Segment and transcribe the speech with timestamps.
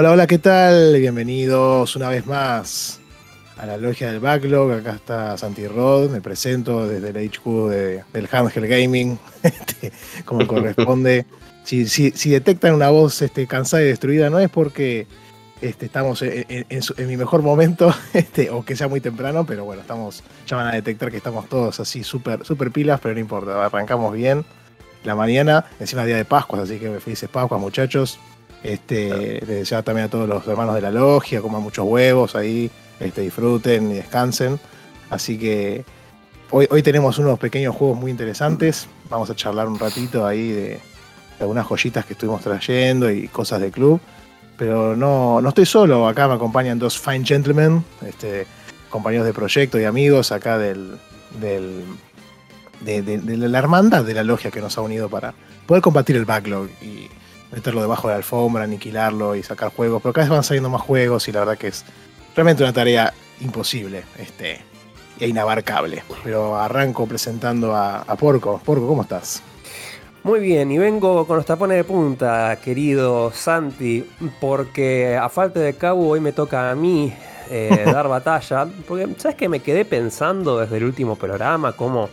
[0.00, 0.96] Hola, hola, ¿qué tal?
[0.98, 3.00] Bienvenidos una vez más
[3.58, 4.72] a la logia del backlog.
[4.72, 9.92] Acá está Santi Rod, me presento desde el HQ de- del Handheld Gaming, este,
[10.24, 11.26] como corresponde.
[11.64, 15.06] Si, si- detectan una voz este, cansada y destruida, no es porque
[15.60, 16.64] este, estamos en,
[17.06, 20.72] mi mejor momento, este, o que sea muy temprano, pero bueno, estamos, ya van a
[20.72, 24.46] detectar que estamos todos así súper super pilas, pero no importa, arrancamos bien
[25.04, 28.18] la mañana, encima día de Pascuas, así que felices Pascuas, muchachos.
[28.62, 32.70] Este, les deseo también a todos los hermanos de la logia, coman muchos huevos ahí,
[32.98, 34.60] este, disfruten y descansen.
[35.08, 35.84] Así que
[36.50, 38.86] hoy, hoy tenemos unos pequeños juegos muy interesantes.
[39.08, 40.80] Vamos a charlar un ratito ahí de, de
[41.40, 44.00] algunas joyitas que estuvimos trayendo y cosas de club.
[44.58, 48.46] Pero no, no estoy solo, acá me acompañan dos fine gentlemen, este,
[48.90, 50.98] compañeros de proyecto y amigos acá del,
[51.40, 51.82] del,
[52.82, 55.32] de, de- de la hermandad de la logia que nos ha unido para
[55.66, 57.08] poder combatir el backlog y
[57.52, 60.02] meterlo debajo de la alfombra, aniquilarlo y sacar juegos.
[60.02, 61.84] Pero cada vez van saliendo más juegos y la verdad que es
[62.34, 64.60] realmente una tarea imposible este,
[65.18, 66.02] e inabarcable.
[66.24, 68.60] Pero arranco presentando a, a Porco.
[68.64, 69.42] Porco, ¿cómo estás?
[70.22, 74.06] Muy bien, y vengo con los tapones de punta, querido Santi,
[74.38, 77.10] porque a falta de cabo hoy me toca a mí
[77.48, 78.66] eh, dar batalla.
[78.86, 79.48] Porque, ¿sabes qué?
[79.48, 82.10] Me quedé pensando desde el último programa cómo.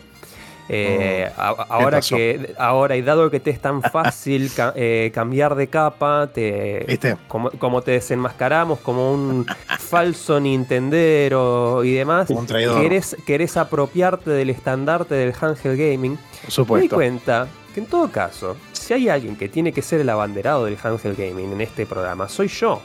[0.69, 5.55] Eh, a- ahora que ahora y dado que te es tan fácil ca- eh, cambiar
[5.55, 7.17] de capa te ¿Viste?
[7.27, 9.45] como, como te desenmascaramos como un
[9.79, 12.81] falso nintendero y demás Un traidor.
[12.81, 16.95] querés, querés apropiarte del estandarte del handheld gaming Por me di supuesto.
[16.95, 20.77] cuenta que en todo caso, si hay alguien que tiene que ser el abanderado del
[20.81, 22.81] handheld gaming en este programa, soy yo.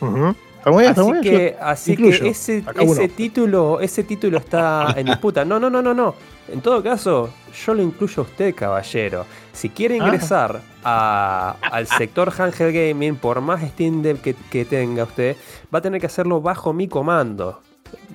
[0.00, 1.22] Bien, Así bien.
[1.22, 5.44] que, así que ese, ese título, ese título está en disputa.
[5.44, 6.14] No, no, no, no, no.
[6.52, 7.30] En todo caso,
[7.64, 9.26] yo lo incluyo a usted, caballero.
[9.52, 10.04] Si quiere Ah.
[10.06, 15.36] ingresar a- al sector handheld gaming, por más Steam Deck que, que tenga usted,
[15.74, 17.60] va a tener que hacerlo bajo mi comando.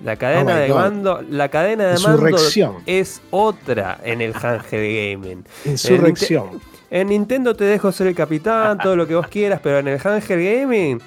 [0.03, 0.75] La cadena Oh de God.
[0.75, 2.37] mando, la cadena de mando
[2.85, 5.43] es otra en el handheld gaming.
[5.65, 6.61] Insurrección.
[6.91, 9.99] En Nintendo te dejo ser el capitán, todo lo que vos quieras, pero en el
[10.03, 10.27] handheld
[10.61, 11.01] gaming,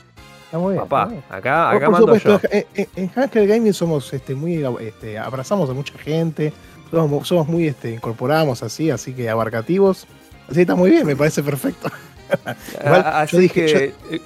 [0.47, 0.83] Está muy bien.
[0.85, 1.25] papá, está muy bien.
[1.31, 2.21] acá, acá por mando yo.
[2.35, 6.53] supuesto, en, en- en Hacker Gaming somos este, muy este, abrazamos a mucha gente,
[6.91, 10.07] somos, somos muy este, incorporamos así, así que abarcativos.
[10.49, 11.91] Así está muy bien, me parece perfecto.
[12.85, 14.21] Igual, Ah, yo dije, que, eh,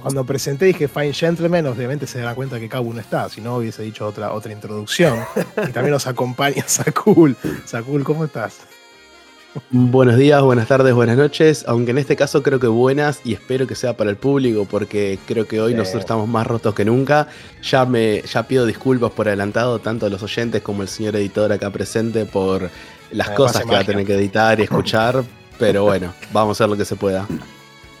[0.00, 3.56] Cuando presenté dije Fine Gentleman, obviamente se dará cuenta que Cabo no está, si no
[3.56, 5.18] hubiese dicho otra, otra introducción.
[5.68, 7.36] y también nos acompaña Sakul.
[7.64, 8.60] Sakul, ¿cómo estás?
[9.70, 13.66] Buenos días, buenas tardes, buenas noches, aunque en este caso creo que buenas y espero
[13.66, 15.78] que sea para el público porque creo que hoy Sí.
[15.78, 17.26] nosotros estamos más rotos que nunca.
[17.62, 21.50] Ya me ya pido disculpas por adelantado tanto a los oyentes como el señor editor
[21.52, 22.70] acá presente por
[23.10, 25.24] las cosas que va a tener que editar y escuchar,
[25.58, 27.26] pero bueno, vamos a hacer lo que se pueda.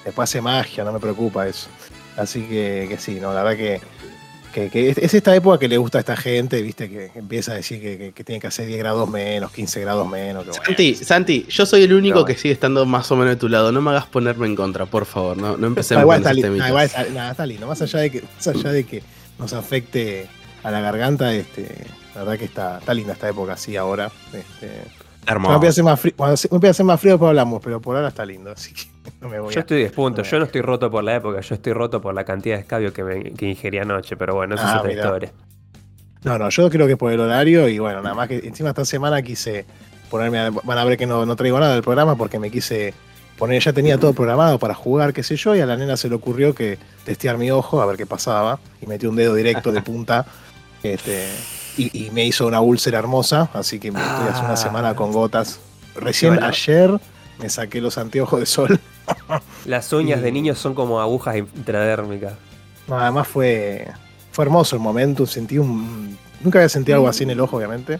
[0.04, 1.68] Después hace magia, no me preocupa eso.
[2.16, 3.80] Así que, que sí, no, la verdad que,
[4.52, 7.52] que- que es, es esta época que le gusta a esta gente, viste, que empieza
[7.52, 10.44] a decir que, que- que tiene que hacer 10 grados menos, 15 grados menos.
[10.44, 10.64] que bueno.
[10.66, 13.48] Santi, Santi, yo soy el único No, que sigue estando más o menos de tu
[13.48, 13.72] lado.
[13.72, 15.36] No me hagas ponerme en contra, por favor.
[15.36, 17.66] No, no empecemos igual, con está igual está, nada, está lindo.
[17.66, 19.02] Más allá de que, más allá de que
[19.38, 20.26] nos afecte
[20.62, 21.68] a la garganta, este,
[22.14, 24.10] la verdad que está, está linda esta época así ahora.
[24.32, 24.68] Este,
[25.26, 27.80] cuando empiece a hacer más frío, cuando empiece a hacer más frío, después hablamos, pero
[27.80, 28.82] por ahora está lindo, así que
[29.20, 29.62] no me voy yo a.
[29.62, 30.28] estoy despunto, no.
[30.28, 32.92] yo no estoy roto por la época, yo estoy roto por la cantidad de escabio
[32.92, 35.02] que, me, que ingerí anoche, pero bueno, eso Ah, es otra mirá.
[35.04, 35.32] historia.
[36.24, 38.70] No, no, yo creo que es por el horario y bueno, nada más que encima
[38.70, 39.64] esta semana quise
[40.10, 42.92] ponerme, a- van a ver que no, no traigo nada del programa porque me quise
[43.38, 46.10] poner, ya tenía todo programado para jugar, qué sé yo, y a la nena se
[46.10, 49.72] le ocurrió que testear mi ojo a ver qué pasaba y metió un dedo directo
[49.72, 50.26] de punta
[50.82, 51.28] este,
[51.76, 54.56] y, y me hizo una úlcera hermosa, así que me estoy hace una Ah.
[54.56, 55.60] semana con gotas.
[55.94, 56.46] Recién Bueno.
[56.48, 57.00] ayer
[57.38, 58.80] me saqué los anteojos de sol.
[59.64, 62.34] Las uñas Y- de niños son como agujas intradérmicas.
[62.86, 63.88] No, además fue,
[64.32, 65.26] fue hermoso el momento.
[65.26, 66.16] Sentí un.
[66.40, 67.98] Nunca había sentido algo así en el ojo, obviamente.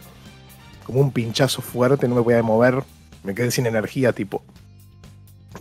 [0.84, 2.82] Como un pinchazo fuerte, no me podía mover.
[3.22, 4.42] Me quedé sin energía, tipo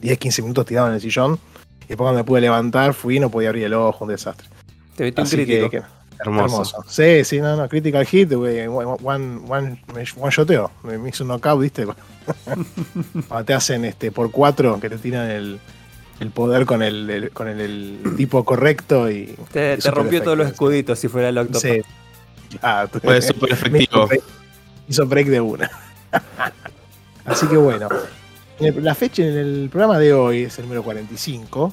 [0.02, 1.40] 10, 15 minutos tirado en el sillón.
[1.86, 4.48] Y después cuando me pude levantar, fui y no podía abrir el ojo, un desastre.
[4.96, 5.70] Te metí un Así que, crítico.
[5.70, 5.82] que-
[6.20, 6.84] Hermoso.
[6.88, 10.70] Sí, sí, no, no, Critical Hit, güey, one, one, one, shoteo.
[10.84, 11.86] Me hizo un knockout, ¿viste?
[13.28, 15.60] Cuando te hacen este por cuatro, que te tiran el,
[16.20, 19.26] el poder con el, el- con el, el tipo correcto y.
[19.52, 21.62] Te, y te súper rompió todos los escuditos si fuera el Octopus.
[21.62, 21.82] Sí.
[22.62, 23.80] Ah, Fue súper efectivo.
[23.82, 24.24] hizo break-
[24.90, 25.72] hizo break de una.
[27.26, 27.88] Así que bueno.
[28.60, 31.72] La fecha en el programa de hoy es el número 45,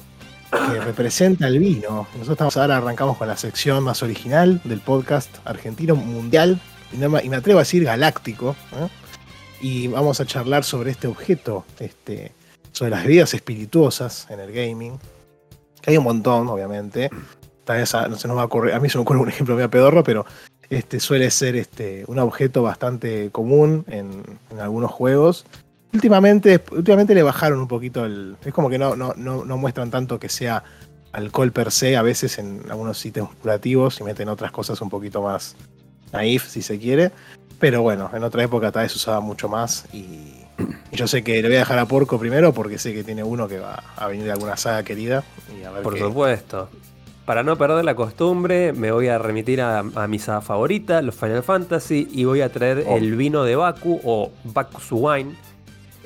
[0.51, 2.07] que representa el vino.
[2.17, 6.59] Nosotros ahora arrancamos con la sección más original del podcast argentino mundial,
[6.91, 8.55] y, me, atrevo a decir galáctico.
[8.73, 8.87] ¿eh?
[9.61, 12.31] Y vamos a charlar sobre este objeto, este,
[12.71, 14.99] sobre las bebidas espirituosas en el gaming.
[15.85, 17.09] Hay un montón, obviamente.
[17.65, 19.29] Tal vez a, no se nos va a ocurrir, a mí se me ocurre un
[19.29, 20.25] ejemplo medio pedorro, pero
[20.69, 24.23] este suele ser este, un objeto bastante común en
[24.59, 25.45] algunos juegos.
[25.97, 28.35] Últimamente, últimamente le bajaron un poquito el.
[28.45, 30.63] Es como que no, no, no, no muestran tanto que sea
[31.11, 35.23] alcohol per se, a veces en algunos ítems curativos y meten otras cosas un poquito
[35.23, 35.55] más
[36.13, 37.11] naif, si se quiere.
[37.59, 39.97] Pero bueno, en otra época tal vez se usaba mucho más y,
[40.91, 43.23] y yo sé que le voy a dejar a Porco primero porque sé que tiene
[43.23, 45.23] uno que va a venir de alguna saga querida
[45.59, 46.69] y a ver Por qué- supuesto.
[47.25, 51.13] Para no perder la costumbre, me voy a remitir a, a mi saga favorita, los
[51.15, 52.95] Final Fantasy, y voy a traer Oh.
[52.95, 55.35] el vino de Baku o Baku's Wine,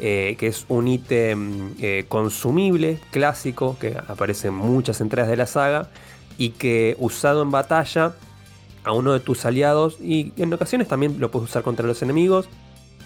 [0.04, 5.46] eh, que es un ítem eh, consumible, clásico, que aparece en muchas entregas de la
[5.46, 5.90] saga,
[6.40, 8.16] y que usado en batalla
[8.84, 12.50] a uno de tus aliados, y en ocasiones también lo puedes usar contra los enemigos,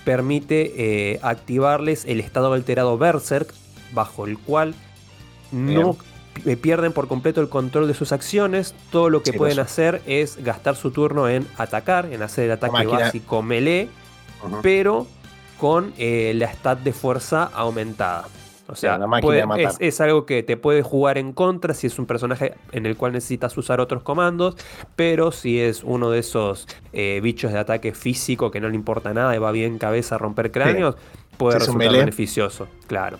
[0.05, 3.53] permite eh, activarles el estado alterado Berserk,
[3.91, 4.73] bajo el cual
[5.51, 5.97] no
[6.61, 8.73] pierden por completo el control de sus acciones.
[8.89, 12.51] Todo lo que Sí, pueden hacer es gastar su turno en atacar, en hacer el
[12.51, 13.89] ataque básico melee,
[14.61, 15.07] pero
[15.59, 18.25] con eh, la stat de fuerza aumentada.
[18.67, 19.65] O sea, una máquina puede- de matar.
[19.65, 22.97] es, es algo que te puede jugar en contra si es un personaje en el
[22.97, 24.55] cual necesitas usar otros comandos,
[24.95, 29.13] pero si es uno de esos eh, bichos de ataque físico que no le importa
[29.13, 30.95] nada y va bien cabeza a romper cráneos,
[31.37, 33.19] puede Si es un resultar beneficioso, claro.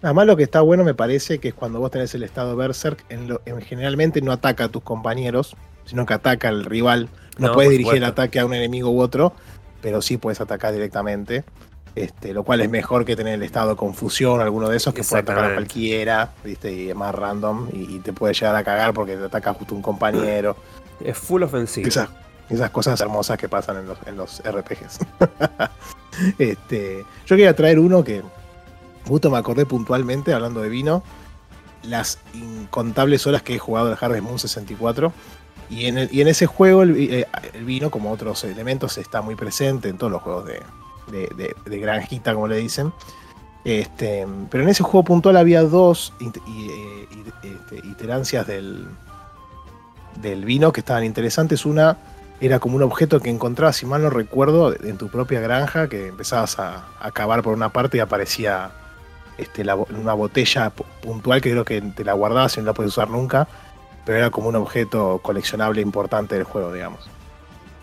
[0.00, 3.04] Además, lo que está bueno me parece que es cuando vos tenés el estado Berserk,
[3.08, 5.56] en lo- en- generalmente no ataca a tus compañeros,
[5.86, 7.08] sino que ataca al rival.
[7.36, 9.32] No, No, puedes dirigir el ataque a un enemigo u otro,
[9.80, 11.44] pero sí puedes atacar directamente.
[11.94, 15.02] Este, lo cual es mejor que tener el estado de confusión, alguno de esos que
[15.02, 16.72] puede atacar a cualquiera, ¿viste?
[16.72, 19.74] y es más random, y, y te puede llegar a cagar porque te ataca justo
[19.74, 20.56] un compañero.
[21.02, 21.88] Es full ofensivo.
[21.88, 22.08] Esas,
[22.50, 24.98] esas cosas hermosas que pasan en los, en los RPGs.
[26.38, 28.22] este, yo quería traer uno que
[29.06, 31.02] justo me acordé puntualmente, hablando de vino,
[31.82, 35.12] las incontables horas que he jugado el Harvest Moon 64.
[35.70, 39.98] Y en, el- ese juego eh, el vino, como otros elementos, está muy presente en
[39.98, 40.62] todos los juegos de,
[41.78, 42.92] granjita, como le dicen.
[43.64, 47.06] Este, pero en ese juego puntual había dos eh,
[47.42, 48.86] este, iterancias del,
[50.44, 51.66] vino que estaban interesantes.
[51.66, 51.98] Una
[52.40, 56.06] era como un objeto que encontrabas, si mal no recuerdo, en tu propia granja, que
[56.08, 58.70] empezabas a, a cavar por una parte y aparecía
[59.38, 59.64] este,
[59.98, 63.10] una botella pu- puntual que creo que te la guardabas y no la puedes usar
[63.10, 63.48] nunca,
[64.08, 67.06] pero era como un objeto coleccionable importante del juego, digamos.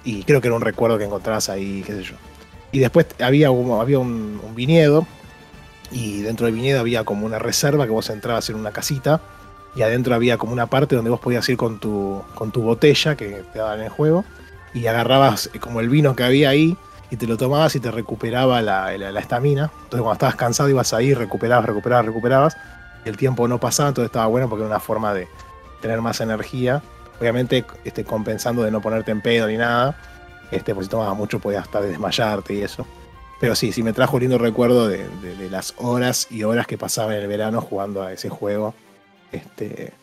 [0.04, 2.16] Y creo que era un recuerdo que encontrabas ahí, qué sé yo.
[2.72, 5.06] Y después había, un- había un, viñedo,
[5.92, 9.22] y dentro del viñedo había como una reserva que vos entrabas en una casita,
[9.75, 13.13] y adentro había como una parte donde vos podías ir con tu, con tu botella
[13.16, 14.25] que te daban en el juego,
[14.74, 16.75] y agarrabas eh, como el vino que había ahí,
[17.12, 19.65] y te lo tomabas y te recuperaba la la- la estamina.
[19.84, 22.58] Entonces cuando estabas cansado ibas ahí, recuperabas, recuperabas, recuperabas,
[23.05, 25.27] y el tiempo no pasaba, entonces estaba bueno porque era una forma de
[25.82, 26.82] tener más energía.
[27.20, 29.98] Obviamente este, compensando de no ponerte en pedo ni nada,
[30.51, 32.86] este, pues si tomabas mucho podías hasta desmayarte y eso.
[33.39, 36.77] Pero sí, sí me trajo un lindo recuerdo de, de- las horas y horas que
[36.77, 38.74] pasaba en el verano jugando a ese juego.
[39.32, 39.94] Este,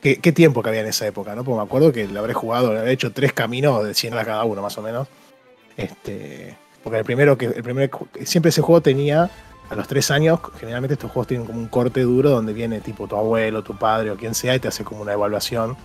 [0.00, 1.44] ¿qué, tiempo que había en esa época, ¿no?
[1.44, 4.26] Porque me acuerdo que le habré jugado, le habré hecho tres caminos de 100 horas
[4.26, 5.08] cada uno, más o menos.
[5.76, 7.46] Este, porque el primero que.
[7.46, 7.90] El primer,
[8.24, 9.30] siempre ese juego tenía.
[9.70, 13.06] A los tres años, generalmente estos juegos tienen como un corte duro donde viene tipo
[13.06, 15.76] tu abuelo, tu padre o quien sea y te hace como una evaluación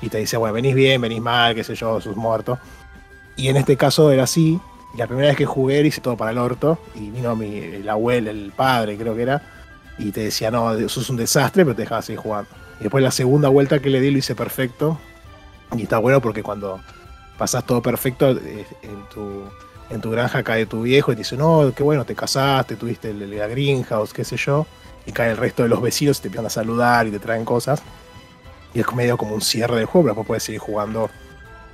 [0.00, 2.58] y te dice, bueno, venís bien, venís mal, qué sé yo, sos muerto.
[3.36, 4.60] Y en este caso era así.
[4.94, 6.78] Y la primera vez que jugué hice todo para el orto.
[6.94, 9.42] Y vino mi, el abuelo, el padre, creo que era.
[9.98, 12.50] Y te decía, no, sos un desastre, pero te dejaba seguir jugando.
[12.78, 14.98] Y después la segunda vuelta que le di lo hice perfecto.
[15.76, 16.80] Y está bueno porque cuando
[17.38, 19.44] pasás todo perfecto, eh, en tu,
[19.90, 23.12] en tu granja cae tu viejo y te dice, no, qué bueno, te casaste, tuviste
[23.14, 24.66] la greenhouse, qué sé yo.
[25.06, 27.44] Y cae el resto de los vecinos y te empiezan a saludar y te traen
[27.44, 27.82] cosas.
[28.74, 31.08] Y es medio como un cierre del juego, pero después puedes seguir jugando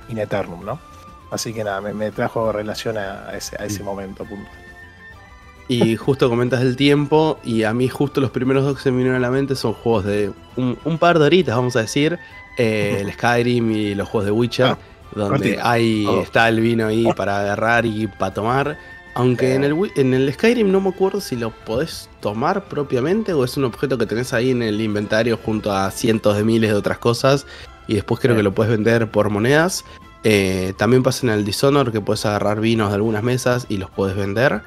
[0.09, 0.79] in eternum, ¿no?
[1.31, 4.23] Así que nada, me, me trajo relación a, a ese, a ese momento.
[4.23, 4.49] Punto.
[5.67, 8.97] Y justo comentas el tiempo, y a mí justo los primeros dos que se me
[8.97, 12.19] vinieron a la mente son juegos de un, un par de horitas, vamos a decir,
[12.57, 14.65] eh, el Skyrim y los juegos de Witcher.
[14.67, 14.77] Ah.
[15.15, 16.21] Donde Todo.
[16.21, 18.77] está el vino ahí para agarrar y para tomar.
[19.15, 23.43] Aunque en el, en el Skyrim no me acuerdo si lo podés tomar propiamente o
[23.43, 26.75] es un objeto que tenés ahí en el inventario junto a cientos de miles de
[26.75, 27.45] otras cosas
[27.87, 29.85] y después creo que lo puedes vender por monedas.
[30.23, 33.91] Eh, también pasa en el Dishonor que puedes agarrar vinos de algunas mesas y los
[33.91, 34.61] puedes vender.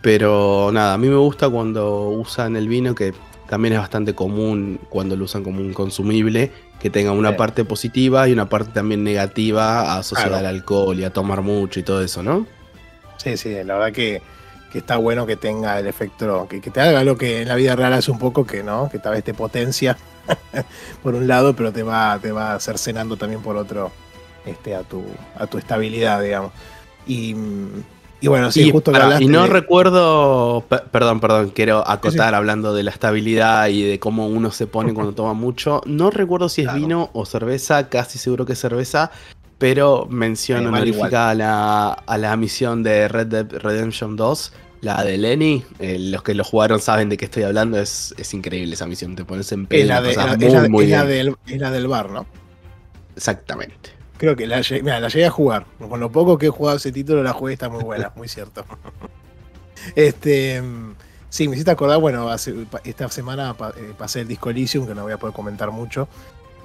[0.00, 3.14] Pero nada, a mí me gusta cuando usan el vino que
[3.48, 6.50] también es bastante común cuando lo usan como un consumible,
[6.80, 7.36] que tenga una Sí.
[7.36, 10.48] parte positiva y una parte también negativa asociada Claro.
[10.48, 12.46] al alcohol y a tomar mucho y todo eso, ¿no?
[13.16, 14.20] Sí, sí, la verdad que,
[14.72, 17.54] que está bueno que tenga el efecto, que, que te haga lo que en la
[17.54, 19.96] vida real hace un poco, que no, que tal vez te potencia
[21.02, 23.90] por un lado, pero te va, te va cercenando también por otro
[24.44, 25.04] este, a, tu,
[25.38, 26.52] a tu estabilidad, digamos.
[27.06, 27.68] Y, mm,
[28.20, 31.86] y bueno, sí, y, justo que hablaste y no de- recuerdo, pe- perdón, perdón, quiero
[31.88, 35.82] acotar hablando de la estabilidad y de cómo uno se pone cuando toma mucho.
[35.86, 36.80] No recuerdo si es Claro.
[36.80, 39.10] vino o cerveza, casi seguro que es cerveza,
[39.58, 45.02] pero mención Igual, honorífica a la, a la misión de Red Dead Redemption 2, la
[45.04, 45.64] de Lenny.
[45.78, 49.14] Eh, los que lo jugaron saben de qué estoy hablando, es, es increíble esa misión,
[49.16, 50.90] te pones en es pedo, la, la de- pasás la- muy, es la- muy es
[50.90, 51.26] la bien.
[51.26, 52.26] del, es la del bar, ¿no?
[53.16, 53.90] Exactamente.
[54.18, 55.66] Creo que la, mira, la llegué a jugar.
[55.78, 58.64] Con lo poco que he jugado ese título, la jugué, está muy buena, muy cierto.
[59.94, 60.94] Este, mm,
[61.28, 62.28] sí, me hiciste acordar, bueno,
[62.82, 66.08] esta semana eh, pasé el disco Elysium, que no voy a poder comentar mucho,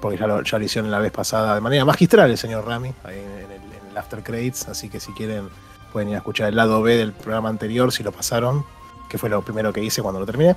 [0.00, 3.52] porque ya lo, hicieron la vez pasada de manera magistral el señor Rami, ahí en
[3.52, 5.50] el, en After Credits, así que si quieren
[5.92, 8.64] pueden ir a escuchar el lado B del programa anterior, si lo pasaron,
[9.08, 10.56] que fue lo primero que hice cuando lo terminé.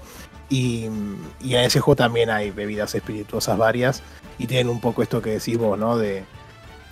[0.49, 0.87] Y,
[1.41, 4.01] y en ese juego también hay bebidas espirituosas varias,
[4.37, 5.97] y tienen un poco esto que decís vos, ¿no?
[5.97, 6.23] De,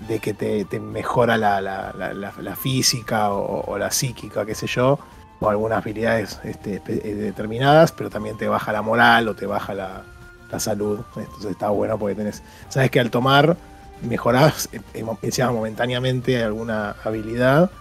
[0.07, 4.99] de que te, mejora la, física o, la psíquica, qué sé yo,
[5.39, 9.73] o algunas habilidades este, eh, determinadas, pero también te baja la moral o te baja
[9.73, 10.03] la,
[10.57, 10.99] salud.
[11.15, 13.57] Entonces está bueno porque tenés, sabes que al tomar
[14.03, 17.71] mejorás eh, eh, momentáneamente alguna habilidad,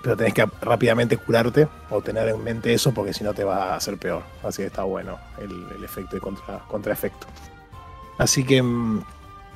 [0.00, 3.72] pero tenés que rápidamente curarte o tener en mente eso porque si no te va
[3.72, 4.22] a hacer peor.
[4.44, 7.26] Así que está bueno el, el efecto de contra, contraefecto.
[8.18, 9.02] Así que mm,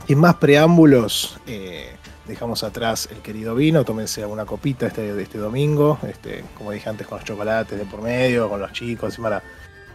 [0.07, 5.99] sin más preámbulos, eh, dejamos atrás el querido vino, tómense alguna copita este, este domingo,
[6.09, 9.43] este, como dije antes, con los chocolates de por medio, con los chicos, encima la-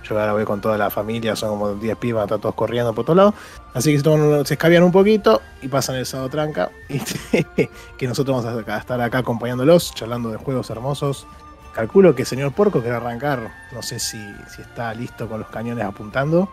[0.04, 3.06] yo ahora voy con toda la familia, son como 10 pibas, están todos corriendo por
[3.06, 3.34] todos lados,
[3.74, 6.70] así que se, se escabian un poquito y pasan el sábado tranca,
[7.98, 11.26] que nosotros vamos a estar acá acompañándolos, charlando de juegos hermosos.
[11.74, 14.18] Calculo que el señor Porco quiere arrancar, no sé si,
[14.54, 16.50] si está listo con los cañones apuntando.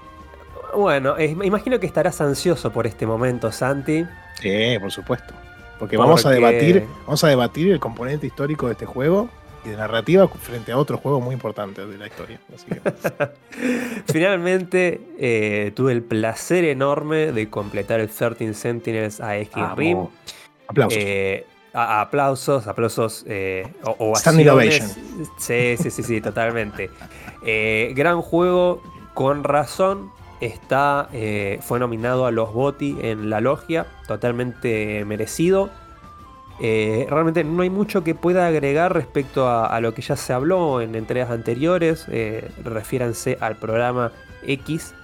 [0.76, 4.04] Bueno, eh, me imagino que estarás ansioso por este momento, Santi.
[4.40, 5.34] Sí, por supuesto.
[5.78, 9.28] Porque vamos a debatir, vamos a debatir el componente histórico de este juego
[9.64, 12.38] y de narrativa frente a otros juegos muy importantes de la historia.
[12.54, 12.80] Así que,
[14.12, 20.06] Finalmente eh, tuve el placer enorme de completar el 13 Sentinels a Skyrim.
[20.68, 20.98] Aplausos.
[21.02, 24.96] Eh, a- aplausos, aplausos, eh, o- Standing ovaciones.
[25.38, 26.90] Sí, sí, sí, sí, totalmente.
[27.44, 28.82] Eh, gran juego,
[29.14, 30.10] con razón.
[30.40, 35.70] Está, eh, fue nominado a los BOTI en la logia, totalmente merecido.
[36.62, 40.82] Eh, realmente no hay mucho que pueda agregar respecto a, lo que ya se habló
[40.82, 42.04] en entregas anteriores.
[42.08, 44.94] Eh, refiéranse al programa X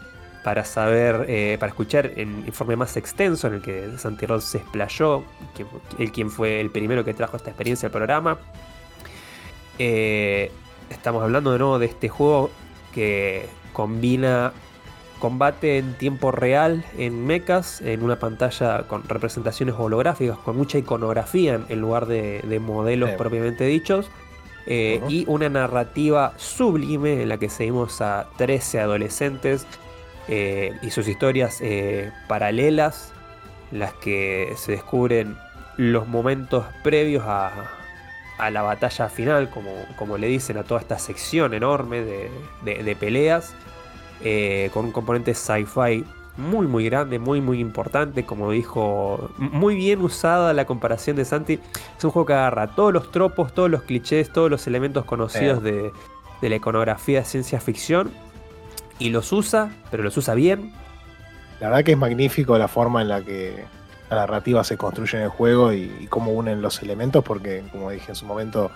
[0.44, 4.58] para saber, eh, para escuchar el informe más extenso en el que Santi Rod se
[4.58, 5.24] explayó,
[5.56, 5.64] que,
[5.98, 8.38] el quien fue el primero que trajo esta experiencia al programa.
[9.78, 12.50] Estamos hablando de nuevo de este juego
[12.92, 14.52] que combina
[15.18, 21.60] combate en tiempo real en mechas, en una pantalla con representaciones holográficas, con mucha iconografía
[21.68, 23.16] en, lugar de, de modelos Sí.
[23.16, 24.10] propiamente dichos.
[24.66, 25.00] eh.
[25.08, 29.66] Y una narrativa sublime en la que seguimos a 13 adolescentes
[30.28, 33.12] eh, y sus historias eh, paralelas,
[33.72, 35.36] en las que se descubren
[35.76, 37.52] los momentos previos a,
[38.38, 42.30] a la batalla final, como, como le dicen a toda esta sección enorme de,
[42.64, 43.54] de- de peleas,
[44.22, 46.04] eh, con un componente sci-fi
[46.36, 51.58] muy muy grande, muy muy importante, como dijo, muy bien usada la comparación de Santi.
[51.96, 55.62] Es un juego que agarra todos los tropos, todos los clichés, todos los elementos conocidos
[55.62, 55.92] de,
[56.42, 58.10] de la iconografía de ciencia ficción
[58.98, 60.72] y los usa, pero los usa bien.
[61.60, 63.64] La verdad que es magnífico la forma en la que
[64.10, 67.90] la narrativa se construye en el juego y, y cómo unen los elementos, porque como
[67.90, 68.70] dije en su momento,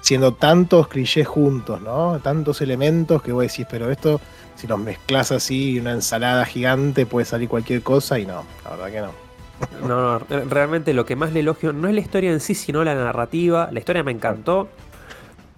[0.00, 2.20] siendo tantos clichés juntos, ¿no?
[2.20, 4.20] Tantos elementos que vos decís, pero esto,
[4.56, 8.90] si los mezclas así, una ensalada gigante, puede salir cualquier cosa y no, la verdad
[8.90, 9.30] que no.
[9.86, 12.82] No, no, realmente lo que más le elogio no es la historia en sí, sino
[12.82, 13.68] la narrativa.
[13.70, 14.68] La historia me encantó,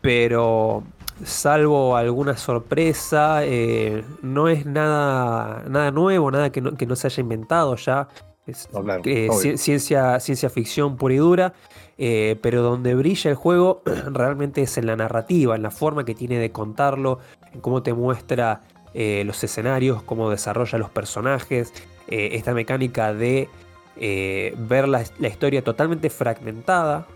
[0.01, 0.83] pero
[1.25, 7.07] salvo alguna sorpresa, eh, no es nada, nada nuevo, nada que no, que no se
[7.07, 8.09] haya inventado ya.
[8.47, 9.53] Es No, claro, eh, obvio.
[9.53, 11.53] ci- ciencia, ciencia ficción pura y dura,
[11.97, 16.15] eh, pero donde brilla el juego realmente es en la narrativa, en la forma que
[16.15, 17.19] tiene de contarlo,
[17.53, 18.61] en cómo te muestra
[18.95, 21.73] eh, los escenarios, cómo desarrolla los personajes,
[22.09, 23.49] eh, esta mecánica de
[23.97, 27.07] ver la, la historia totalmente fragmentada.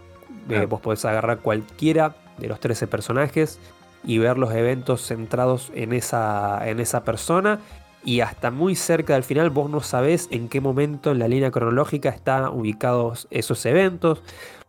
[0.47, 0.69] Claro.
[0.69, 3.59] vos podés agarrar cualquiera de los 13 personajes
[4.05, 7.59] y ver los eventos centrados en esa, en esa persona.
[8.07, 11.51] Y hasta muy cerca del final vos no sabés en qué momento en la línea
[11.51, 14.23] cronológica están ubicados esos eventos.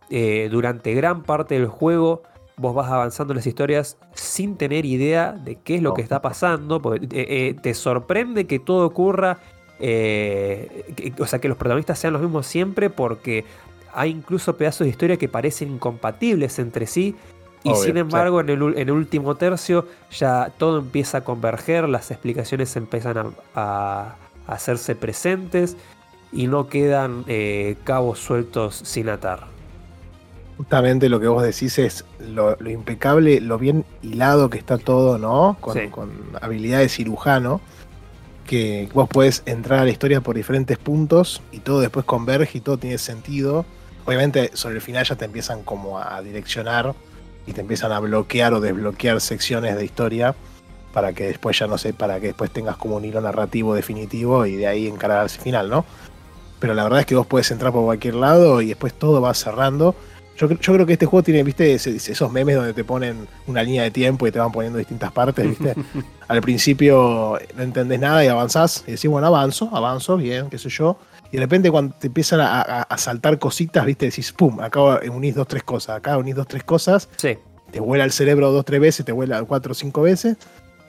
[0.09, 2.23] Eh, durante gran parte del juego
[2.57, 6.21] vos vas avanzando en las historias sin tener idea de qué es lo que está
[6.21, 6.81] pasando.
[6.81, 7.09] porque, eh,
[7.49, 9.37] eh, te sorprende que todo ocurra.
[9.79, 13.45] que- o sea, que los protagonistas sean los mismos siempre porque
[13.93, 17.15] hay incluso pedazos de historia que parecen incompatibles entre sí.
[17.67, 17.99] Y Obvio, sin sí.
[17.99, 22.75] embargo, en, el, ul- en el último tercio ya todo empieza a converger, las explicaciones
[22.75, 24.15] empiezan a, a-
[24.47, 25.75] a hacerse presentes
[26.31, 29.47] y no quedan eh, cabos sueltos sin atar.
[30.57, 35.17] Justamente lo que vos decís es lo, lo impecable, lo bien hilado que está todo,
[35.17, 35.57] ¿no?
[35.61, 35.87] Con, Sí.
[35.89, 37.61] con habilidad de cirujano.
[38.47, 42.61] Que vos podés entrar a la historia por diferentes puntos y todo después converge y
[42.61, 43.65] todo tiene sentido.
[44.05, 46.95] Obviamente sobre el final ya te empiezan como a direccionar
[47.47, 50.35] y te empiezan a bloquear o desbloquear secciones de historia
[50.93, 54.45] para que después ya no sé, para que después tengas como un hilo narrativo definitivo
[54.45, 55.85] y de ahí encarar al final, ¿no?
[56.59, 59.33] Pero la verdad es que vos puedes entrar por cualquier lado y después todo va
[59.33, 59.95] cerrando.
[60.37, 63.83] Yo, yo creo que este juego tiene, viste, esos memes donde te ponen una línea
[63.83, 65.75] de tiempo y te van poniendo distintas partes, viste.
[66.27, 70.69] Al principio no entendés nada y avanzás y decís, bueno, avanzo, avanzo, bien, qué sé
[70.69, 70.97] yo.
[71.31, 74.99] Y de repente cuando te empiezan a, a- a saltar cositas, viste, decís, pum, acá
[75.11, 77.37] unís dos, tres cosas, acá unís dos, tres cosas, Sí,
[77.71, 80.37] te vuela el cerebro dos, tres veces, te vuela cuatro o cinco veces.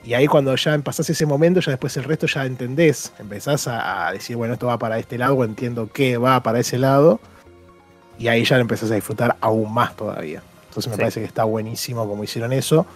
[0.05, 3.13] Y ahí cuando ya pasás ese momento, ya después el resto ya entendés.
[3.19, 6.61] Empezás a, a decir, bueno, esto va para este lado, o entiendo que va para
[6.61, 7.19] ese lado.
[8.17, 10.41] Y ahí ya lo empezás a disfrutar aún más todavía.
[10.69, 11.01] Entonces me Sí.
[11.01, 12.87] parece que está buenísimo como hicieron eso.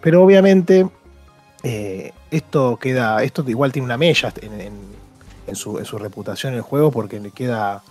[0.00, 0.88] Pero obviamente,
[1.64, 3.22] eh, esto queda.
[3.24, 4.96] Esto igual tiene una mella en, en-
[5.46, 7.82] en su, en su reputación en el juego, porque le queda.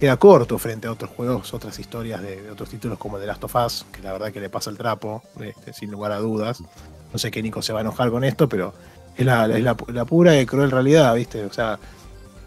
[0.00, 3.54] Queda corto frente a otros juegos, otras historias de, otros títulos como The Last of
[3.54, 6.60] Us, que la verdad que le pasa el trapo, este, sin lugar a dudas.
[7.12, 8.74] No sé qué Nico se va a enojar con esto, pero
[9.16, 11.44] es la, es la, la pura y cruel realidad, ¿viste?
[11.44, 11.78] O sea,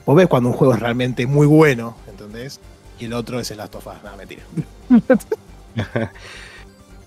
[0.06, 2.60] vos ves cuando un juego es realmente muy bueno, ¿entendés?
[3.00, 4.44] Y el otro es el Last of Us, nada, mentira.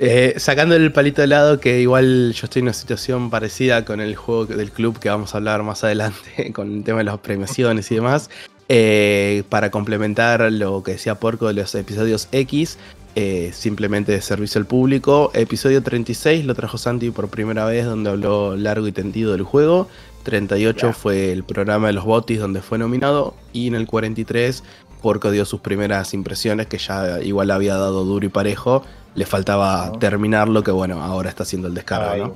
[0.00, 4.00] Eh, sacando el palito de lado, que igual yo estoy en una situación parecida con
[4.00, 7.18] el juego del club que vamos a hablar más adelante, con el tema de las
[7.18, 8.30] premiaciones y demás.
[8.68, 12.78] eh, para complementar lo que decía Porco de los episodios X,
[13.16, 15.30] eh, simplemente de servicio al público.
[15.34, 19.88] Episodio 36 lo trajo Santi por primera vez, donde habló largo y tendido del juego.
[20.22, 20.92] 38 Ya.
[20.92, 23.34] fue el programa de los botis donde fue nominado.
[23.54, 24.62] Y en el 43
[24.98, 28.82] Porco dio sus primeras impresiones, que ya igual había dado duro y parejo.
[29.14, 32.34] Le faltaba terminarlo, que bueno, ahora está haciendo el descargo.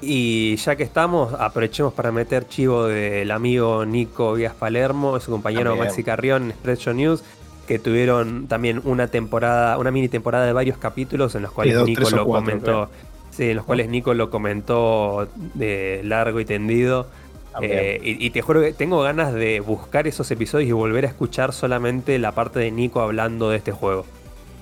[0.00, 5.30] Y ya que estamos, aprovechemos para meter chivo del amigo Nico Vías Palermo y su
[5.30, 5.86] compañero También.
[5.86, 7.22] Maxi Carrión en Spreadshow News,
[7.68, 11.86] que tuvieron también una temporada, una mini temporada de varios capítulos en los cuales dos,
[11.86, 12.90] Nico lo cuatro, comentó.
[13.30, 17.06] Sí, en los cuales Nico lo comentó de largo y tendido.
[17.52, 17.78] También.
[17.78, 21.08] Eh, y, y te juro que tengo ganas de buscar esos episodios y volver a
[21.08, 24.06] escuchar solamente la parte de Nico hablando de este juego.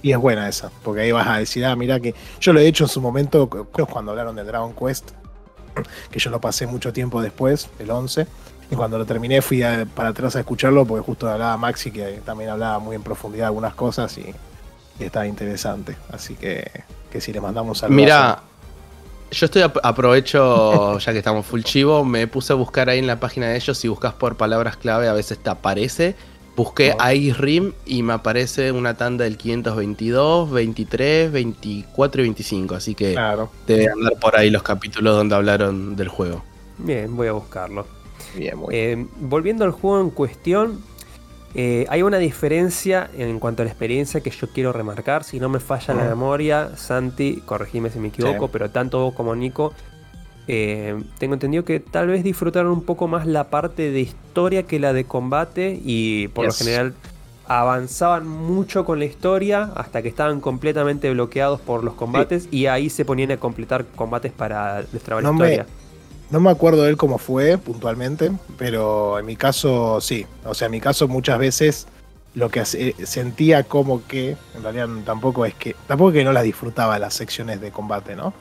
[0.03, 2.67] Y es buena esa, porque ahí vas a decir, ah, mira que yo lo he
[2.67, 5.11] hecho en su momento, creo que cuando hablaron de Dragon Quest,
[6.11, 8.27] que yo lo pasé mucho tiempo después, el 11,
[8.71, 12.21] y cuando lo terminé fui a- para atrás a escucharlo, porque justo hablaba Maxi, que
[12.25, 14.35] también hablaba muy en profundidad de algunas cosas y,
[14.99, 15.97] y estaba interesante.
[16.11, 16.71] Así que,
[17.11, 17.97] que si le mandamos saludos.
[17.97, 18.43] Mira,
[19.31, 23.07] yo estoy ap- aprovecho, ya que estamos full chivo, me puse a buscar ahí en
[23.07, 26.15] la página de ellos, si buscas por palabras clave a veces te aparece.
[26.57, 27.15] Busqué Ah.
[27.15, 33.13] Ice Rim y me aparece una tanda del 522, 23, 24 y 25, así que
[33.13, 36.43] Claro, debe andar por ahí los capítulos donde hablaron del juego.
[36.79, 37.87] Bien, voy a buscarlo.
[38.37, 40.83] bien, muy Eh, volviendo al juego en cuestión,
[41.55, 45.25] eh, hay una diferencia en cuanto a la experiencia que yo quiero remarcar.
[45.25, 48.51] Si no me falla la memoria, Santi, corregime si me equivoco, Sí.
[48.53, 49.73] pero tanto vos como Nico,
[50.49, 54.79] eh, tengo entendido que tal vez disfrutaron un poco más la parte de historia que
[54.81, 56.61] la de combate y por Yes.
[56.61, 56.95] lo general
[57.47, 62.91] avanzaban mucho con la historia hasta que estaban completamente bloqueados por los combates y ahí
[62.91, 65.67] se ponían a completar combates para destrabar No la me- historia.
[66.31, 70.27] No me acuerdo de él cómo fue puntualmente, pero en mi caso sí.
[70.45, 71.87] O sea, en mi caso muchas veces
[72.35, 76.45] lo que hace- sentía como que, en realidad tampoco es que, tampoco que no las
[76.45, 78.33] disfrutaba las secciones de combate, ¿no?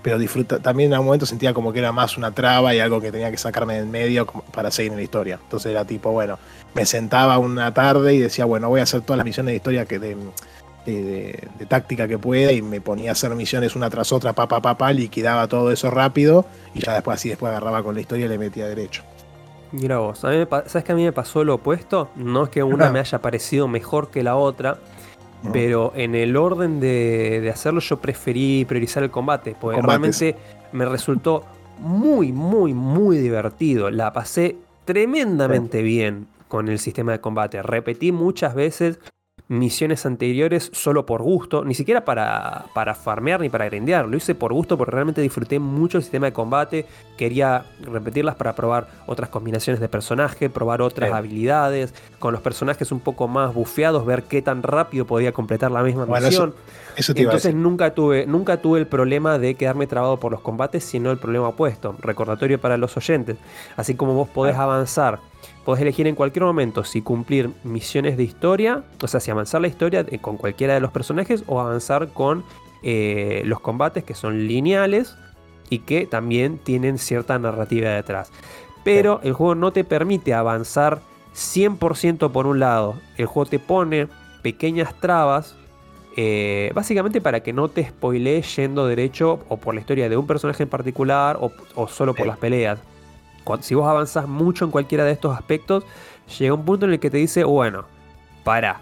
[0.00, 3.00] pero disfruta, también en algún momento sentía como que era más una traba y algo
[3.00, 5.38] que tenía que sacarme del medio para seguir en la historia.
[5.42, 6.38] Entonces era tipo, bueno,
[6.72, 9.86] me sentaba una tarde y decía, bueno, voy a hacer todas las misiones de historia
[9.86, 10.16] que de,
[10.94, 14.60] de, táctica que pueda y me ponía a hacer misiones una tras otra, pa, pa,
[14.60, 18.28] pa, liquidaba todo eso rápido y ya después así después agarraba con la historia y
[18.28, 19.02] le metía derecho.
[19.72, 22.08] Mira vos, ¿sabes que a mí me pasó lo opuesto?
[22.16, 24.78] No es que una me haya parecido mejor que la otra,
[25.52, 30.36] pero en el orden de, hacerlo yo preferí priorizar el combate, porque realmente
[30.72, 31.44] me resultó
[31.78, 33.90] muy, muy, muy divertido.
[33.90, 37.62] La pasé tremendamente bien con el sistema de combate.
[37.62, 38.98] Repetí muchas veces
[39.48, 44.34] misiones anteriores solo por gusto, ni siquiera para, para farmear ni para grindear, lo hice
[44.34, 49.30] por gusto porque realmente disfruté mucho el sistema de combate, quería repetirlas para probar otras
[49.30, 54.42] combinaciones de personaje, probar otras habilidades, con los personajes un poco más bufeados, ver qué
[54.42, 56.54] tan rápido podía completar la misma misión.
[56.96, 61.18] Entonces nunca tuve, nunca tuve el problema de quedarme trabado por los combates, sino el
[61.18, 61.96] problema opuesto.
[62.00, 63.36] Recordatorio para los oyentes.
[63.76, 65.20] Así como vos podés avanzar
[65.64, 69.68] podés elegir en cualquier momento si cumplir misiones de historia, o sea, si avanzar la
[69.68, 72.44] historia con cualquiera de los personajes o avanzar con
[72.82, 75.16] eh, los combates que son lineales
[75.70, 78.30] y que también tienen cierta narrativa detrás.
[78.84, 81.00] Pero el juego no te permite avanzar
[81.34, 82.94] 100% por un lado.
[83.16, 84.08] El juego te pone
[84.42, 85.56] pequeñas trabas
[86.16, 90.26] eh, básicamente para que no te spoilees yendo derecho o por la historia de un
[90.26, 92.80] personaje en particular o, solo por las peleas
[93.60, 95.84] si vos avanzás mucho en cualquiera de estos aspectos,
[96.38, 97.84] llega un punto en el que te dice, bueno,
[98.44, 98.80] para.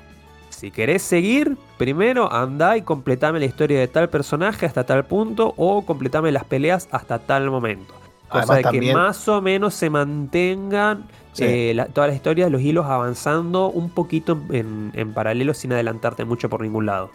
[0.50, 5.52] Si querés seguir, primero andá y completame la historia de tal personaje hasta tal punto
[5.58, 7.92] o completame las peleas hasta tal momento.
[8.28, 11.06] Cosa de que más o menos se mantengan
[11.38, 16.62] eh, todas las historias, los hilos avanzando un poquito en, paralelo sin adelantarte mucho por
[16.62, 17.10] ningún lado.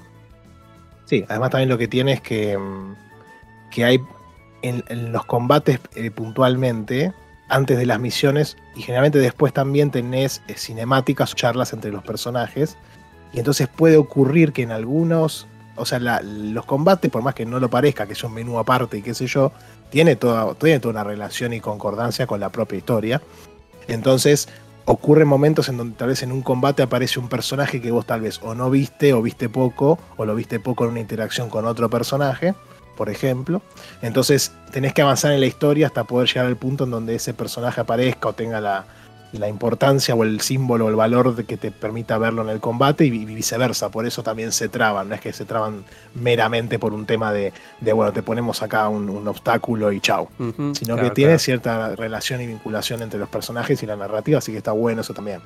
[1.05, 2.95] Sí, además también lo que tiene es que, mm,
[3.71, 3.99] que hay
[4.61, 7.13] en, los combates eh, puntualmente,
[7.51, 12.77] antes de las misiones y generalmente después también tenés eh, cinemáticas charlas entre los personajes.
[13.33, 17.59] Y entonces puede ocurrir que en algunos, o sea, los combates, por más que no
[17.59, 19.51] lo parezca, que es un menú aparte y qué sé yo,
[19.89, 23.21] tiene toda, tiene toda una relación y concordancia con la propia historia.
[23.87, 24.47] Entonces
[24.85, 28.21] ocurren momentos en donde tal vez en un combate aparece un personaje que vos tal
[28.21, 31.65] vez o no viste o viste poco, o lo viste poco en una interacción con
[31.65, 32.55] otro personaje
[33.01, 33.63] por ejemplo.
[34.03, 37.33] Entonces tenés que avanzar en la historia hasta poder llegar al punto en donde ese
[37.33, 38.85] personaje aparezca o tenga la,
[39.49, 43.03] importancia o el símbolo o el valor de que te permita verlo en el combate
[43.03, 43.89] y, viceversa.
[43.89, 45.83] Por eso también se traban, no es que se traban
[46.13, 47.53] meramente por un tema de,
[47.91, 50.29] bueno, te ponemos acá un, obstáculo y chau,
[50.73, 54.59] sino que tiene cierta relación y vinculación entre los personajes y la narrativa, así que
[54.59, 55.41] está bueno eso también.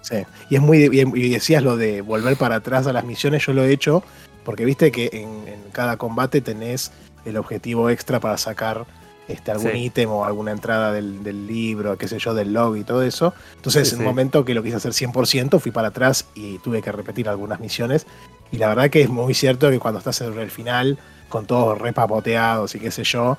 [0.00, 0.16] Sí.
[0.50, 3.62] Y es muy y decías lo de volver para atrás a las misiones, yo lo
[3.62, 4.02] he hecho
[4.46, 6.92] porque viste que en, cada combate tenés
[7.24, 8.86] el objetivo extra para sacar
[9.26, 13.02] este, algún ítem o alguna entrada del, libro, qué sé yo, del log y todo
[13.02, 13.34] eso.
[13.56, 16.92] Entonces, en un momento que lo quise hacer 100%, fui para atrás y tuve que
[16.92, 18.06] repetir algunas misiones.
[18.52, 20.96] Y la verdad que es muy cierto que cuando estás en el final,
[21.28, 23.38] con todos repapoteados y qué sé yo,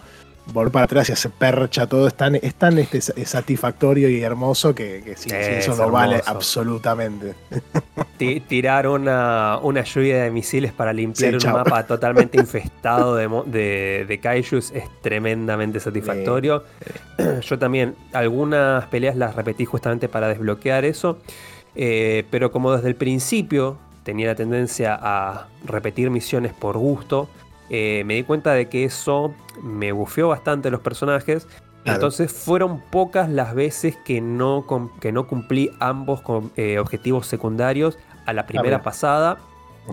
[0.53, 5.75] volver para atrás y hacer percha, todo es tan, este, satisfactorio y hermoso que, eso
[5.75, 7.35] no vale absolutamente.
[8.47, 14.71] Tirar una, una, lluvia de misiles para limpiar un mapa totalmente infestado de, de, kaijus
[14.71, 16.63] es tremendamente satisfactorio.
[17.41, 21.19] Yo también algunas peleas las repetí justamente para desbloquear eso,
[21.75, 27.29] eh, pero como desde el principio tenía la tendencia a repetir misiones por gusto,
[27.69, 31.47] eh, me di cuenta de que eso me bufeó bastante los personajes.
[31.85, 34.65] Entonces fueron pocas las veces que no,
[34.99, 36.21] que no cumplí ambos
[36.57, 39.37] eh, objetivos secundarios a la primera pasada,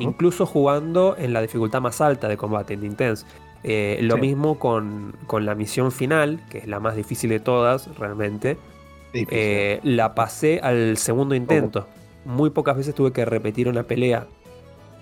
[0.00, 3.24] incluso jugando en la dificultad más alta de combate, en Intense.
[3.62, 8.58] Eh, lo mismo con, la misión final, que es la más difícil de todas realmente.
[9.84, 11.86] la pasé al segundo intento.
[12.24, 14.26] Muy pocas veces tuve que repetir una pelea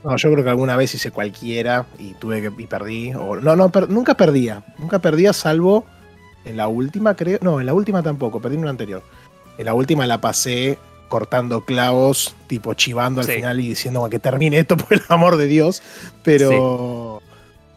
[0.05, 3.13] no, yo creo que alguna vez hice cualquiera y tuve que y perdí.
[3.15, 4.65] O, no, no, nunca perdía.
[4.79, 5.85] Nunca perdía, salvo
[6.45, 7.39] en la última, creo.
[7.43, 9.03] No, en la última tampoco, perdí en una anterior.
[9.59, 14.59] En la última la pasé cortando clavos, tipo chivando al final y diciendo que termine
[14.59, 15.83] esto por el amor de Dios.
[16.23, 17.21] Pero.
[17.21, 17.27] Sí.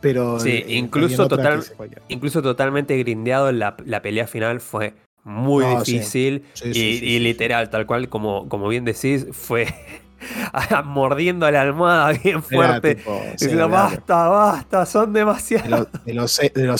[0.01, 0.39] Pero.
[0.39, 1.63] Sí, incluso, total,
[2.07, 8.09] incluso totalmente grindeado la, la pelea final fue muy difícil y, y, literal, tal cual
[8.09, 9.67] como, como bien decís, fue
[10.85, 12.97] mordiendo la almohada bien fuerte.
[13.33, 15.87] diciendo, basta, basta, son demasiados.
[16.05, 16.31] De, los,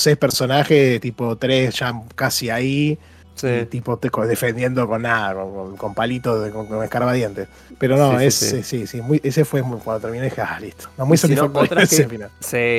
[0.02, 2.98] seis, personajes, tipo tres ya casi ahí.
[3.42, 7.48] y tipo te, defendiendo con nada, con, con, palitos, con, con, escarbadientes.
[7.78, 10.88] Pero no, sí, sí, sí, sí, muy, ese fue cuando terminé dije, ah, listo.
[10.96, 12.30] No, muy satisfactorio otras, que, final.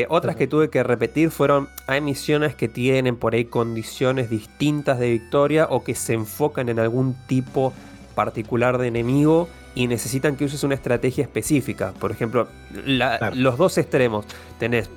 [0.09, 5.11] otras que tuve que repetir fueron, hay misiones que tienen por ahí condiciones distintas de
[5.11, 7.73] victoria o que se enfocan en algún tipo
[8.15, 11.93] particular de enemigo y necesitan que uses una estrategia específica.
[11.99, 12.47] Por ejemplo,
[13.35, 14.25] los dos extremos.
[14.57, 14.89] Tenés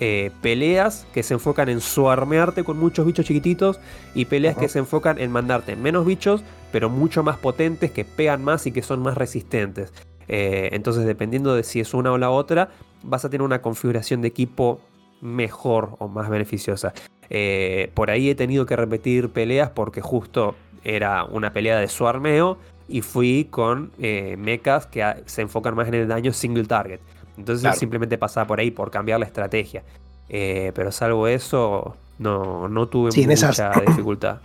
[0.00, 3.80] eh, peleas que se enfocan en suarmearte con muchos bichos chiquititos
[4.14, 8.42] y peleas que se enfocan en mandarte menos bichos, pero mucho más potentes, que pegan
[8.42, 9.92] más y que son más resistentes.
[10.26, 12.70] Eh, entonces, dependiendo de si es una o la otra,
[13.02, 14.80] vas a tener una configuración de equipo
[15.20, 16.94] mejor o más beneficiosa.
[17.28, 22.56] Eh, por ahí he tenido que repetir peleas porque justo era una pelea de suarmeo
[22.88, 27.00] y fui con mechas que se enfocan más en el daño single target.
[27.36, 29.82] Entonces simplemente pasaba por ahí por cambiar la estrategia.
[30.28, 34.38] Eh, pero salvo eso, no, no tuve mucha dificultad.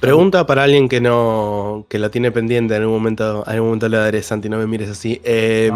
[0.00, 3.88] Pregunta para alguien que no que la tiene pendiente, en algún momento, en algún momento
[3.88, 5.20] le daré, Santi, no me mires así.
[5.24, 5.74] Em,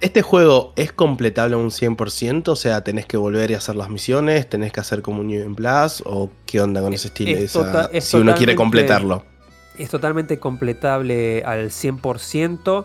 [0.00, 2.48] ¿Este juego es completable a un 100%?
[2.48, 4.48] O sea, ¿tenés que volver y hacer las misiones?
[4.48, 6.02] ¿Tenés que hacer como un New Plus?
[6.06, 7.48] ¿O qué onda con ese estilo?
[8.00, 9.24] si uno quiere completarlo.
[9.78, 12.84] Es totalmente completable al 100%.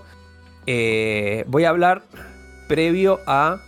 [0.65, 2.03] Eh, voy a hablar
[2.67, 3.59] previo a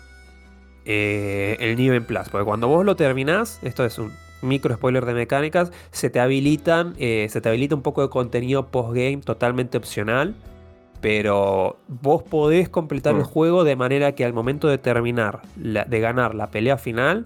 [0.85, 2.29] eh, el New Plus.
[2.29, 4.11] Porque cuando vos lo terminás, esto es un
[4.41, 8.67] micro spoiler de mecánicas, se te habilitan, eh, se te habilita un poco de contenido
[8.67, 10.35] post-game totalmente opcional.
[11.01, 13.25] Pero vos podés completar el mm.
[13.25, 17.25] juego de manera que al momento de terminar, de ganar la pelea final,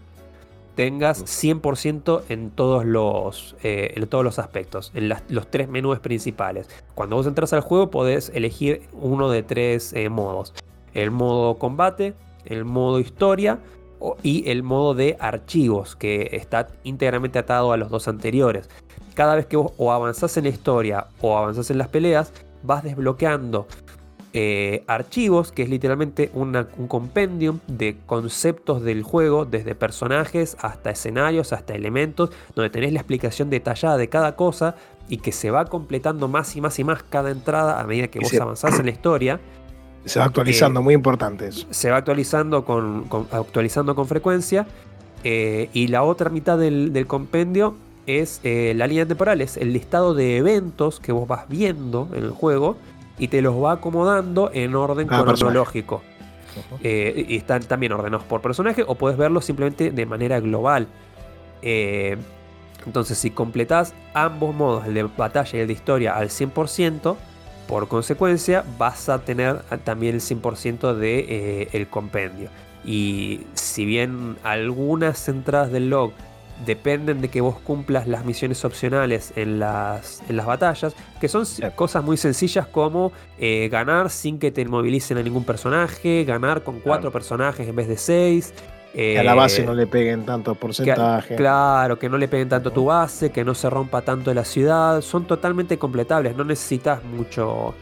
[0.80, 6.70] tengas 100% en todos los, eh, en todos los aspectos, en los tres menús principales.
[6.96, 10.54] Cuando vos entras al juego podés elegir uno de tres eh, modos.
[10.94, 12.14] El modo combate,
[12.46, 13.60] el modo historia
[14.24, 18.70] y el modo de archivos, que está íntegramente atado a los dos anteriores.
[19.16, 22.32] Cada vez que vos o avanzás en la historia o avanzás en las peleas,
[22.64, 23.68] vas desbloqueando
[24.32, 31.52] eh, archivos, que es literalmente un compendium de conceptos del juego, desde personajes hasta escenarios,
[31.52, 34.76] hasta elementos, donde tenés la explicación detallada de cada cosa
[35.08, 38.20] y que se va completando más y más y más cada entrada a medida que
[38.20, 39.40] vos avanzás en la historia.
[40.06, 41.66] Se va actualizando, eh, muy importante eso.
[41.72, 44.68] Se va actualizando con, actualizando con frecuencia.
[45.24, 50.38] Eh, y la otra mitad del, compendio es la línea temporal, es el listado de
[50.38, 52.78] eventos que vos vas viendo en el juego
[53.20, 56.02] y te los va acomodando en orden cronológico.
[56.82, 60.88] Eh, y están también ordenados por personaje o puedes verlos simplemente de manera global.
[61.62, 62.18] Eh,
[62.86, 67.16] entonces, si completas ambos modos, el de batalla y el de historia, al 100%,
[67.68, 72.50] por consecuencia vas a tener también el 100% del de, eh, el compendio.
[72.84, 76.14] Y si bien algunas entradas del log
[76.66, 81.46] dependen de que vos cumplas las misiones opcionales en las, en las batallas, que son
[81.76, 86.80] cosas muy sencillas como eh, ganar sin que te inmovilicen a ningún personaje, ganar con
[86.80, 88.54] cuatro personajes en vez de seis.
[88.94, 91.36] que a la base eh, no le peguen tanto porcentaje.
[91.36, 95.02] claro, que no le peguen tanto tu base, que no se rompa tanto la ciudad.
[95.02, 97.74] Son totalmente completables, no necesitas mucho,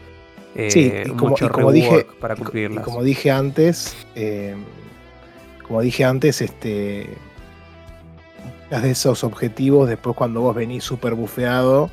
[0.54, 2.84] eh, sí, como, como dije, para cumplirlas.
[2.84, 3.96] como dije antes,
[5.66, 7.08] como dije antes, este
[8.70, 11.90] de esos objetivos, después cuando vos venís súper bufeado,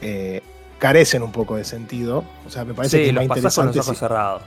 [0.00, 0.40] eh,
[0.78, 2.24] carecen un poco de sentido.
[2.44, 3.80] O sea, me parece que es más interesante.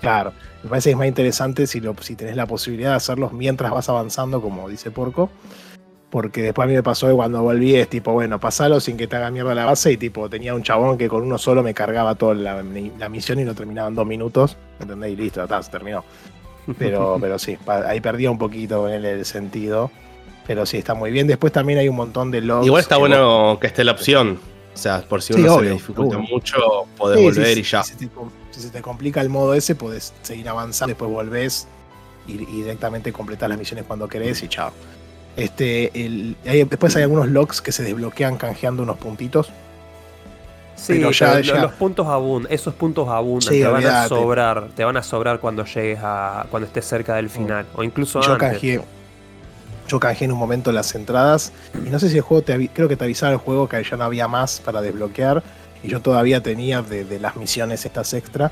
[0.01, 0.33] Claro,
[0.63, 3.71] me parece que es más interesante si, lo, si tenés la posibilidad de hacerlos mientras
[3.71, 5.29] vas avanzando, como dice Porco.
[6.09, 9.07] Porque después a mí me pasó que cuando volví es tipo, bueno, pasalo sin que
[9.07, 9.93] te haga mierda la base.
[9.93, 13.43] Y tipo, tenía un chabón que con uno solo me cargaba toda la, misión y
[13.43, 14.57] no terminaba en dos minutos.
[14.79, 15.11] ¿Entendés?
[15.11, 16.03] Y listo, se terminó.
[16.77, 19.89] Pero, pero sí, ahí perdía un poquito en el sentido.
[20.47, 21.27] Pero sí, está muy bien.
[21.27, 22.65] Después también hay un montón de logs.
[22.65, 24.39] Igual está bueno que esté la opción.
[24.73, 26.57] O sea, por si uno se le dificulta mucho,
[26.97, 27.81] podés volver y ya.
[27.83, 27.93] Si,
[28.51, 31.67] se te complica el modo ese, podés seguir avanzando, después volvés
[32.27, 34.71] y, directamente completar las misiones cuando querés y chao.
[35.37, 35.91] Este,
[36.43, 39.49] después hay algunos logs que se desbloquean canjeando unos puntitos.
[40.75, 45.03] Sí, ya, los puntos abundan, esos puntos abundan, te van a sobrar, te van a
[45.03, 48.81] sobrar cuando llegues a, cuando estés cerca del final, o incluso yo Canjeé,
[49.87, 51.51] yo canjeé en un momento las entradas
[51.85, 53.97] y no sé si el juego te creo que te avisaba el juego que ya
[53.97, 55.43] no había más para desbloquear
[55.83, 58.51] y yo todavía tenía de, las misiones estas extra.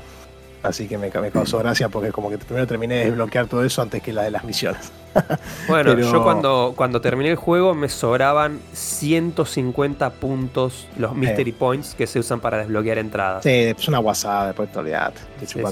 [0.62, 4.02] Así que me, causó gracia porque como que primero terminé de desbloquear todo eso antes
[4.02, 4.92] que la de las misiones.
[5.68, 12.06] bueno, yo cuando, cuando terminé el juego me sobraban 150 puntos, los Mystery Points que
[12.06, 13.42] se usan para desbloquear entradas.
[13.42, 15.70] Sí, es una guasada, después te olvidate, te chupa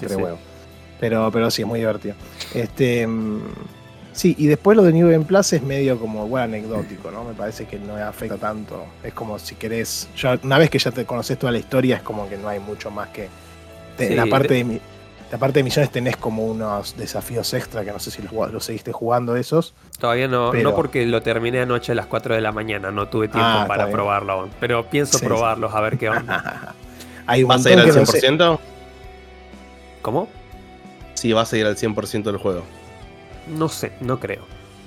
[1.00, 2.14] Pero, pero sí, es muy divertido.
[2.52, 3.08] Este...
[4.12, 7.24] Sí, y después lo de New Game Plus es medio como bueno, anecdótico, ¿no?
[7.24, 8.84] Me parece que no afecta tanto.
[9.02, 12.02] Es como si querés, ya, una vez que ya te conoces toda la historia, es
[12.02, 13.28] como que no hay mucho más que.
[13.96, 14.80] te- Sí, la, parte de-
[15.30, 18.62] la parte de misiones tenés como unos desafíos extra que no sé si los, los
[18.64, 19.72] seguiste jugando esos.
[19.98, 23.08] Todavía no, Pero- no porque lo terminé anoche a las 4 de la mañana, no
[23.08, 23.94] tuve tiempo Ah, para bien.
[23.96, 24.50] probarlo aún.
[24.60, 25.26] Pero pienso Sí, sí.
[25.26, 26.74] probarlos a ver qué onda.
[27.26, 28.58] hay un ¿Vas a ir al que no sé- 100%?
[30.02, 30.28] ¿Cómo?
[31.14, 32.62] Sí, vas a ir al 100% del juego.
[33.48, 34.42] No sé, no creo.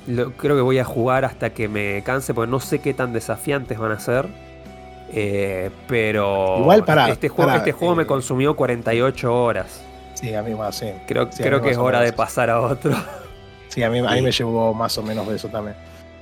[0.08, 3.14] Lo- creo que voy a jugar hasta que me canse, porque no sé qué tan
[3.14, 4.28] desafiantes van a ser.
[5.12, 9.82] Eh, pero Igual, pará, este juego, este juego me eh, consumió 48 horas.
[10.16, 10.88] Sí, a mí más, sí.
[11.08, 12.96] Creo, Sí, creo que es hora de pasar a otro.
[13.68, 15.76] Sí, a mí, a mí me llevó más o menos de eso también.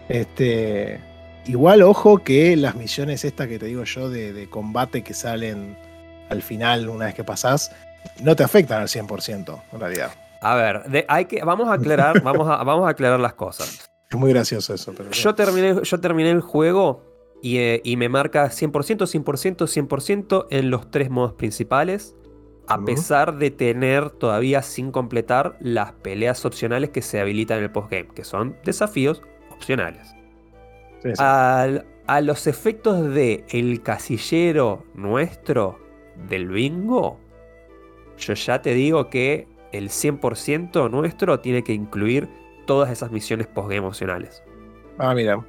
[0.09, 0.99] Este,
[1.45, 5.77] igual, ojo que las misiones estas que te digo yo de, de combate que salen
[6.29, 7.71] al final una vez que pasás,
[8.21, 10.11] no te afectan al 100% en realidad.
[10.43, 13.89] A ver, de- hay que, vamos a aclarar, vamos a, vamos a aclarar las cosas.
[14.09, 14.93] Es muy gracioso eso.
[14.95, 17.03] Pero Yo terminé, yo terminé el juego
[17.41, 18.71] y, eh, y me marca 100%,
[19.07, 22.15] 100%, 100% en los tres modos principales.
[22.67, 27.71] A pesar de tener todavía sin completar las peleas opcionales que se habilitan en el
[27.71, 30.07] postgame, que son desafíos opcionales.
[31.01, 31.13] Sí, sí.
[31.17, 35.79] Al- a los efectos de el casillero nuestro
[36.29, 37.19] del bingo,
[38.17, 42.29] yo ya te digo que el 100% nuestro tiene que incluir
[42.65, 44.41] todas esas misiones postgame opcionales.
[44.97, 45.43] Ah, mira.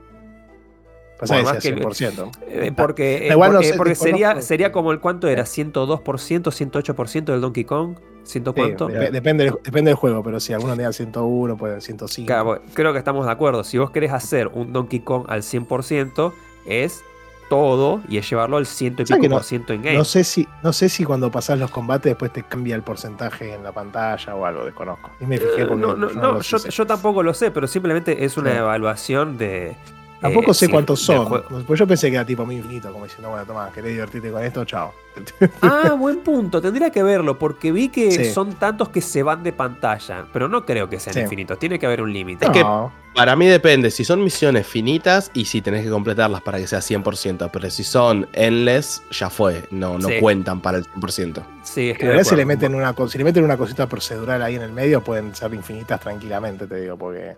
[1.19, 2.31] Pasa que más sea que- 100%.
[2.49, 7.65] Eh, porque eh, no porque, sería, sería como el cuánto era, 102%, 108% del Donkey
[7.65, 8.89] Kong, ¿ciento cuánto?
[8.89, 12.27] dep- depende, del- depende del juego, pero si alguno tenía 101, puede 105.
[12.27, 13.63] Claro, creo que estamos de acuerdo.
[13.65, 16.33] Si vos querés hacer un Donkey Kong al 100%,
[16.67, 17.05] es
[17.49, 19.97] todo y es llevarlo al ciento y ¿Sabes pico no- por ciento en game.
[19.97, 23.55] No sé si, no sé si cuando pasás los combates después te cambia el porcentaje
[23.55, 25.11] en la pantalla o algo, desconozco.
[25.21, 28.37] Y me fijé Eh, porque no, no, no, yo, tampoco lo sé, pero simplemente es
[28.37, 28.57] una Sí.
[28.59, 29.77] evaluación de.
[30.21, 31.43] Tampoco eh, sé sí, cuántos son.
[31.67, 34.43] Pues yo pensé que era tipo muy infinito, como diciendo, bueno, toma, querés divertirte con
[34.43, 34.93] esto, chao.
[35.63, 36.61] Ah, buen punto.
[36.61, 38.25] Tendría que verlo, porque vi que Sí.
[38.33, 40.27] son tantos que se van de pantalla.
[40.33, 41.21] Pero no creo que sean Sí.
[41.21, 41.59] infinitos.
[41.59, 42.47] Tiene que haber un límite.
[42.47, 46.41] Es que- No, Para mí depende, si son misiones finitas y si tenés que completarlas
[46.43, 50.15] para que sea 100%, pero si son endless, ya fue, no, no Sí.
[50.21, 51.45] cuentan para el 100%.
[51.63, 54.57] Sí, estoy de realidad si le, meten una, si le meten una cosita procedural ahí
[54.57, 57.37] en el medio, pueden ser infinitas tranquilamente, te digo, porque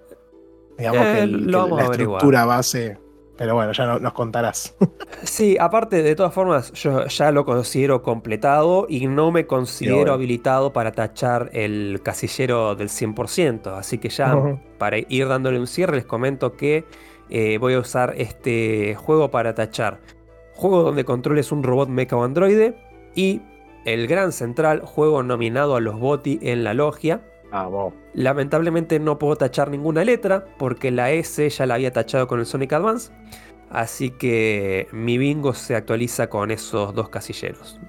[0.78, 2.18] digamos Eh, que, el- lo que vamos la averiguar.
[2.18, 2.98] estructura base.
[3.38, 4.74] Pero bueno, ya no- nos contarás.
[5.22, 10.12] Sí, aparte, de todas formas, yo ya lo considero completado y no me considero bueno.
[10.12, 13.76] habilitado para tachar el casillero del 100%.
[13.78, 14.36] Así que ya,
[14.78, 16.84] para ir dándole un cierre, les comento que
[17.30, 20.00] eh, voy a usar este juego para tachar.
[20.54, 22.76] Juego donde controles un robot mecha o androide
[23.14, 23.40] y
[23.84, 27.22] el gran central, juego nominado a los BOTI en la logia.
[27.50, 27.94] Ah, vos.
[28.14, 32.46] Lamentablemente no puedo tachar ninguna letra porque la S ya la había tachado con el
[32.46, 33.12] Sonic Advance.
[33.70, 37.80] Así que mi bingo se actualiza con esos dos casilleros.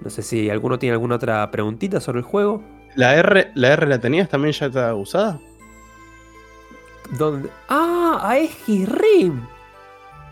[0.00, 2.62] No sé si alguno tiene alguna otra preguntita sobre el juego.
[2.94, 5.40] ¿La R, la R la tenías también ya está usada?
[7.10, 7.48] ¿Dónde?
[7.68, 8.18] ¡Ah!
[8.22, 9.46] ¡A Rim!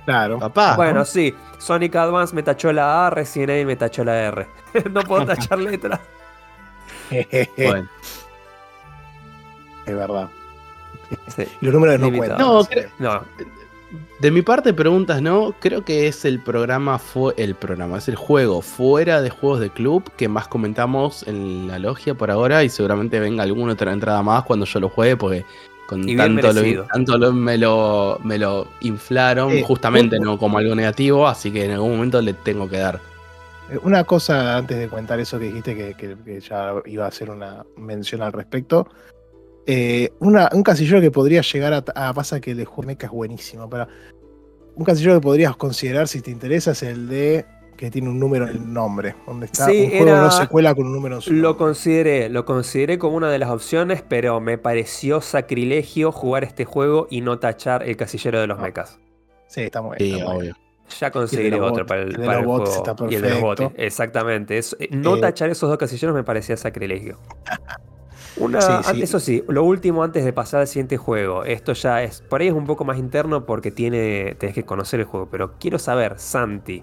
[0.04, 0.38] Claro.
[0.38, 0.76] Papá.
[0.76, 1.34] Bueno, sí.
[1.58, 4.46] Sonic Advance me tachó la A, Resident Evil me tachó la R.
[4.90, 6.00] no puedo tachar letras.
[7.56, 7.88] Bueno.
[9.86, 10.28] Es verdad.
[11.34, 11.44] Sí.
[11.60, 12.38] Los números no cuentan.
[12.38, 13.22] No, creo- No,
[14.20, 15.54] De mi parte, preguntas no.
[15.60, 19.70] Creo que es el programa, fue el programa, es el juego fuera de juegos de
[19.70, 24.22] club que más comentamos en la logia por ahora y seguramente venga alguna otra entrada
[24.22, 25.44] más cuando yo lo juegue porque
[25.86, 30.58] con tanto, lo, tanto lo- me, lo, me lo inflaron Eh, justamente un- no como
[30.58, 32.98] algo negativo, así que en algún momento le tengo que dar.
[33.70, 37.08] Eh, Una cosa antes de contar eso que dijiste que, que- que ya iba a
[37.08, 38.88] hacer una mención al respecto.
[39.66, 41.84] Eh, una- un casillero que podría llegar a.
[41.94, 43.86] Ah, pasa que el de juego mecha es buenísimo, pero.
[44.76, 47.44] Un casillero que podrías considerar si te interesa es el de.
[47.76, 49.14] que tiene un número en el nombre.
[49.26, 51.48] Donde está Sí, un juego era- no se cuela con un número en su Lo
[51.50, 51.58] nombre.
[51.58, 57.06] consideré, lo consideré como una de las opciones, pero me pareció sacrilegio jugar este juego
[57.10, 58.62] y no tachar el casillero de los No.
[58.64, 58.98] mechas.
[59.48, 60.56] Sí, está muy Sí, está muy obvio.
[61.00, 62.92] Ya conseguiré otro para el, el de para los el bots juego.
[62.92, 63.60] está y el de los bots.
[63.60, 63.82] perfecto.
[63.82, 64.56] Exactamente.
[64.58, 67.18] es- no Eh, tachar esos dos casilleros me parecía sacrilegio.
[68.38, 69.02] Una, Sí.
[69.02, 71.44] Eso sí, lo último antes de pasar al siguiente juego.
[71.44, 72.20] Esto ya es.
[72.20, 74.34] Por ahí es un poco más interno porque tiene.
[74.38, 75.28] Tenés que conocer el juego.
[75.30, 76.82] Pero quiero saber, Santi,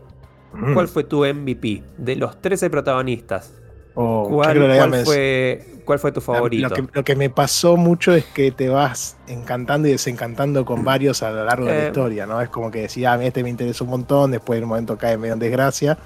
[0.53, 0.73] Mm.
[0.75, 1.81] ¿cuál fue tu MVP?
[1.97, 3.51] De los 13 protagonistas,
[3.95, 4.57] Oh, ¿cuál,
[5.05, 6.67] fue, ¿cuál fue tu favorito?
[6.69, 10.83] Lo que, lo que me pasó mucho es que te vas encantando y desencantando con
[10.83, 11.87] varios a lo largo de la Eh.
[11.87, 12.41] historia, ¿no?
[12.41, 14.69] Es como que decía, ah, a mí este me interesa un montón, después en un
[14.69, 15.99] momento cae medio en desgracia.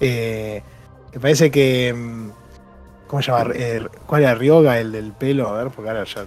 [0.00, 0.62] Eh,
[1.14, 1.94] me parece que.
[3.10, 3.50] ¿Cómo se llama?
[3.56, 5.48] Eh, ¿Cuál era Ryoga, el del pelo?
[5.48, 6.26] A ver, porque ahora ya.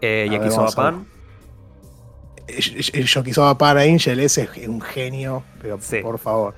[0.00, 0.70] Eh, Yakisoba.
[0.70, 1.06] Pan.
[2.46, 5.98] El Yokisoba Pan Angel, ese es un genio, pero Sí.
[6.02, 6.54] por favor.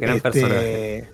[0.00, 1.08] Gran Este, personaje.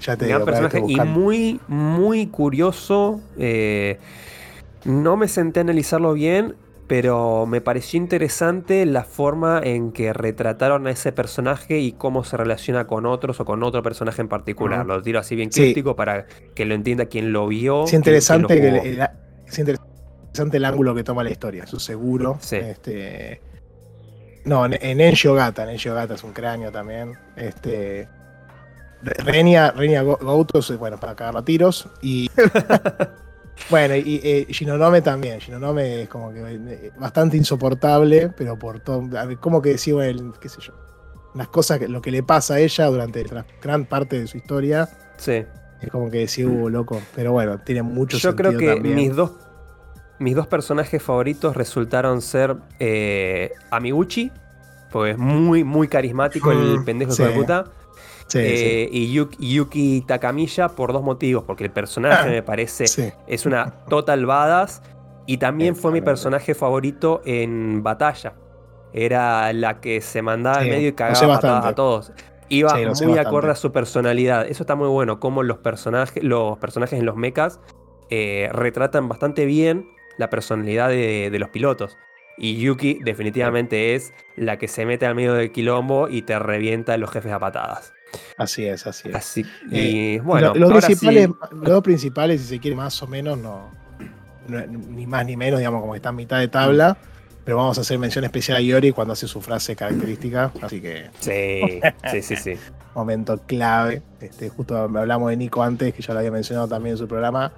[0.00, 3.20] Ya te Gran digo, personaje y muy, muy curioso.
[3.38, 4.00] eh,
[4.84, 6.56] no me senté a analizarlo bien,
[6.86, 12.36] pero me pareció interesante la forma en que retrataron a ese personaje y cómo se
[12.36, 14.84] relaciona con otros o con otro personaje en particular.
[14.84, 15.60] Lo tiro así bien Sí.
[15.62, 17.84] críptico para que lo entienda quien lo vio.
[17.84, 18.84] Es quien- quien interesante, lo jugó.
[18.84, 19.08] el-
[19.46, 22.36] es interesante el ángulo que toma la historia, eso seguro.
[22.40, 22.56] Sí.
[22.56, 23.40] Este,
[24.44, 27.14] no, en, en Gata, en Gata es un cráneo también.
[27.36, 28.08] Este,
[29.02, 31.88] Re- Renia, Renia Go- Gouto es, bueno, para cagar a tiros.
[32.02, 32.30] Y
[33.70, 35.38] bueno, y eh, Shinonome también.
[35.38, 39.02] Shinonome es como que eh, bastante insoportable, pero por todo.
[39.40, 40.74] Como que decía, bueno, qué sé yo.
[41.34, 44.36] Las cosas, que, lo que le pasa a ella durante la gran parte de su
[44.36, 44.88] historia.
[45.16, 45.44] Sí.
[45.80, 47.00] Es como que decía, hubo loco.
[47.14, 48.94] Pero bueno, tiene mucho Yo creo sentido que también.
[48.96, 49.32] mis dos,
[50.18, 54.30] mis dos personajes favoritos resultaron ser eh, Amiguchi,
[54.92, 57.22] porque es muy, muy carismático el Mm, pendejo sí.
[57.24, 57.64] de puta.
[58.26, 63.12] Sí, eh, Y Yuki, Yuki Takamiya por dos motivos, porque el personaje me parece sí.
[63.26, 64.82] es una total badass
[65.26, 68.34] y también fue mi personaje favorito en batalla.
[68.92, 71.68] Era la que se mandaba al medio y cagaba bastante.
[71.68, 72.12] a todos.
[72.48, 73.20] Iba muy bastante.
[73.20, 74.46] acorde a su personalidad.
[74.46, 77.58] Eso está muy bueno, como los personajes, los personajes en los mechas
[78.10, 81.96] eh, retratan bastante bien la personalidad de, de los pilotos.
[82.36, 86.92] Y Yuki definitivamente es la que se mete al medio del quilombo y te revienta
[86.94, 87.93] a los jefes a patadas.
[88.38, 89.14] Así es, así es.
[89.14, 92.76] Así, Eh, y bueno, Lo- los, ahora principales, sí, los dos principales, si se quiere
[92.76, 93.70] más o menos, no,
[94.48, 96.96] no- ni más ni menos, digamos, como que está en mitad de tabla.
[97.44, 100.50] Pero vamos a hacer mención especial a Yori cuando hace su frase característica.
[100.62, 101.78] Así que, sí,
[102.10, 102.52] sí, sí, sí.
[102.94, 104.00] momento clave.
[104.18, 107.52] Este, justo hablamos de Nico antes, que ya lo había mencionado también en su programa.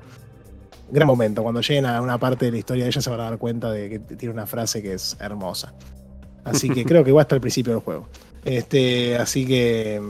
[0.91, 1.43] Gran momento.
[1.45, 3.71] Cuando lleguen a una parte de la historia de ella, se van a dar cuenta
[3.71, 5.73] de que tiene una frase que es hermosa.
[6.43, 8.09] Así que creo que va hasta el principio del juego.
[8.45, 10.01] Este, así que.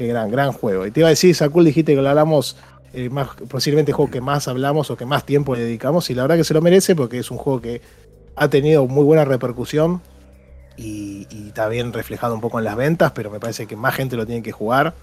[0.00, 0.86] Qué gran, gran juego.
[0.86, 2.56] Y te iba a decir, Sakul, dijiste que lo hablamos.
[2.94, 6.08] eh, más, posiblemente el juego que más hablamos o que más tiempo le dedicamos.
[6.08, 7.82] Y la verdad que se lo merece porque es un juego que
[8.34, 10.00] ha tenido muy buena repercusión.
[10.78, 13.94] Y, y está bien reflejado un poco en las ventas, pero me parece que más
[13.94, 14.94] gente lo tiene que jugar.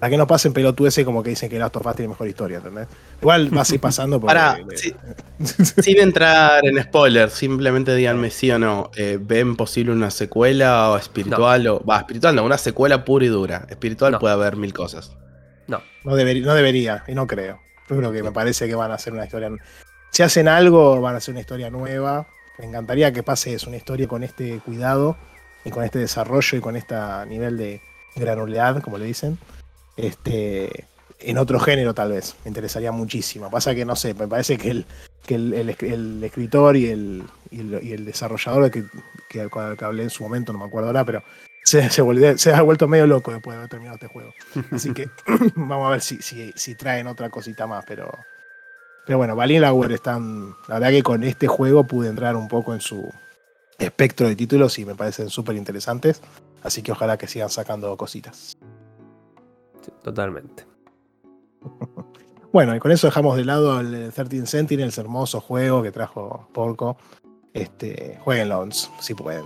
[0.00, 2.56] Para que no pasen pelotudeces como que dicen que Last of Us tiene mejor historia,
[2.58, 2.88] ¿entendés?
[3.20, 4.34] Igual va a seguir pasando porque.
[4.34, 4.94] Para, sí.
[5.82, 8.90] sin entrar en spoilers, simplemente díganme sí o no.
[8.96, 11.66] eh, ¿Ven posible una secuela o espiritual?
[11.68, 13.66] o Va, espiritual no, una secuela pura y dura.
[13.68, 14.18] Espiritual No.
[14.18, 15.12] puede haber mil cosas.
[15.66, 17.60] No, No, debería, no debería, y no creo.
[17.90, 19.50] Yo creo que me parece que van a hacer una historia.
[20.10, 22.26] Si hacen algo, van a hacer una historia nueva.
[22.58, 25.16] Me encantaría que pase eso, una historia con este cuidado
[25.64, 26.96] y con este desarrollo y con este
[27.28, 27.80] nivel de
[28.16, 29.38] granularidad, como le dicen.
[29.98, 30.86] Este,
[31.18, 32.36] en otro género, tal vez.
[32.44, 33.50] Me interesaría muchísimo.
[33.50, 34.86] Pasa que no sé, me parece que el,
[35.26, 38.84] que el, el esc- el escritor y el, y el, y el desarrollador que,
[39.28, 39.48] que,
[39.84, 41.22] hablé en su momento, no me acuerdo ahora, pero
[41.64, 44.32] se, se, volvió- se ha vuelto medio loco después de haber terminado este juego.
[44.70, 45.10] Así que
[45.56, 48.10] vamos a ver si, si, si traen otra cosita más, pero.
[49.04, 50.50] Pero bueno, Valin Lauer están.
[50.68, 53.10] La verdad que con este juego pude entrar un poco en su
[53.78, 56.20] espectro de títulos y me parecen súper interesantes.
[56.62, 58.56] Así que ojalá que sigan sacando cositas.
[59.88, 60.66] Sí, totalmente.
[62.50, 66.96] Bueno, y con eso dejamos de lado el 13 Sentinels, hermoso juego que trajo Porco.
[67.52, 69.44] Este, jueguenlo si pueden.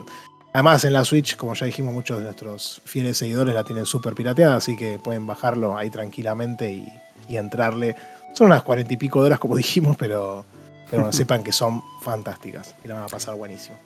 [0.53, 4.15] Además, en la Switch, como ya dijimos, muchos de nuestros fieles seguidores la tienen súper
[4.15, 6.93] pirateada, así que pueden bajarlo ahí tranquilamente y,
[7.29, 7.97] y entrarle.
[8.35, 10.45] Son unas cuarenta y pico de horas, como dijimos, pero,
[10.91, 13.79] pero sepan que son fantásticas y la van a pasar buenísimo.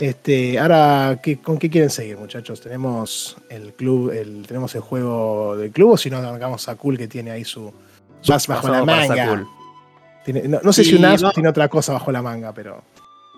[0.00, 2.60] Este, ahora, ¿qué- ¿con qué quieren seguir, muchachos?
[2.60, 6.96] Tenemos el club, el, tenemos el juego del club, o si no, arrancamos a Cool
[6.96, 7.72] que tiene ahí su,
[8.20, 9.44] su as bajo la manga.
[10.24, 12.82] Tiene- no, no sé si Y un as tiene otra cosa bajo la manga, pero.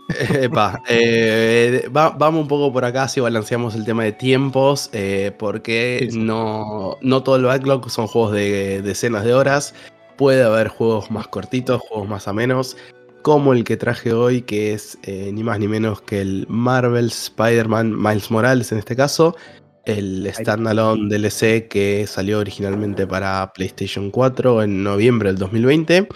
[0.30, 5.32] Epa, eh, va- vamos un poco por acá si balanceamos el tema de tiempos, eh,
[5.38, 6.18] porque Sí, sí.
[6.18, 9.72] No, no todo el backlog son juegos de decenas de horas.
[10.16, 12.76] Puede haber juegos más cortitos, juegos más amenos,
[13.22, 17.06] como el que traje hoy, que es eh, ni más ni menos que el Marvel
[17.06, 19.36] Spider-Man Miles Morales en este caso,
[19.84, 26.08] el standalone DLC que salió originalmente para PlayStation 4 en noviembre del 2020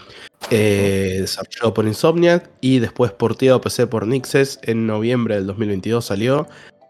[0.51, 6.05] eh, desarrollado por Insomniac y después porteado a PC por Nixes en noviembre del 2022
[6.05, 6.47] salió.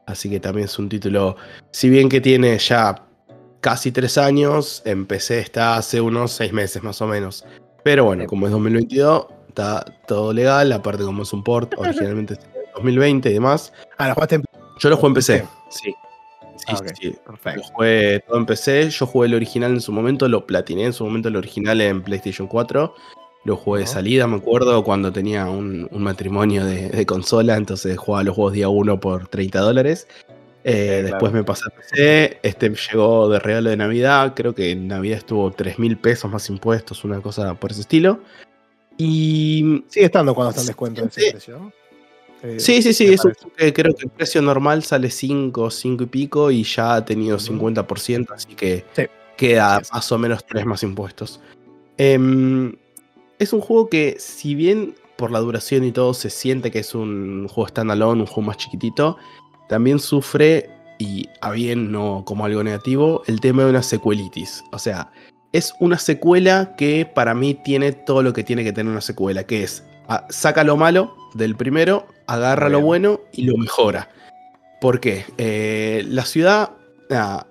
[0.08, 1.36] Así que también es un título,
[1.72, 3.08] si bien que tiene ya
[3.62, 7.46] casi tres años, en PC está hace unos seis meses más o menos.
[7.84, 12.40] Pero bueno, como es 2022, está todo legal, aparte como es un port, originalmente es
[12.76, 13.72] 2020 y demás.
[13.98, 14.44] Ah, la jugaste en.
[14.80, 15.96] Yo lo jugué en PC, sí.
[16.58, 17.08] Sí, Ah, sí, sí.
[17.12, 17.64] Lo Perfecto.
[17.74, 21.04] jugué todo en PC, yo jugué el original en su momento, lo platiné en su
[21.04, 22.94] momento el original en PlayStation 4.
[23.46, 28.36] Lo jugué de salida, me acuerdo, cuando tenía un, matrimonio de, consola, entonces jugaba los
[28.36, 30.08] juegos día 1 por 30 dólares.
[30.64, 34.88] Eh, después me pasé a PC, este llegó de regalo de Navidad, creo que en
[34.88, 38.22] Navidad estuvo 3 mil pesos más impuestos, una cosa por ese estilo.
[38.98, 39.84] Y.
[39.88, 41.72] Sigue estando cuando está en descuento en ese precio,
[42.58, 43.16] sí, sí, sí,
[43.56, 48.32] creo que el precio normal sale 5, 5 y pico y ya ha tenido 50%,
[48.32, 48.86] así que
[49.36, 51.40] queda más o menos 3 más impuestos.
[51.98, 52.76] Em,
[53.40, 56.94] es un juego que, si bien por la duración y todo se siente que es
[56.94, 59.18] un juego standalone, un juego más chiquitito,
[59.68, 64.64] también sufre, y a bien no como algo negativo, el tema de una secuelitis.
[64.72, 65.12] O sea,
[65.56, 69.46] es una secuela que para mí tiene todo lo que tiene que tener una secuela,
[69.46, 74.10] que es ah, saca lo malo del primero, agarra lo bueno y lo mejora.
[74.82, 75.24] ¿Por qué?
[75.38, 76.72] Eh, la ciudad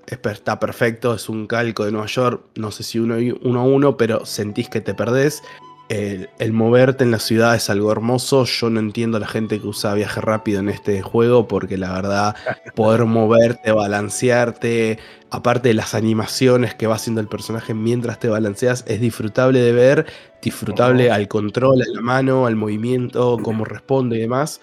[0.07, 3.97] está perfecto, es un calco de Nueva York, no sé si uno, uno a uno,
[3.97, 5.43] pero sentís que te perdés
[5.89, 8.45] el, moverte en la ciudad es algo hermoso.
[8.45, 11.93] Yo no entiendo a la gente que usa viaje rápido en este juego, porque la
[11.93, 12.37] verdad,
[12.75, 14.99] poder moverte, balancearte,
[15.31, 19.73] aparte de las animaciones que va haciendo el personaje mientras te balanceas, es disfrutable de
[19.73, 20.07] ver,
[20.43, 24.61] disfrutable al control, a la mano, al movimiento, cómo responde y demás.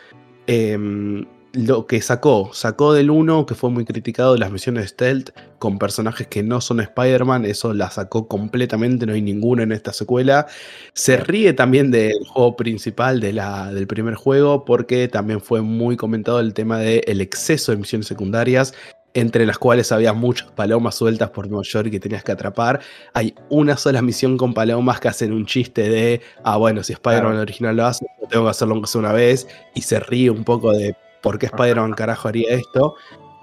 [0.48, 5.30] Em, lo que sacó, sacó del 1, que fue muy criticado, las misiones de stealth
[5.60, 9.92] con personajes que no son Spider-Man, eso la sacó completamente, no hay ninguno en esta
[9.94, 10.48] secuela.
[10.94, 15.98] Se ríe también del juego principal de la, del primer juego, porque también fue muy
[15.98, 18.74] comentado el tema del exceso de misiones secundarias,
[19.14, 22.80] entre las cuales había muchas palomas sueltas por Nueva York que tenías que atrapar.
[23.14, 27.38] Hay una sola misión con palomas que hacen un chiste de, ah, bueno, si Spider-Man
[27.38, 30.72] original lo hace, tengo que hacerlo aunque sea una vez, y se ríe un poco
[30.72, 32.96] de por qué Spider-Man carajo haría esto.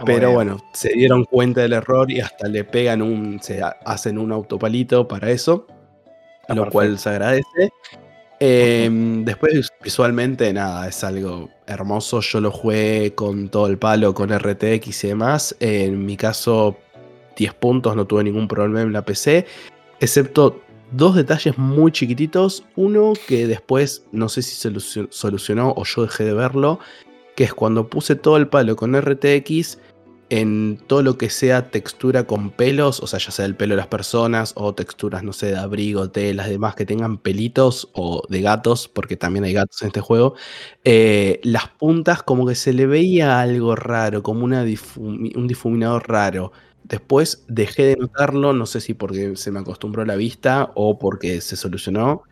[0.05, 3.41] Pero bueno, se dieron cuenta del error y hasta le pegan un.
[3.43, 5.67] se hacen un autopalito para eso.
[6.49, 7.73] lo cual se agradece.
[8.41, 12.21] Em, después, visualmente, nada, es algo hermoso.
[12.21, 15.57] Yo lo jugué con todo el palo, con RTX y demás.
[15.59, 16.77] En mi caso,
[17.37, 19.47] 10 puntos, no tuve ningún problema en la PC.
[19.99, 20.63] Excepto
[20.93, 22.65] dos detalles muy chiquititos.
[22.77, 24.73] Uno que después no sé si se
[25.11, 26.79] solucionó o yo dejé de verlo
[27.39, 29.79] que es cuando puse todo el palo con RTX
[30.29, 33.77] en todo lo que sea textura con pelos, o sea, ya sea el pelo de
[33.77, 38.43] las personas o texturas, no sé, de abrigo, telas, demás que tengan pelitos o de
[38.43, 40.35] gatos, porque también hay gatos en este juego,
[40.83, 44.65] eh, las puntas como que se le veía algo raro, como una
[44.97, 46.51] un difuminador raro.
[46.83, 51.41] Después dejé de notarlo, no sé si porque se me acostumbró la vista o porque
[51.41, 52.25] se solucionó,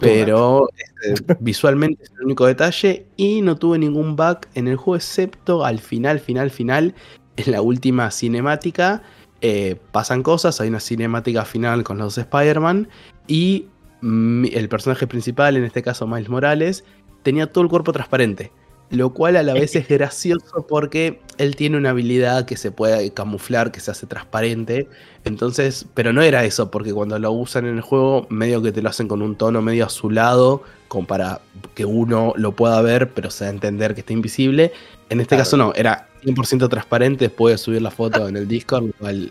[0.00, 4.96] pero este, visualmente es el único detalle y no tuve ningún bug en el juego
[4.96, 6.94] excepto al final, final, final,
[7.36, 9.02] en la última cinemática.
[9.40, 12.88] Eh, pasan cosas, hay una cinemática final con los Spider-Man
[13.28, 13.66] y
[14.02, 16.84] el personaje principal, en este caso Miles Morales,
[17.22, 18.52] tenía todo el cuerpo transparente.
[18.90, 23.12] Lo cual a la vez es gracioso porque él tiene una habilidad que se puede
[23.12, 24.88] camuflar, que se hace transparente.
[25.24, 28.80] Entonces, pero no era eso, porque cuando lo usan en el juego, medio que te
[28.80, 31.42] lo hacen con un tono medio azulado, como para
[31.74, 34.72] que uno lo pueda ver, pero se da a entender que está invisible.
[35.10, 38.86] En este caso no, era 100% transparente, puedes subir la foto en el Discord,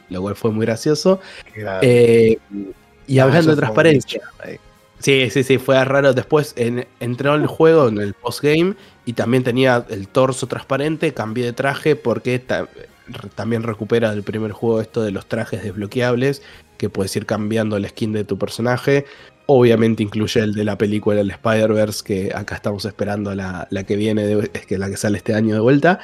[0.09, 1.19] lo cual, fue muy gracioso.
[1.81, 2.37] Eh,
[3.07, 4.21] y hablando de transparencia.
[4.99, 6.13] Sí, sí, sí, fue raro.
[6.13, 8.75] Después entró en el juego, en el postgame,
[9.05, 11.13] y también tenía el torso transparente.
[11.13, 12.43] Cambié de traje porque
[13.35, 16.41] también recupera del primer juego esto de los trajes desbloqueables,
[16.77, 19.05] que puedes ir cambiando el skin de tu personaje.
[19.45, 23.95] Obviamente incluye el de la película El Spider-Verse, que acá estamos esperando la, la que
[23.95, 25.99] viene, es que la que sale este año de vuelta.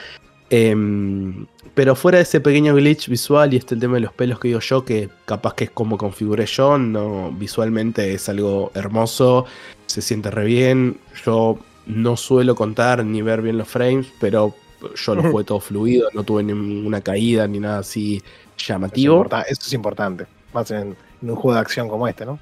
[0.55, 4.39] Em, pero fuera de ese pequeño glitch visual y este el tema de los pelos
[4.39, 9.47] que digo yo, que capaz que es como configuré yo, no, visualmente es algo hermoso,
[9.87, 10.99] se siente re bien.
[11.25, 14.53] Yo no suelo contar ni ver bien los frames, pero
[14.95, 18.21] yo lo jugué todo fluido, no tuve ninguna caída ni nada así
[18.55, 19.25] llamativo.
[19.25, 22.37] Eso es, importante, más en un juego de acción como este, ¿no?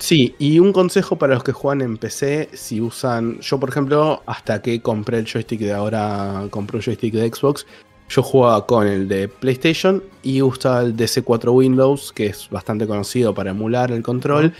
[0.00, 4.22] Sí, y un consejo para los que juegan en PC, si usan, yo por ejemplo,
[4.24, 7.66] hasta que compré el joystick de ahora, compré un joystick de Xbox,
[8.08, 13.34] yo jugaba con el de PlayStation y usaba el DC4 Windows, que es bastante conocido
[13.34, 14.54] para emular el control.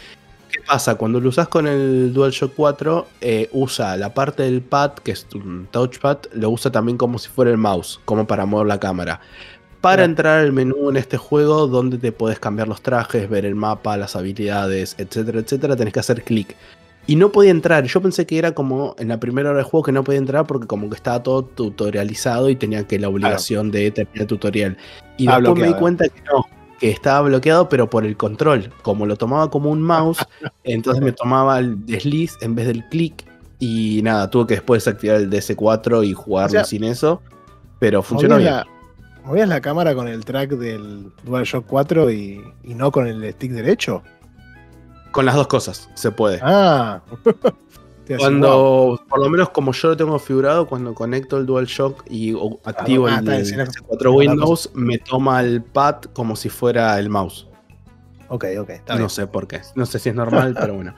[0.53, 0.97] ¿Qué pasa?
[0.97, 5.27] Cuando lo usas con el DualShock 4, eh, usa la parte del pad, que es
[5.35, 9.21] un touchpad, lo usa también como si fuera el mouse, como para mover la cámara
[9.81, 13.55] para entrar al menú en este juego donde te puedes cambiar los trajes, ver el
[13.55, 16.55] mapa, las habilidades, etcétera, etcétera, tenés que hacer clic.
[17.07, 19.85] Y no podía entrar, yo pensé que era como en la primera hora del juego
[19.85, 23.71] que no podía entrar porque como que estaba todo tutorializado y tenía que la obligación
[23.71, 24.77] de terminar el tutorial.
[25.17, 26.45] Y después me di cuenta que no,
[26.79, 28.71] que estaba bloqueado, pero por el control.
[28.83, 30.19] Como lo tomaba como un mouse,
[30.65, 33.25] entonces me tomaba el desliz en vez del clic.
[33.59, 37.23] Y nada, tuve que después activar el DS4 y jugarlo O sea, sin eso.
[37.79, 38.51] Pero funcionó bien.
[38.51, 38.67] La,
[39.31, 43.53] movías la cámara con el track del DualShock 4 y, y no con el stick
[43.53, 44.03] derecho.
[45.13, 46.41] Con las dos cosas se puede.
[46.43, 47.01] Ah.
[48.19, 52.59] Cuando, por lo menos como yo lo tengo configurado, cuando conecto el DualShock y o-
[52.65, 56.01] activo ah, el, está bien, el sí, no- S4 no, Windows, me toma el pad
[56.13, 57.47] como si fuera el mouse.
[58.27, 59.11] Ok, ok, está no bien.
[59.11, 59.61] sé por qué.
[59.77, 60.93] No sé si es normal, pero bueno.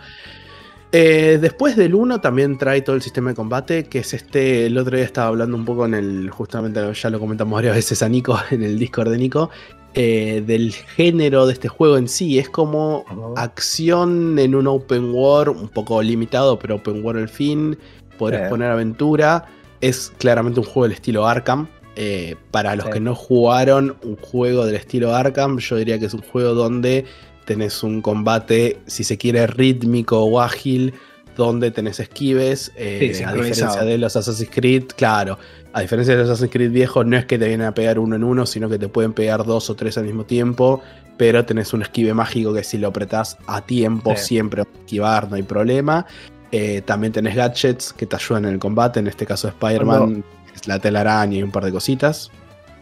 [0.95, 4.77] Eh, después del 1 también trae todo el sistema de combate, que es este, el
[4.77, 8.09] otro día estaba hablando un poco en el, justamente ya lo comentamos varias veces a
[8.11, 9.49] Nico, en el Discord de Nico,
[9.95, 12.39] eh, del género de este juego en sí.
[12.39, 13.05] Es como
[13.37, 17.79] acción en un open world, un poco limitado, pero open world al fin.
[18.19, 18.51] Podrás Sí.
[18.51, 19.47] poner aventura.
[19.81, 21.69] Es claramente un juego del estilo Arkham.
[21.97, 22.93] Eh, para los Sí.
[22.93, 27.05] que no jugaron un juego del estilo Arkham, yo diría que es un juego donde
[27.45, 30.95] tenés un combate, si se quiere, rítmico o ágil,
[31.37, 35.39] donde tenés esquives, eh, Sí, a diferencia de los Assassin's Creed, claro,
[35.73, 38.17] a diferencia de los Assassin's Creed viejos, no es que te vienen a pegar uno
[38.17, 40.83] en uno, sino que te pueden pegar dos o tres al mismo tiempo,
[41.17, 44.27] pero tenés un esquive mágico que si lo apretás a tiempo Sí.
[44.27, 46.07] siempre esquivar, no hay problema.
[46.51, 50.23] Eh, también tenés gadgets que te ayudan en el combate, en este caso Spider-Man,
[50.55, 52.31] es la telaraña y un par de cositas.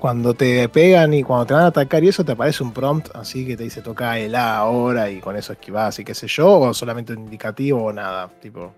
[0.01, 3.15] Cuando te pegan y cuando te van a atacar y eso, te aparece un prompt
[3.15, 6.27] así que te dice toca el A ahora y con eso esquivás y qué sé
[6.27, 8.29] yo, o solamente un indicativo o nada.
[8.41, 8.73] Tipo,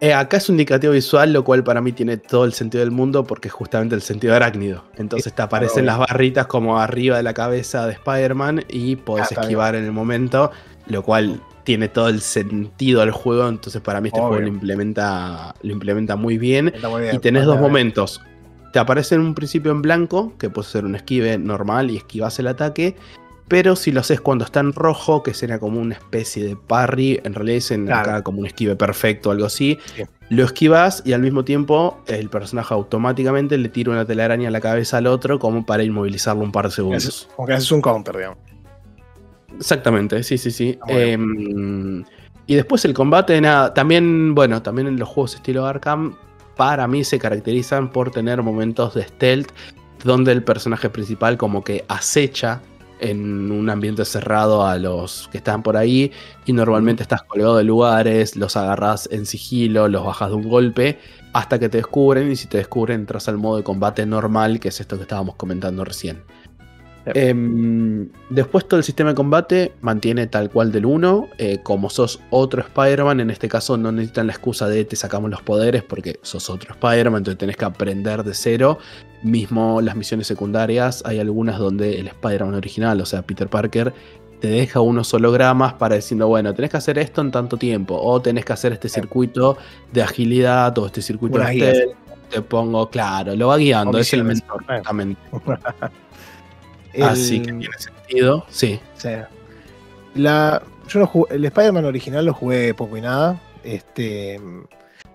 [0.00, 2.90] Eh, acá es un indicativo visual, lo cual para mí tiene todo el sentido del
[2.90, 4.82] mundo porque es justamente el sentido arácnido.
[4.96, 9.40] Entonces te aparecen las barritas como arriba de la cabeza de Spider-Man y podés Ah,
[9.42, 10.50] esquivar en el momento,
[10.88, 13.48] lo cual tiene todo el sentido del juego.
[13.48, 14.28] Entonces para mí este Obvio.
[14.30, 16.74] juego lo implementa, lo implementa muy bien.
[16.90, 17.14] muy bien.
[17.14, 18.20] Y tenés dos momentos.
[18.72, 22.38] Te aparece en un principio en blanco, que puede ser un esquive normal y esquivas
[22.38, 22.96] el ataque.
[23.48, 27.20] Pero si lo haces cuando está en rojo, que sería como una especie de parry,
[27.22, 28.10] en realidad es en Claro.
[28.10, 29.78] acá como un esquive perfecto o algo así.
[29.94, 30.04] Sí.
[30.30, 34.60] Lo esquivas y al mismo tiempo el personaje automáticamente le tira una telaraña a la
[34.62, 37.28] cabeza al otro como para inmovilizarlo un par de segundos.
[37.36, 38.38] Como que haces un counter, digamos.
[39.56, 40.78] Exactamente, sí, sí, sí.
[40.88, 42.02] Em,
[42.46, 46.16] y después el combate, nada, también, bueno, también en los juegos estilo Arkham,
[46.56, 49.50] para mí se caracterizan por tener momentos de stealth
[50.04, 52.60] donde el personaje principal como que acecha
[53.00, 56.12] en un ambiente cerrado a los que están por ahí
[56.46, 60.98] y normalmente estás colgado de lugares, los agarras en sigilo, los bajas de un golpe
[61.32, 64.68] hasta que te descubren y si te descubren entras al modo de combate normal que
[64.68, 66.22] es esto que estábamos comentando recién.
[67.06, 71.28] Em, después todo el sistema de combate mantiene tal cual del 1.
[71.38, 75.30] eh, como sos otro Spider-Man, en este caso no necesitan la excusa de te sacamos
[75.30, 78.78] los poderes porque sos otro Spider-Man, entonces tenés que aprender de cero.
[79.22, 83.92] Mismo las misiones secundarias, hay algunas donde el Spider-Man original, o sea, Peter Parker,
[84.40, 88.20] te deja unos hologramas para diciendo, bueno, tenés que hacer esto en tanto tiempo, o
[88.20, 89.56] tenés que hacer este circuito
[89.92, 91.94] de agilidad, o este circuito de.
[92.28, 94.64] Te pongo, claro, lo va guiando, es el mentor.
[96.92, 98.80] El- Así que tiene sentido, sí.
[100.14, 103.40] La, yo jugué- el Spider-Man original lo jugué poco y nada.
[103.64, 104.40] Este,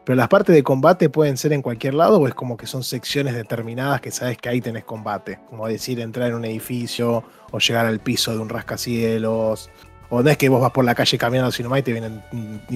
[0.04, 2.84] pero las partes de combate pueden ser en cualquier lado o es como que son
[2.84, 5.40] secciones determinadas que sabes que ahí tenés combate.
[5.50, 9.70] Como decir, entrar en un edificio o llegar al piso de un rascacielos.
[10.10, 12.22] O no es que vos vas por la calle caminando así nomás y te vienen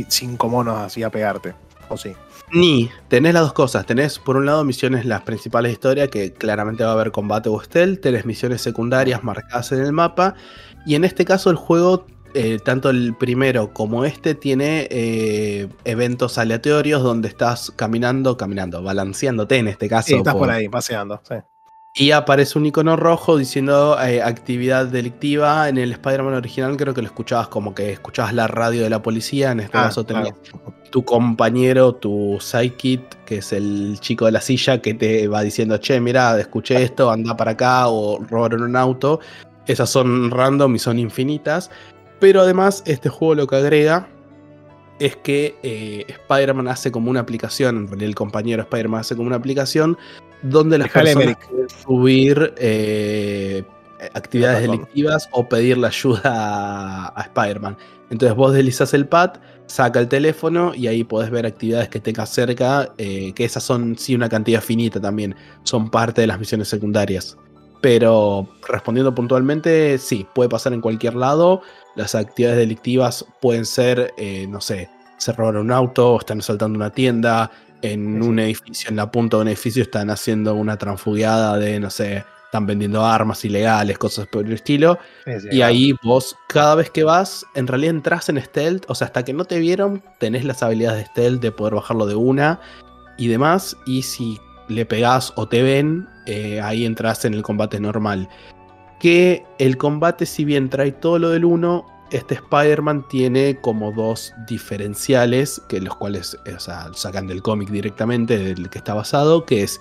[0.10, 1.54] cinco monos así a pegarte.
[1.90, 2.14] O sí.
[2.54, 3.86] Ni, tenés las dos cosas.
[3.86, 7.50] Tenés, por un lado, misiones, las principales de historia, que claramente va a haber combate
[7.50, 8.02] o stealth.
[8.02, 10.36] Tenés misiones secundarias marcadas en el mapa.
[10.86, 16.38] Y en este caso, el juego, eh, tanto el primero como este, tiene eh, eventos
[16.38, 20.08] aleatorios donde estás caminando, caminando, balanceándote en este caso.
[20.08, 21.22] Sí, estás por por- ahí, paseando.
[21.28, 21.36] Sí.
[21.94, 25.68] Y aparece un icono rojo diciendo eh, actividad delictiva.
[25.68, 29.02] En el Spider-Man original creo que lo escuchabas como que escuchabas la radio de la
[29.02, 29.52] policía.
[29.52, 30.74] En este Ah, caso tenías claro.
[30.90, 35.78] tu compañero, tu sidekick, que es el chico de la silla que te va diciendo,
[35.80, 39.20] che, mira, escuché esto, anda para acá o robaron un auto.
[39.68, 41.70] Esas son random y son infinitas.
[42.22, 44.08] Pero además este juego lo que agrega
[45.00, 49.98] es que eh, Spider-Man hace como una aplicación, el compañero Spider-Man hace como una aplicación
[50.42, 53.64] donde las Dejale, personas pueden subir eh,
[54.14, 57.78] actividades La delictivas o pedirle ayuda a, a Spider-Man.
[58.10, 59.36] Entonces vos deslizas el pad,
[59.68, 63.98] saca el teléfono y ahí podés ver actividades que tengas cerca, eh, que esas son
[63.98, 65.34] sí una cantidad finita también,
[65.64, 67.38] son parte de las misiones secundarias.
[67.80, 71.62] Pero respondiendo puntualmente, sí, puede pasar en cualquier lado.
[71.96, 76.92] Las actividades delictivas pueden ser, eh, no sé, se robaron un auto, están asaltando una
[76.92, 77.50] tienda,
[77.82, 81.80] en Sí, un edificio, en la punta de un edificio están haciendo una transfugiada de,
[81.80, 85.00] no sé, están vendiendo armas ilegales, cosas por el estilo.
[85.26, 88.84] Sí, Y ahí vos, cada vez que vas, en realidad entras en stealth.
[88.90, 92.06] O sea, hasta que no te vieron, tenés las habilidades de stealth de poder bajarlo
[92.06, 92.60] de una
[93.18, 93.78] y demás.
[93.86, 98.28] Y si le pegás o te ven, eh, ahí entras en el combate normal.
[99.00, 104.34] Que el combate, si bien trae todo lo del 1, este Spider-Man tiene como dos
[104.48, 106.38] diferenciales, que los cuales
[106.94, 109.80] sacan del cómic directamente, del que está basado, que es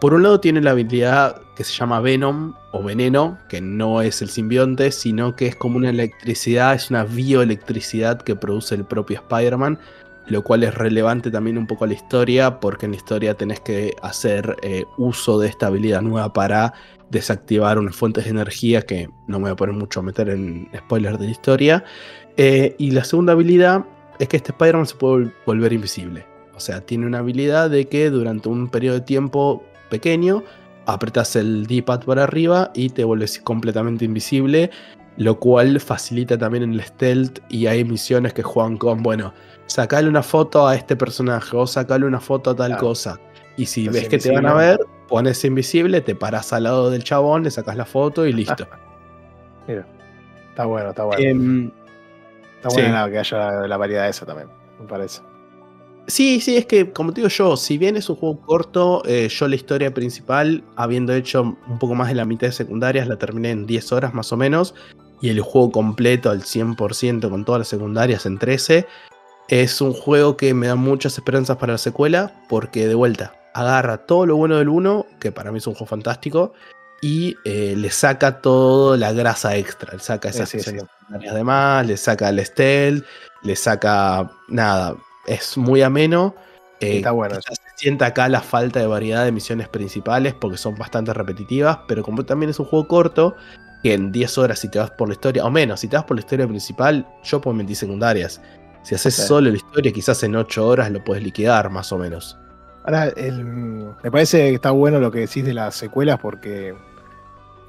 [0.00, 4.20] por un lado tiene la habilidad que se llama Venom o Veneno, que no es
[4.20, 9.16] el simbionte, sino que es como una electricidad, es una bioelectricidad que produce el propio
[9.20, 9.78] Spider-Man,
[10.26, 13.60] lo cual es relevante también un poco a la historia, porque en la historia tenés
[13.60, 16.74] que hacer eh, uso de esta habilidad nueva para
[17.10, 20.68] desactivar unas fuentes de energía que no me voy a poner mucho a meter en
[20.76, 21.84] spoilers de la historia.
[22.36, 23.84] Eh, y la segunda habilidad
[24.18, 26.26] es que este Spider-Man se puede vol- volver invisible.
[26.56, 30.42] O sea, tiene una habilidad de que durante un periodo de tiempo pequeño,
[30.86, 34.70] apretas el D-pad para arriba y te vuelves completamente invisible,
[35.16, 39.32] lo cual facilita también en el stealth y hay misiones que juegan con, bueno,
[39.66, 42.82] sacale una foto a este personaje o sacale una foto a tal Claro.
[42.88, 43.18] cosa.
[43.56, 46.90] Y si Entonces, ves que te van a ver, pones invisible, te paras al lado
[46.90, 48.66] del chabón, le sacas la foto y listo.
[49.68, 49.86] Mira,
[50.50, 51.22] está bueno, está bueno.
[51.22, 51.70] Em,
[52.56, 52.92] está bueno sí.
[52.92, 54.48] nada, que haya la variedad esa también,
[54.80, 55.22] me parece.
[56.06, 59.28] Sí, sí, es que como te digo yo, si bien es un juego corto, eh,
[59.28, 63.16] yo la historia principal, habiendo hecho un poco más de la mitad de secundarias, la
[63.16, 64.74] terminé en 10 horas más o menos,
[65.22, 68.86] y el juego completo al 100% con todas las secundarias en 13,
[69.48, 73.98] es un juego que me da muchas esperanzas para la secuela, porque de vuelta, agarra
[73.98, 76.52] todo lo bueno del 1, que para mí es un juego fantástico,
[77.00, 80.78] y eh, le saca toda la grasa extra, le saca esas Sí, sí, sí.
[80.78, 83.04] secundarias de más, le saca el stealth,
[83.42, 84.96] le saca nada,
[85.26, 86.34] es muy ameno.
[86.80, 90.74] eh, Está bueno se sienta acá la falta de variedad de misiones principales porque son
[90.76, 93.36] bastante repetitivas, pero como también es un juego corto,
[93.82, 96.04] que en 10 horas si te vas por la historia, o menos, si te vas
[96.06, 98.40] por la historia principal, yo puedo mentir secundarias.
[98.82, 102.38] Si haces solo la historia, quizás en 8 horas lo puedes liquidar más o menos.
[102.84, 103.44] Ahora, el-
[104.02, 106.74] me parece que está bueno lo que decís de las secuelas porque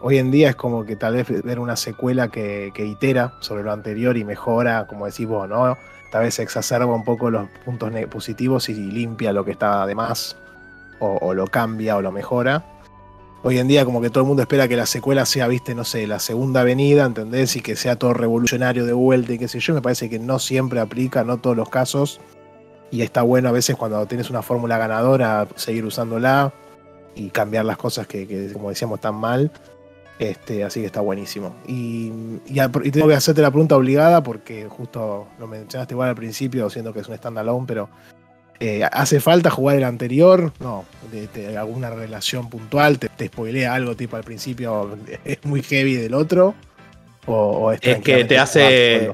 [0.01, 3.71] hoy en día es como que tal vez ver una secuela que, itera sobre lo
[3.71, 5.77] anterior y mejora, como decís vos, ¿no?
[6.11, 10.37] Tal vez exacerba un poco los puntos positivos y limpia lo que está de más
[10.99, 12.63] o, o lo cambia o lo mejora.
[13.43, 15.83] Hoy en día como que todo el mundo espera que la secuela sea, viste, no
[15.83, 17.55] sé, la segunda avenida, ¿entendés?
[17.55, 19.75] Y que sea todo revolucionario de vuelta y qué sé yo.
[19.75, 22.19] Me parece que no siempre aplica, no todos los casos.
[22.95, 26.53] Y está bueno a veces cuando tienes una fórmula ganadora seguir usándola
[27.13, 29.51] y cambiar las cosas que, que, como decíamos, están mal.
[30.17, 31.57] Este, así que está buenísimo.
[31.67, 32.09] Y,
[32.45, 36.15] y, a- y tengo que hacerte la pregunta obligada porque justo lo mencionaste igual al
[36.15, 37.89] principio, siendo que es un standalone, pero
[38.61, 40.53] eh, ¿hace falta jugar el anterior?
[40.61, 45.61] No, de, de alguna relación puntual, te, te spoilea algo tipo al principio, es muy
[45.63, 46.55] heavy del otro.
[47.27, 49.13] O, o es, Es que te hace-?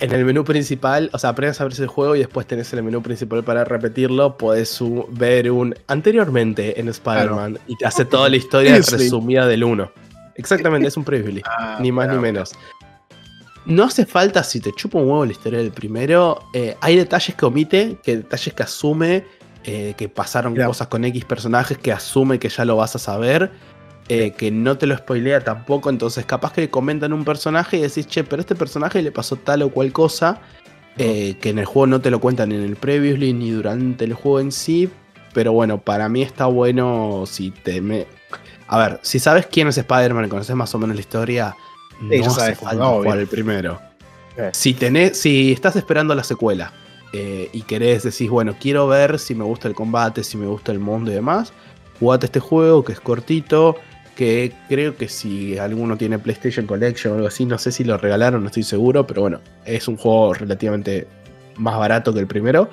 [0.00, 2.82] En el menú principal, o sea, aprendes a ver el juego y después tenés el
[2.84, 4.78] menú principal para repetirlo, podés
[5.10, 9.90] ver un anteriormente en Spider-Man y te hace toda la historia resumida del 1.
[10.36, 11.42] Exactamente, es un previously.
[11.44, 12.20] Ah, ni más claro.
[12.20, 12.52] ni menos.
[13.66, 17.34] No hace falta, si te chupa un huevo la historia del primero, eh, hay detalles
[17.34, 19.24] que omite, que detalles que asume,
[19.64, 23.50] eh, que pasaron cosas con X personajes, que asume que ya lo vas a saber,
[24.08, 27.80] eh, que no te lo spoilea tampoco, entonces capaz que le comentan un personaje y
[27.82, 30.40] decís, che, pero a este personaje le pasó tal o cual cosa,
[30.96, 34.14] eh, que en el juego no te lo cuentan en el previously ni durante el
[34.14, 34.88] juego en sí,
[35.34, 37.80] pero bueno, para mí está bueno si te...
[37.80, 38.06] Me...
[38.66, 41.54] A ver, si sabes quién es Spider-Man y conoces más o menos la historia,
[42.00, 43.80] no hace sabes, falta jugar el primero.
[44.36, 44.50] Eh.
[44.52, 46.72] Si, tenés, si estás esperando la secuela
[47.12, 50.72] eh, y querés, decís, bueno, quiero ver si me gusta el combate, si me gusta
[50.72, 51.52] el mundo y demás,
[52.00, 53.76] jugate este juego que es cortito,
[54.18, 57.96] que creo que si alguno tiene PlayStation Collection o algo así, no sé si lo
[57.98, 61.06] regalaron, no estoy seguro, pero bueno, es un juego relativamente
[61.54, 62.68] más barato que el primero.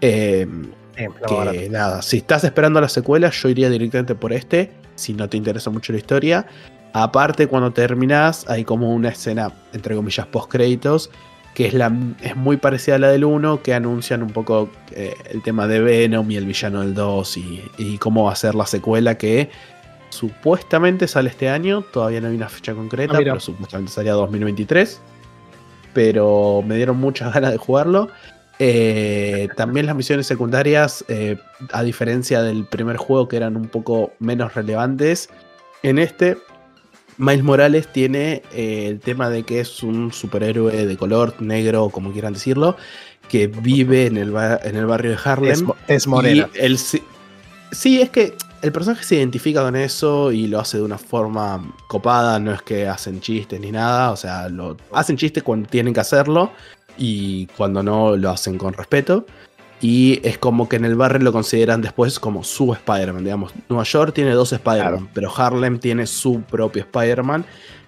[0.00, 5.12] Eh, no, que nada, si estás esperando la secuela, yo iría directamente por este, si
[5.12, 6.46] no te interesa mucho la historia.
[6.92, 11.10] Aparte, cuando terminás, hay como una escena, entre comillas, post créditos,
[11.52, 15.14] que es, la, es muy parecida a la del 1, que anuncian un poco eh,
[15.32, 18.54] el tema de Venom y el villano del 2 y, y cómo va a ser
[18.54, 19.50] la secuela que
[20.16, 25.00] supuestamente sale este año, todavía no hay una fecha concreta, Ah, pero supuestamente salía 2023.
[25.92, 28.08] Pero me dieron muchas ganas de jugarlo.
[28.58, 31.36] Eh, también las misiones secundarias, eh,
[31.72, 35.28] a diferencia del primer juego que eran un poco menos relevantes,
[35.82, 36.38] en este
[37.18, 42.12] Miles Morales tiene eh, el tema de que es un superhéroe de color negro, como
[42.12, 42.76] quieran decirlo,
[43.28, 45.70] que vive en el, en el barrio de Harlem.
[45.88, 46.06] Es,
[46.54, 47.02] es
[47.72, 51.74] sí, es que el personaje se identifica con eso y lo hace de una forma
[51.88, 55.94] copada, no es que hacen chistes ni nada, o sea, lo hacen chistes cuando tienen
[55.94, 56.50] que hacerlo
[56.98, 59.26] y cuando no lo hacen con respeto.
[59.80, 63.52] Y es como que en el barrio lo consideran después como su Spider-Man, digamos.
[63.68, 67.44] Nueva York tiene dos Spider-Man, pero Harlem tiene su propio Spider-Man.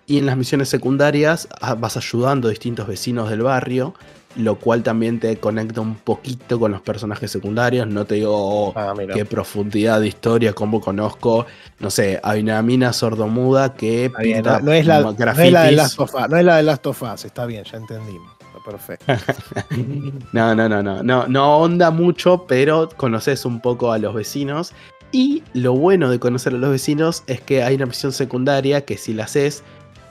[0.07, 3.95] Y en las misiones secundarias ah, vas ayudando a distintos vecinos del barrio
[4.39, 7.87] lo cual también te conecta un poquito con los personajes secundarios.
[7.89, 11.47] No te digo oh, ah, qué profundidad de historia, cómo conozco.
[11.81, 15.73] No sé, hay una mina sordomuda que pinta no, es la, no, es la, de
[15.73, 18.33] Last of Us, no es la de Last of Us, está bien, ya entendimos.
[18.65, 19.07] Perfecto.
[20.33, 24.73] no, no, no, no, no, no onda mucho, pero conoces un poco a los vecinos.
[25.11, 28.99] Y lo bueno de conocer a los vecinos es que hay una misión secundaria que
[28.99, 29.65] si la haces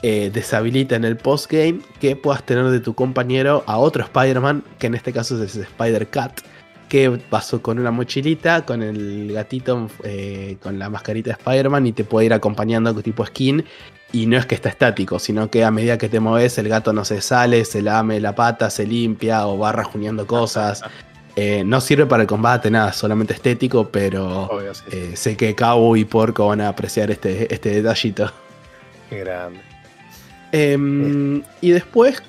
[0.09, 4.87] eh, deshabilita en el postgame que puedas tener de tu compañero a otro Spider-Man, que
[4.87, 6.39] en este caso es Spider-Cat,
[6.87, 11.91] que pasó con una mochilita, con el gatito, eh, con la mascarita de Spider-Man y
[11.91, 13.65] te puede ir acompañando con tipo skin.
[14.13, 16.93] Y no es que está estático, sino que a medida que te mueves, el gato
[16.93, 20.83] no se sale, se lame la pata, se limpia o va rajuneando cosas.
[21.39, 24.49] Eh, no sirve para el combate, nada, solamente estético, pero
[25.13, 28.31] sé que Cabo y Porco van a apreciar este, este detallito.
[29.07, 29.66] Qué grande.
[30.51, 32.21] Em, y después,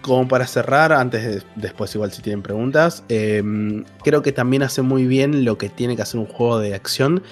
[0.00, 4.82] como para cerrar, antes de, después igual si tienen preguntas, em, creo que también hace
[4.82, 7.22] muy bien lo que tiene que hacer un juego de acción,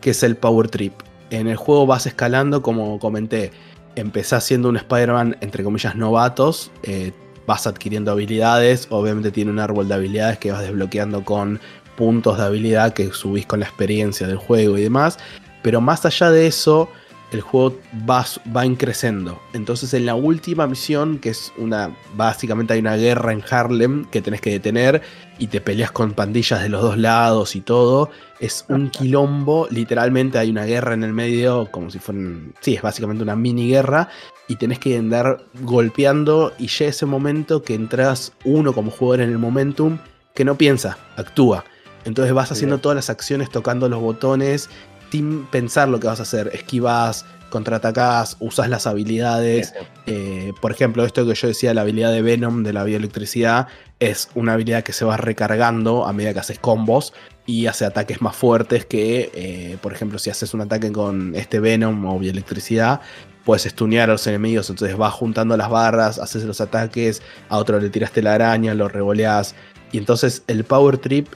[0.00, 0.92] que es el Power Trip.
[1.30, 3.50] En el juego vas escalando, como comenté,
[3.96, 7.12] empezás siendo un Spider-Man, entre comillas, novatos, eh,
[7.46, 11.58] vas adquiriendo habilidades, obviamente tiene un árbol de habilidades que vas desbloqueando con
[11.96, 15.18] puntos de habilidad que subís con la experiencia del juego y demás,
[15.62, 16.88] pero más allá de eso,
[17.30, 17.76] el juego
[18.08, 18.24] va,
[18.54, 19.40] va increciendo.
[19.52, 24.22] Entonces en la última misión, que es una, básicamente hay una guerra en Harlem que
[24.22, 25.02] tenés que detener
[25.38, 28.10] y te peleas con pandillas de los dos lados y todo,
[28.40, 32.82] es un quilombo, literalmente hay una guerra en el medio, como si fueran, sí, es
[32.82, 34.08] básicamente una mini guerra
[34.48, 39.30] y tenés que andar golpeando y ya ese momento que entras uno como jugador en
[39.30, 39.98] el momentum
[40.34, 41.64] que no piensa, actúa.
[42.04, 44.70] Entonces vas haciendo todas las acciones tocando los botones
[45.10, 46.50] sin pensar lo que vas a hacer.
[46.52, 49.74] Esquivas, contraatacás, usas las habilidades.
[50.06, 53.68] Eh, por ejemplo, esto que yo decía, la habilidad de Venom de la bioelectricidad
[54.00, 57.12] es una habilidad que se va recargando a medida que haces combos
[57.46, 61.60] y hace ataques más fuertes que, eh, por ejemplo, si haces un ataque con este
[61.60, 63.00] Venom o bioelectricidad,
[63.44, 67.80] puedes estunear a los enemigos, entonces vas juntando las barras, haces los ataques, a otro
[67.80, 69.54] le tiraste la araña, lo revoleas.
[69.90, 71.28] Y entonces el Power Trip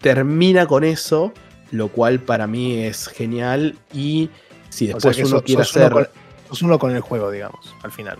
[0.00, 1.34] termina con eso
[1.70, 4.30] lo cual para mí es genial y
[4.70, 5.92] si después uno quiere hacer...
[5.92, 8.18] Uno con, uno con el juego, digamos, al final.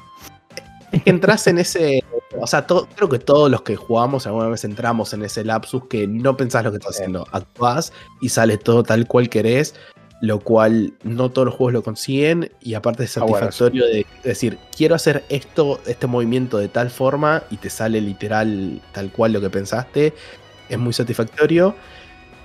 [0.92, 2.03] Es que entras en ese...
[2.38, 6.07] O sea, creo que todos los que jugamos alguna vez entramos en ese lapsus que
[6.07, 7.26] no pensás lo que estás haciendo.
[7.32, 9.74] Actuás y sale todo tal cual querés,
[10.20, 14.59] lo cual no todos los juegos lo consiguen y aparte es ah, satisfactorio de decir,
[14.76, 19.40] quiero hacer esto, este movimiento de tal forma y te sale literal tal cual lo
[19.40, 20.12] que pensaste.
[20.68, 21.74] Es muy satisfactorio.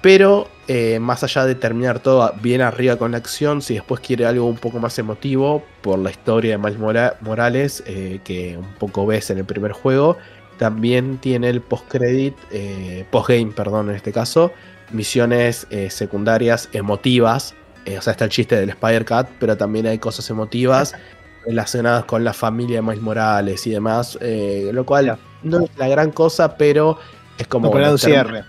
[0.04, 4.26] Pero eh, más allá de terminar todo bien arriba con la acción, si después quiere
[4.26, 6.78] algo un poco más emotivo por la historia de Miles
[7.22, 10.18] Morales, eh, que un poco ves en el primer juego,
[10.58, 14.52] también tiene el post-credit, eh, post-game, perdón, en este caso,
[14.92, 17.56] misiones secundarias emotivas.
[17.98, 20.94] o sea, está el chiste del Spider-Cat, pero también hay cosas emotivas
[21.46, 26.12] relacionadas con la familia de Miles Morales y demás, lo cual no es la gran
[26.12, 27.00] cosa, pero
[27.44, 27.70] es como.
[27.70, 28.44] un cierre,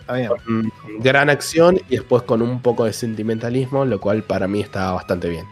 [1.00, 5.28] Gran acción y después con un poco de sentimentalismo, lo cual para mí está bastante
[5.28, 5.46] bien.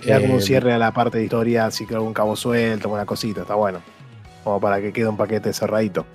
[0.00, 2.88] Queda como un eh, cierre a la parte de historia, así que algún cabo suelto,
[2.88, 3.80] una cosita, está bueno.
[4.42, 6.06] Como para que quede un paquete cerradito.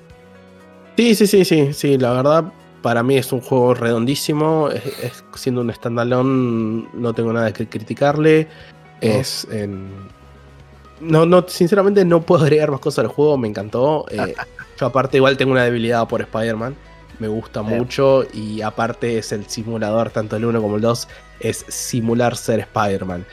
[0.97, 2.45] Sí, sí, sí, sí, sí, la verdad,
[2.82, 4.70] para mí es un juego redondísimo.
[4.70, 8.47] Es, siendo un standalone, no tengo nada que criticarle.
[9.01, 9.89] Es en.
[10.99, 14.05] No, no, sinceramente no puedo agregar más cosas al juego, me encantó.
[14.09, 14.33] Eh,
[14.79, 16.75] Yo aparte igual tengo una debilidad por Spider-Man.
[17.19, 21.07] Me gusta mucho y aparte es el simulador, tanto el 1 como el 2,
[21.39, 23.25] es simular ser Spider-Man.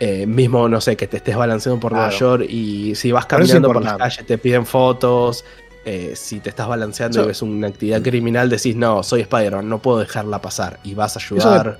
[0.00, 3.72] Eh, mismo, no sé, que te estés balanceando por Nueva York y si vas caminando
[3.72, 5.44] por las calles te piden fotos.
[5.84, 9.78] Eh, si te estás balanceando y ves una actividad criminal, decís, no, soy Spider-Man, no
[9.78, 11.78] puedo dejarla pasar y vas a ayudar.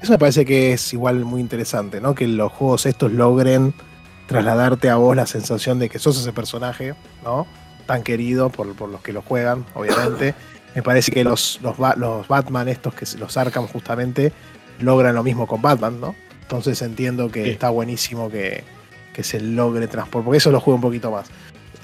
[0.00, 2.14] Eso me, parece que es igual muy interesante, ¿no?
[2.14, 3.74] Que los juegos estos logren
[4.30, 7.46] trasladarte a vos la sensación de que sos ese personaje, ¿no?
[7.90, 10.36] tan querido por, los que lo juegan, obviamente.
[10.76, 14.32] Me parece que los, los, los, Batman, estos que los Arkham justamente,
[14.78, 16.14] logran lo mismo con Batman, ¿no?
[16.42, 18.62] Entonces entiendo que está buenísimo que,
[19.20, 21.26] se logre transportar, porque eso lo juego un poquito más.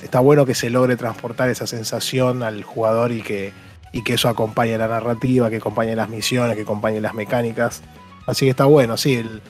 [0.01, 3.53] Está bueno que se logre transportar esa sensación al jugador y que,
[3.93, 7.83] y que eso acompañe la narrativa, que acompañe las misiones, que acompañe las mecánicas.
[8.27, 9.15] Así que está bueno, sí.
[9.17, 9.43] el-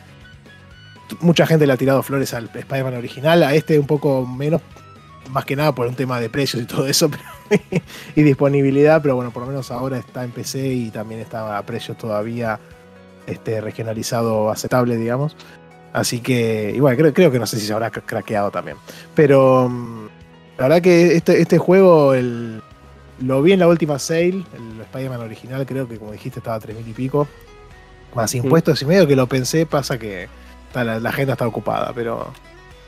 [1.21, 4.61] mucha gente le ha tirado flores al Spider-Man original, a este un poco menos,
[5.31, 7.11] más que nada por un tema de precios y todo eso,
[7.51, 7.63] pero-
[8.15, 11.63] y disponibilidad, pero bueno, por lo menos ahora está en PC y también está a
[11.65, 12.59] precios todavía
[13.27, 15.37] este, regionalizado aceptable, digamos.
[15.93, 18.77] Así que, igual, creo, creo que no sé si se habrá cra- craqueado también.
[19.15, 20.07] Pero mm,
[20.59, 22.61] la verdad que este, este juego el,
[23.21, 26.61] lo vi en la última sale, el Spider-Man original, creo que como dijiste estaba a
[26.61, 27.27] 3.000 y pico.
[28.15, 30.29] Más impuestos y medio que lo pensé, pasa que
[30.81, 32.33] está- la, la agenda está ocupada, pero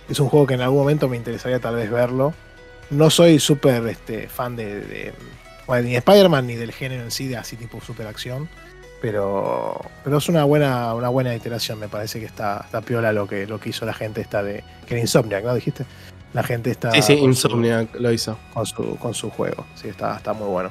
[0.08, 2.34] es un juego que en algún momento me interesaría tal vez verlo.
[2.90, 5.12] No soy súper este, fan de, de-
[5.66, 8.48] bueno, ni de Spider-Man ni del género en sí, de así tipo super acción.
[9.00, 13.28] Pero, pero es una buena, una buena iteración, me parece que está, está piola lo
[13.28, 14.64] que, lo que hizo la gente esta de.
[14.86, 15.54] Que era Insomniac, ¿no?
[15.54, 15.84] Dijiste.
[16.34, 16.90] La gente está.
[16.92, 18.36] Sí, sí, su- Insomniac lo hizo.
[18.52, 19.64] Con su, con su juego.
[19.76, 20.70] Sí, está, está muy bueno.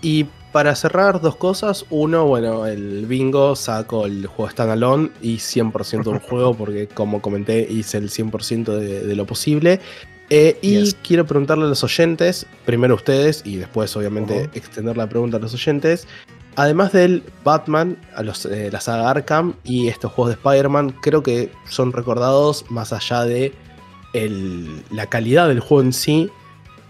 [0.00, 0.26] Y
[0.58, 6.18] para cerrar dos cosas, uno, bueno, el bingo saco el juego standalone y 100% un
[6.28, 9.78] juego porque como comenté hice el 100% de, de lo posible.
[10.30, 10.96] Eh, y Yes.
[11.06, 15.40] quiero preguntarle a los oyentes, primero a ustedes y después obviamente extender la pregunta a
[15.40, 16.08] los oyentes.
[16.56, 21.22] Además del Batman, a los, eh, la saga Arkham y estos juegos de Spider-Man, creo
[21.22, 23.52] que son recordados más allá de
[24.12, 26.30] el- la calidad del juego en sí,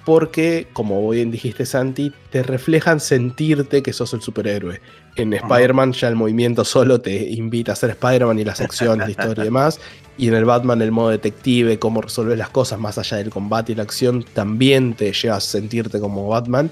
[0.09, 4.81] porque, como bien dijiste Santi, te reflejan sentirte que sos el superhéroe.
[5.17, 9.11] En Spider-Man ya el movimiento solo te invita a ser Spider-Man y las acciones, la
[9.11, 9.79] historia y demás.
[10.17, 13.73] Y en el Batman el modo detective, cómo resolver las cosas más allá del combate
[13.73, 16.71] y la acción, también te lleva a sentirte como Batman.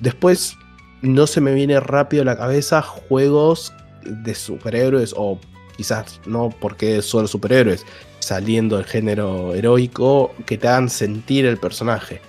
[0.00, 0.56] Después,
[1.02, 3.72] no se me viene rápido a la cabeza juegos
[4.04, 5.40] de superhéroes o
[5.76, 7.84] quizás no porque son superhéroes,
[8.20, 12.20] saliendo del género heroico, que te hagan sentir el personaje.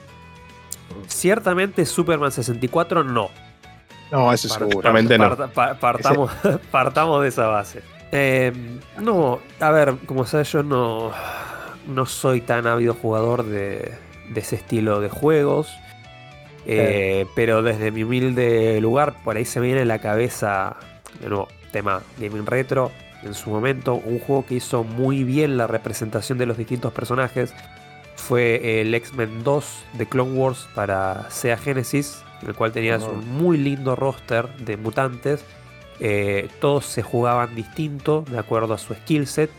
[1.07, 3.29] Ciertamente Superman 64 no.
[4.11, 4.47] No, eso.
[4.81, 5.29] Realmente no.
[5.29, 6.31] parta- pa- partamos,
[6.71, 7.81] partamos de esa base.
[8.11, 8.51] Eh,
[8.99, 11.11] no, a ver, como sabes, yo no,
[11.87, 13.93] no soy tan ávido jugador de,
[14.29, 15.71] de ese estilo de juegos.
[16.65, 20.75] Eh, Pero desde mi humilde lugar, por ahí se me viene a la cabeza,
[21.21, 22.91] de nuevo, tema gaming retro,
[23.23, 27.53] en su momento, un juego que hizo muy bien la representación de los distintos personajes.
[28.30, 33.27] Fue el X-Men 2 de Clone Wars para Sega Genesis, en el cual tenías un
[33.27, 35.43] muy lindo roster de mutantes.
[35.99, 39.49] Eh, todos se jugaban distinto, de acuerdo a su skill set.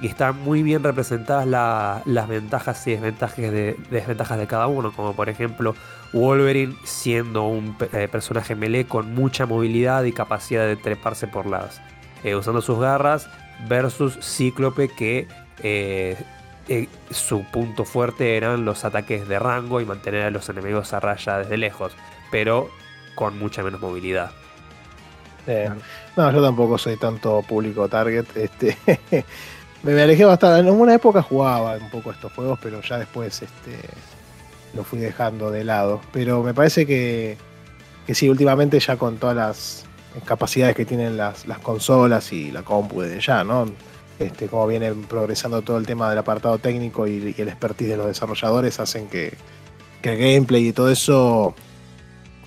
[0.00, 4.92] Y están muy bien representadas la- las ventajas y desventajas de, desventajas de cada uno.
[4.92, 5.74] Como por ejemplo
[6.12, 11.80] Wolverine siendo un eh, personaje melee con mucha movilidad y capacidad de treparse por las...
[12.22, 13.28] eh, usando sus garras.
[13.68, 15.26] Versus Cíclope que
[15.62, 16.16] eh,
[16.68, 21.00] eh, su punto fuerte eran los ataques de rango y mantener a los enemigos a
[21.00, 21.92] raya desde lejos.
[22.30, 22.70] Pero
[23.14, 24.30] con mucha menos movilidad.
[25.46, 25.68] Eh,
[26.16, 28.24] no, yo tampoco soy tanto público target.
[28.34, 28.76] Este,
[29.82, 30.68] me, me alejé bastante.
[30.68, 33.78] En una época jugaba un poco estos juegos, pero ya después este,
[34.74, 36.00] lo fui dejando de lado.
[36.12, 37.36] Pero me parece que,
[38.06, 39.84] que sí, últimamente ya con todas las
[40.24, 43.66] capacidades que tienen las, las consolas y la compu de ya, ¿no?
[44.18, 47.96] Este, como viene progresando todo el tema del apartado técnico y, y el expertise de
[47.96, 49.34] los desarrolladores hacen que,
[50.02, 51.54] que el gameplay y todo eso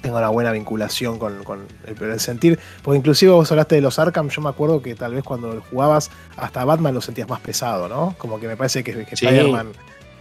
[0.02, 2.58] tenga una buena vinculación con, con el, el sentir.
[2.84, 6.10] Porque inclusive vos hablaste de los Arkham, yo me acuerdo que tal vez cuando jugabas
[6.38, 8.16] hasta Batman lo sentías más pesado, ¿no?
[8.18, 9.26] Como que me parece que, que Sí.
[9.26, 9.68] Spider-Man...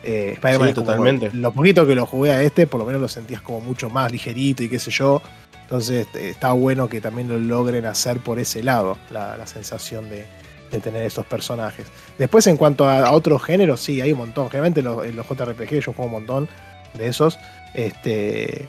[0.02, 1.30] eh, Spider-Man Sí, totalmente.
[1.32, 4.10] lo poquito que lo jugué a este, por lo menos lo sentías como mucho más
[4.10, 5.22] ligerito y qué sé yo.
[5.62, 10.08] Entonces eh, está bueno que también lo logren hacer por ese lado, la, la sensación
[10.08, 10.24] de,
[10.70, 11.86] de tener estos personajes.
[12.18, 14.48] Después en cuanto a, otros géneros, sí, hay un montón.
[14.48, 16.48] Generalmente los, en los JRPG yo juego un montón
[16.94, 17.38] de esos.
[17.74, 18.68] Este,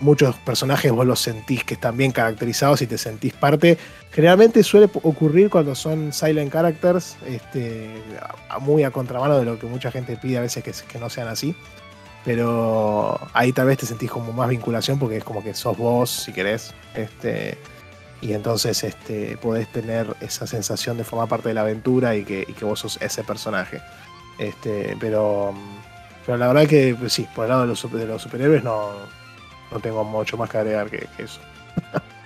[0.00, 3.78] muchos personajes vos los sentís que están bien caracterizados y te sentís parte.
[4.12, 8.02] Generalmente suele ocurrir cuando son silent characters, este,
[8.60, 11.28] muy a contramano de lo que mucha gente pide a veces que, que no sean
[11.28, 11.54] así.
[12.24, 16.10] Pero ahí tal vez te sentís como más vinculación porque es como que sos vos,
[16.10, 16.74] si querés.
[16.94, 17.56] Este,
[18.20, 22.44] y entonces este, podés tener esa sensación de formar parte de la aventura y que,
[22.46, 23.80] y que vos sos ese personaje.
[24.38, 25.54] Este, pero,
[26.24, 28.92] pero la verdad que pues, sí, por el lado de los, de los superhéroes no,
[29.70, 31.40] no tengo mucho más que agregar que, que eso.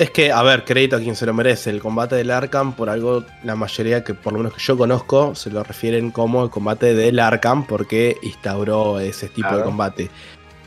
[0.00, 1.68] Es que, a ver, crédito a quien se lo merece.
[1.68, 5.34] El combate del Arkham, por algo, la mayoría que por lo menos que yo conozco,
[5.34, 10.10] se lo refieren como el combate del Arkham porque instauró ese tipo de combate.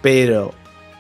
[0.03, 0.53] Pero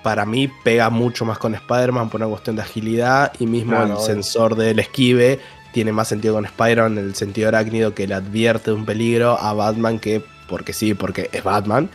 [0.03, 3.97] para mí pega mucho más con Spider-Man por una cuestión de agilidad y mismo el
[3.97, 5.39] sensor del esquive
[5.73, 9.39] tiene más sentido con Spider-Man en el sentido arácnido que le advierte de un peligro
[9.39, 11.89] a Batman que, porque sí, porque es Batman,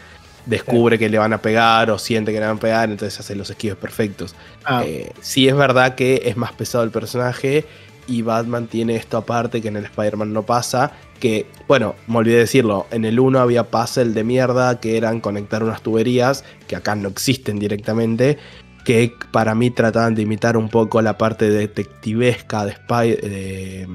[0.47, 3.37] descubre que le van a pegar o siente que le van a pegar, entonces hace
[3.37, 4.35] los esquives perfectos.
[4.65, 7.67] Ah, Eh, sí es verdad que es más pesado el personaje
[8.09, 10.93] y Batman tiene esto aparte que en el Spider-Man no pasa.
[11.21, 15.63] Que, bueno, me olvidé decirlo, en el 1 había puzzle de mierda que eran conectar
[15.65, 18.39] unas tuberías, que acá no existen directamente,
[18.85, 23.89] que para mí trataban de imitar un poco la parte detectivesca de, Spy de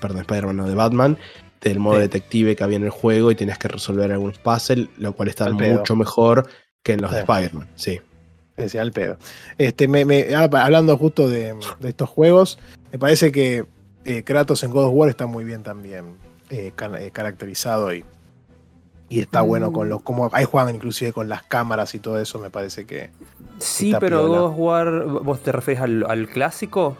[0.00, 1.18] perdón, Spider-Man, no, de Batman,
[1.60, 2.02] del modo Sí.
[2.02, 5.78] detective que había en el juego y tenías que resolver algunos puzzles, lo cual pedo.
[5.78, 6.46] mucho mejor
[6.84, 7.18] que en los de.
[7.20, 8.00] Spider-Man, sí.
[8.56, 9.18] Decía al pedo.
[9.58, 12.58] Este, me, me- ah, hablando justo de, de estos juegos,
[12.92, 13.64] me parece que
[14.04, 16.16] eh, Kratos en God of War está muy bien también
[16.50, 18.04] eh, eh, caracterizado y,
[19.08, 20.02] y está bueno con los.
[20.02, 23.10] como Ahí juegan inclusive con las cámaras y todo eso, me parece que.
[23.58, 24.38] Sí, Está pero piola.
[24.40, 26.96] God of War, ¿vos te refieres al, al clásico?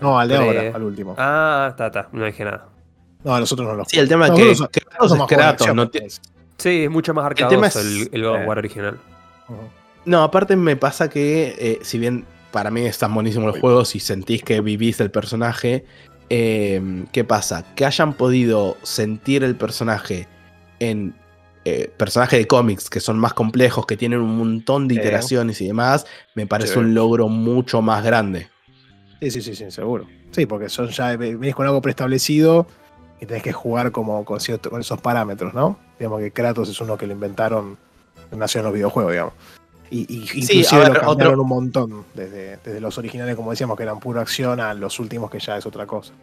[0.00, 1.14] No, al de Pre- ahora, al último.
[1.18, 2.66] Ah, está, está, no dije nada.
[3.24, 5.46] No, nosotros no los Sí, el tema es No, que nosotros- nosotros es somos juegos
[5.46, 6.20] de Kratos, no ti- parece.
[6.58, 8.46] Sí, es mucho más tema arcadoso es- el, el God of eh.
[8.46, 8.98] War original.
[10.04, 14.00] No, aparte me pasa que, eh, si bien para mí están buenísimos los juegos y
[14.00, 15.84] sentís que vivís el personaje,
[16.34, 17.62] eh, ¿qué pasa?
[17.74, 20.26] Que hayan podido sentir el personaje
[20.78, 21.14] en
[21.66, 25.66] eh, personajes de cómics que son más complejos, que tienen un montón de iteraciones y
[25.66, 26.78] demás, me parece Sí.
[26.78, 28.48] un logro mucho más grande.
[29.20, 30.06] Sí, sí, sí, sí, seguro.
[30.30, 32.66] Sí, porque son ya venís con algo preestablecido
[33.20, 35.78] y tenés que jugar como con, cierto- con esos parámetros, ¿no?
[35.98, 37.76] Digamos que Kratos es uno que lo inventaron,
[38.34, 39.34] nació en los videojuegos, digamos.
[39.94, 43.76] Y, y inclusive ver, lo cambiaron otro- un montón, desde, desde los originales, como decíamos,
[43.76, 46.14] que eran pura acción, a los últimos que ya es otra cosa.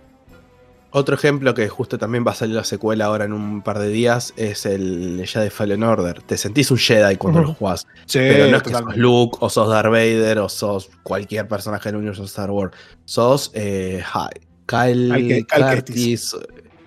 [0.92, 3.90] Otro ejemplo que justo también va a salir la secuela ahora en un par de
[3.90, 6.20] días es el Jedi Fallen Order.
[6.24, 7.86] Te sentís un Jedi cuando lo jugás.
[8.08, 8.98] Sí, Pero no es que sos.
[8.98, 12.74] Luke o sos Darth Vader o sos cualquier personaje del universo de Star Wars.
[13.06, 16.36] Sos eh, hi- Kyle, Cal- Cal Cal Kestis.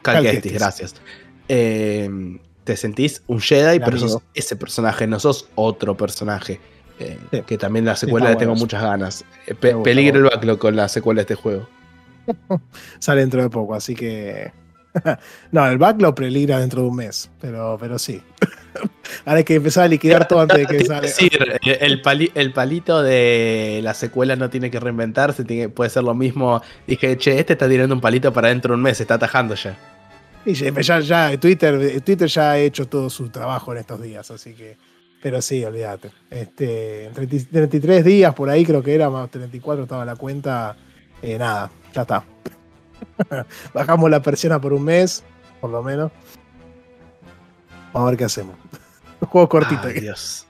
[0.02, 0.96] Cal gracias.
[1.48, 2.10] Eh,
[2.64, 4.08] te sentís un Jedi, pero amigo.
[4.08, 6.60] sos ese personaje, no sos otro personaje.
[7.02, 7.42] Eh, Sí.
[7.46, 9.22] Que también la secuela le tengo bueno muchas ganas.
[9.46, 11.68] Eh, Me pe- gusta, peligro el backlog con la secuela de este juego.
[12.98, 14.52] Sale dentro de poco, así que.
[15.52, 18.22] no, el backlog peligra dentro de un mes, pero, pero sí.
[19.24, 21.02] Ahora hay que empezar a liquidar todo antes de que salga.
[21.02, 25.90] decir, eh, el, pali- el palito de la secuela no tiene que reinventarse, tiene, puede
[25.90, 26.62] ser lo mismo.
[26.86, 29.54] Dije, che, este está tirando un palito para dentro de un mes, se está atajando
[29.54, 29.76] ya.
[30.44, 34.30] Y ya, ya, ya, Twitter, Twitter ya ha hecho todo su trabajo en estos días,
[34.30, 34.76] así que.
[35.22, 36.10] Pero sí, olvídate.
[36.30, 40.76] Este, en 30 33 días por ahí creo que era, más 34 estaba la cuenta.
[41.22, 42.24] eh, nada, ya está.
[43.74, 45.22] Bajamos la persiana por un mes,
[45.60, 46.10] por lo menos.
[47.92, 48.56] Vamos a ver qué hacemos.
[49.20, 49.86] Un juego cortito.
[49.86, 50.46] Ay, Dios.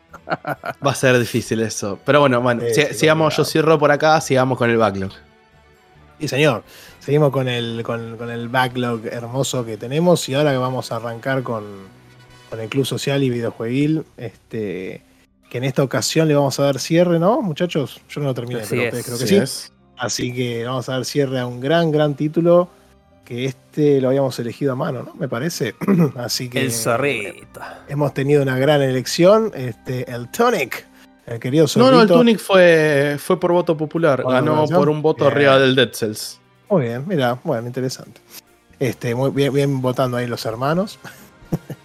[0.87, 1.99] Va a ser difícil eso.
[2.07, 5.11] Pero bueno, bueno, Sí, si- sí, sigamos, yo cierro por acá, sigamos con el backlog.
[6.19, 6.63] Y señor,
[7.01, 10.97] seguimos con el, con, con el backlog hermoso que tenemos y ahora que vamos a
[10.97, 11.65] arrancar con,
[12.53, 15.03] con el Club Social y Videojueguil, este,
[15.49, 18.03] que en esta ocasión le vamos a dar cierre, ¿no, muchachos?
[18.11, 18.87] Yo no lo terminé, Así pero es.
[18.89, 19.41] ustedes creo que Así sí.
[19.41, 19.73] es.
[19.97, 22.69] Así que vamos a dar cierre a un gran, gran título
[23.25, 25.15] que este lo habíamos elegido a mano, ¿no?
[25.15, 25.75] Me parece.
[26.17, 27.61] Así que El zorrito.
[27.89, 30.87] hemos tenido una gran elección, este, el Tonic,
[31.25, 31.93] el querido No, zorrito.
[31.93, 34.23] no, el Tunic fue, fue por voto popular.
[34.29, 35.35] Ganó por un voto Bien.
[35.37, 36.39] arriba del Dead Cells.
[36.69, 38.21] Muy bien, mira, bueno, interesante.
[38.79, 40.99] Este, muy bien, bien votando ahí los hermanos.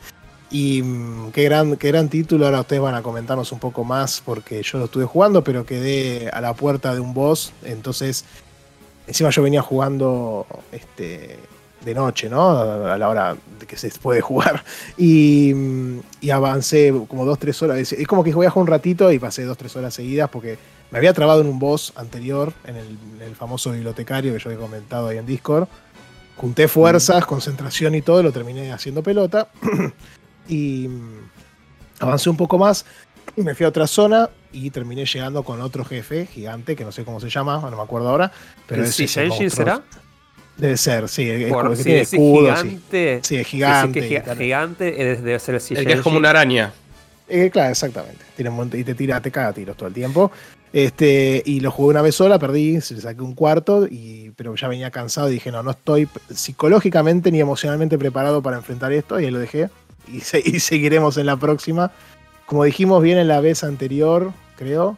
[0.50, 2.46] y mm, qué gran, qué gran título.
[2.46, 6.30] Ahora ustedes van a comentarnos un poco más porque yo lo estuve jugando, pero quedé
[6.30, 7.54] a la puerta de un boss.
[7.64, 8.26] Entonces,
[9.08, 11.38] encima yo venía jugando este,
[11.84, 12.60] de noche, ¿no?
[12.60, 14.64] A la hora de que se puede jugar.
[14.98, 17.92] Y, mm, y avancé como dos, tres horas.
[17.92, 20.58] Es como que voy a jugar un ratito y pasé dos, tres horas seguidas porque
[20.92, 24.50] me había trabado en un boss anterior, en el, en el famoso bibliotecario que yo
[24.50, 25.68] he comentado ahí en Discord.
[26.38, 29.50] Junté fuerzas, concentración y todo, lo terminé haciendo pelota.
[30.48, 31.30] y mm,
[32.00, 32.86] avancé un poco más.
[33.36, 36.92] Y me fui a otra zona y terminé llegando con otro jefe gigante, que no
[36.92, 38.32] sé cómo se llama, no me acuerdo ahora.
[38.66, 38.96] Pero ¿El es
[39.54, 39.82] será?
[40.58, 41.30] Debe ser, sí.
[41.30, 42.64] Es Por que si tiene ese escudo, sí.
[42.64, 43.20] gigante.
[43.24, 44.00] Sí, es sí, gigante.
[44.02, 44.38] que es tal.
[44.38, 46.74] gigante eh, debe ser el El que es como una araña.
[47.30, 48.24] Eh, claro, exactamente.
[48.36, 50.32] Tiene un monte- y te tira, te caga tiros todo el tiempo.
[50.74, 54.56] Este, y lo jugué una vez sola, perdí, se le saqué un cuarto, y, pero
[54.56, 59.20] ya venía cansado y dije, no, no estoy psicológicamente ni emocionalmente preparado para enfrentar esto,
[59.20, 59.70] y ahí lo dejé.
[60.12, 61.92] Y, se- y seguiremos en la próxima.
[62.46, 64.98] Como dijimos bien en la vez anterior, creo,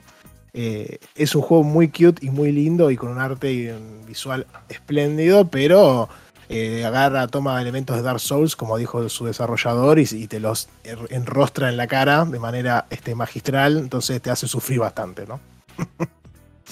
[0.53, 4.05] eh, es un juego muy cute y muy lindo y con un arte y un
[4.05, 6.09] visual espléndido, pero
[6.49, 10.69] eh, agarra, toma elementos de Dark Souls, como dijo su desarrollador, y, y te los
[10.83, 15.39] er- enrostra en la cara de manera este, magistral, entonces te hace sufrir bastante, ¿no?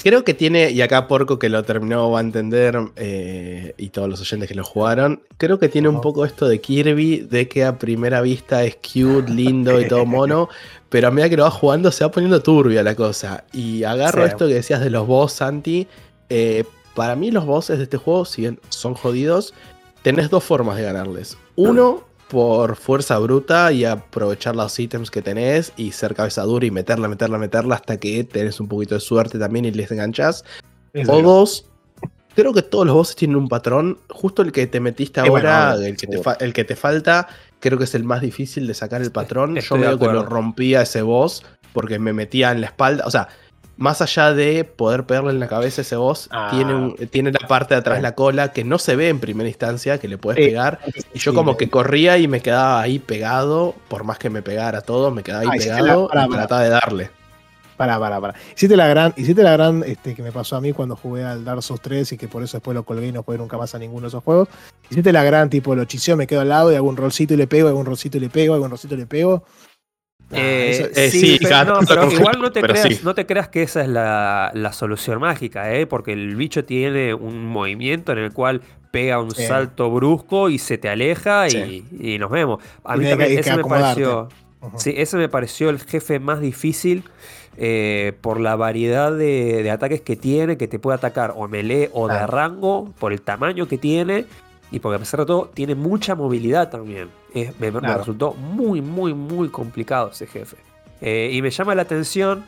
[0.04, 4.08] Creo que tiene, y acá Porco que lo terminó va a entender, eh, y todos
[4.08, 7.64] los oyentes que lo jugaron, creo que tiene un poco esto de Kirby, de que
[7.66, 10.50] a primera vista es cute, lindo y todo mono,
[10.90, 13.44] pero a medida que lo vas jugando se va poniendo turbia la cosa.
[13.54, 14.30] Y agarro Sí.
[14.30, 15.88] esto que decías de los boss, Santi,
[16.30, 16.64] eh,
[16.96, 19.54] para mí los bosses de este juego, si bien son jodidos,
[20.04, 21.38] tenés dos formas de ganarles.
[21.56, 26.72] Uno, por fuerza bruta y aprovechar los ítems que tenés y ser cabeza dura y
[26.72, 30.44] meterla, meterla, meterla hasta que tenés un poquito de suerte también y les enganchás.
[30.94, 31.66] Es O dos,
[32.36, 33.98] creo que todos los bosses tienen un patrón.
[34.10, 37.28] Justo el que te metiste ahora, el, que te el que te falta,
[37.60, 39.56] creo que es el más difícil de sacar el patrón.
[39.56, 41.44] Yo estoy veo que lo rompía ese boss
[41.74, 43.06] porque me metía en la espalda.
[43.06, 43.30] O sea,
[43.78, 46.50] más allá de poder pegarle en la cabeza a ese boss, Ah.
[46.52, 49.48] tiene, un- tiene la parte de atrás la cola que no se ve en primera
[49.48, 50.80] instancia, que le puedes pegar.
[51.14, 54.42] Y yo Sí, como que corría y me quedaba ahí pegado, por más que me
[54.42, 57.12] pegara todo, me quedaba ahí Ah, pegado la- y trataba de darle.
[57.78, 58.34] Pará, pará, pará.
[58.56, 61.46] Hiciste la gran, hiciste la gran este, que me pasó a mí cuando jugué al
[61.46, 63.76] Dark Souls 3 y que por eso después lo colgué y no jugué nunca más
[63.76, 64.48] a ninguno de esos juegos.
[64.90, 67.38] Hiciste la gran tipo, lo chiseo, me quedo al lado y hago un rolcito y
[67.38, 69.44] le pego, hago un rolcito y le pego, hago un rolcito y le pego.
[70.32, 73.00] Ah, Eh, eh, sí, sí, pero, no, pero igual no te, pero creas, sí.
[73.04, 75.88] no te creas que esa es la, la solución mágica, ¿eh?
[75.88, 79.46] porque el bicho tiene un movimiento en el cual pega un Sí.
[79.46, 82.62] salto brusco y se te aleja y, nos vemos.
[82.84, 84.28] A mí también ese me pareció,
[84.76, 87.04] sí, ese me pareció el jefe más difícil
[87.58, 91.90] eh, por la variedad de, de ataques que tiene, que te puede atacar o melee
[91.94, 94.26] o de rango, por el tamaño que tiene.
[94.70, 97.08] Y porque a pesar de todo, tiene mucha movilidad también.
[97.34, 100.58] Es- me, resultó muy, muy, muy complicado ese jefe.
[101.02, 102.46] Eh, y me llama la atención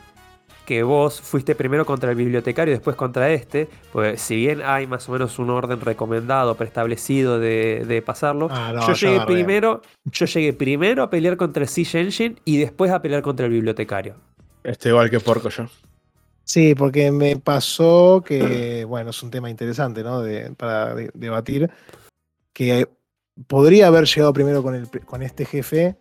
[0.66, 3.68] que vos fuiste primero contra el bibliotecario y después contra este.
[3.92, 8.72] Pues si bien hay más o menos un orden recomendado, preestablecido de, de pasarlo, Ah,
[8.74, 9.82] no, yo llegué primero.
[10.04, 13.52] Yo llegué primero a pelear contra el Siege Engine y después a pelear contra el
[13.52, 14.14] bibliotecario.
[14.62, 15.66] Estoy igual que porco yo.
[16.44, 20.20] Sí, porque me pasó que, bueno, es un tema interesante, ¿no?
[20.20, 21.70] De- para de- debatir,
[22.52, 22.88] que
[23.46, 25.96] podría haber llegado primero con, el, con este jefe,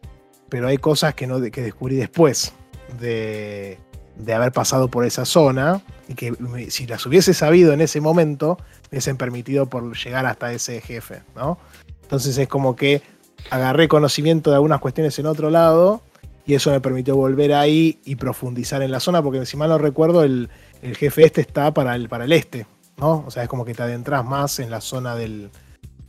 [0.49, 2.53] pero hay cosas que, no, que descubrí después
[2.99, 3.77] de,
[4.17, 6.33] de haber pasado por esa zona y que
[6.69, 11.21] si las hubiese sabido en ese momento, me hubiesen permitido por llegar hasta ese jefe,
[11.35, 11.57] ¿no?
[12.01, 13.01] Entonces es como que
[13.49, 16.01] agarré conocimiento de algunas cuestiones en otro lado
[16.45, 19.77] y eso me permitió volver ahí y profundizar en la zona, porque si mal no
[19.77, 20.49] recuerdo, el,
[20.81, 22.65] el jefe este está para el, para el este,
[22.97, 23.23] ¿no?
[23.27, 25.51] O sea, es como que te adentras más en la zona del,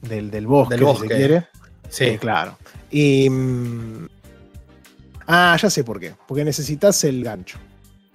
[0.03, 1.41] del, del bosque, Del si se quiere.
[1.89, 2.57] Sí, Sí, claro.
[2.91, 3.29] Y.
[3.29, 4.09] mm,
[5.27, 6.15] ah, ya sé por qué.
[6.27, 7.59] Porque necesitas el gancho.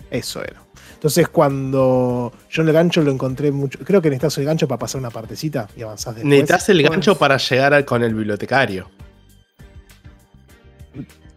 [0.10, 0.62] Eso era.
[0.94, 3.80] Entonces, cuando yo el gancho lo encontré mucho.
[3.84, 6.30] Creo que necesitas el gancho para pasar una partecita y avanzás después.
[6.30, 8.90] Necesitas el Bueno, gancho para llegar al- con el bibliotecario.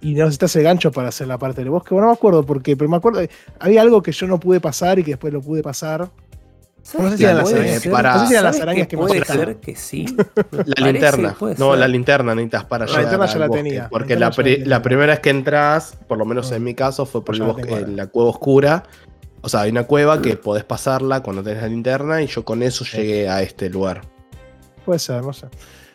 [0.00, 1.92] Y necesitas el gancho para hacer la parte del bosque.
[1.92, 3.20] Bueno, no me acuerdo por qué, pero me acuerdo.
[3.58, 6.08] Había algo que yo no pude pasar y que después lo pude pasar.
[6.96, 7.82] No sé si eran las arañas.
[7.82, 10.06] ser- para- no sé si eran las ¿sabes arañas qué que Puede ser que sí.
[10.16, 10.24] La
[10.54, 11.36] Parece, linterna.
[11.58, 13.02] No, la linterna necesitas para La llegar.
[13.04, 16.50] linterna ya al la bosque, tenía, Porque la primera vez que entras, por lo menos
[16.50, 16.54] Mm.
[16.54, 17.88] en mi caso, fue por el la bosque, tengo ahora.
[17.88, 18.82] en la cueva oscura.
[19.40, 22.62] O sea, hay una cueva que podés pasarla cuando tenés la linterna y yo con
[22.62, 24.02] eso llegué a este lugar.
[24.84, 25.46] Puede ser, no sé.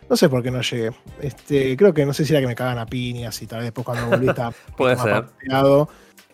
[0.10, 0.92] No sé por qué no llegué.
[1.22, 3.68] Este, creo que no sé si era que me cagan a piñas y tal vez
[3.68, 5.26] después cuando volví estaba Puede más ser.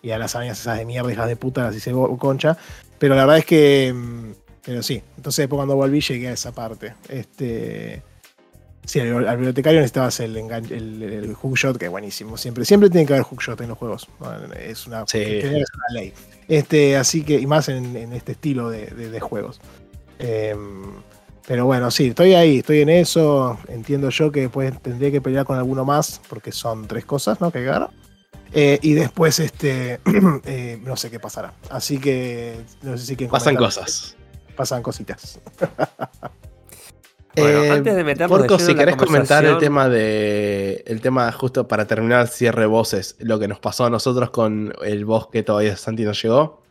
[0.02, 2.58] y a las arañas esas de mierda, hijas de puta, las hice concha.
[3.00, 4.34] Pero la verdad es que.
[4.66, 5.02] Pero sí.
[5.18, 6.94] Entonces después cuando volví llegué a esa parte.
[7.08, 8.02] Este.
[8.86, 12.38] Sí, al, al bibliotecario necesitabas el, engan- el, el hookshot, que es buenísimo.
[12.38, 14.08] Siempre, siempre tiene que haber hookshot en los juegos.
[14.60, 15.20] Es una, Sí.
[15.24, 16.14] ser una ley.
[16.48, 19.60] Este, así que, y más en, en este estilo de, de- de juegos.
[20.18, 20.84] Em,
[21.48, 23.60] pero bueno, sí, estoy ahí, estoy en eso.
[23.68, 27.52] Entiendo yo que después tendría que pelear con alguno más, porque son tres cosas, ¿no?
[27.52, 27.92] Que agarro.
[28.52, 30.00] Eh, y después, este,
[30.46, 31.54] eh, no sé qué pasará.
[31.70, 33.84] Así que, no sé si quieren Pasan comentar.
[33.84, 34.16] cosas.
[34.60, 35.40] Pasan cositas.
[37.34, 40.84] Bueno, Eh, antes de meternos de Porco, lleno si querés comentar el tema de.
[40.86, 45.06] El tema justo para terminar cierre voces, lo que nos pasó a nosotros con el
[45.06, 46.62] boss que todavía Santi no llegó.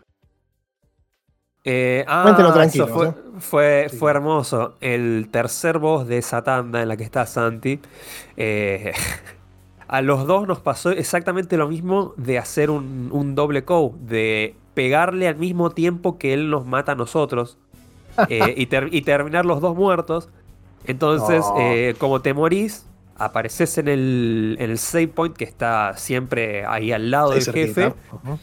[1.64, 3.12] Eh, ah, tranquilos, fue, ¿eh?
[3.38, 3.96] fue, Sí.
[3.96, 4.74] fue hermoso.
[4.82, 7.80] El tercer boss de esa tanda en la que está Santi.
[8.36, 8.92] eh,
[9.88, 14.56] a los dos nos pasó exactamente lo mismo de hacer un, un doble co, de
[14.74, 17.56] pegarle al mismo tiempo que él nos mata a nosotros
[18.28, 20.28] eh, y, ter- y terminar los dos muertos.
[20.86, 21.54] Entonces, No.
[21.58, 22.84] eh, como te morís,
[23.16, 27.44] apareces en el, en el save point que está siempre ahí al lado Ahí del
[27.44, 27.82] cerquita.
[27.82, 27.94] jefe.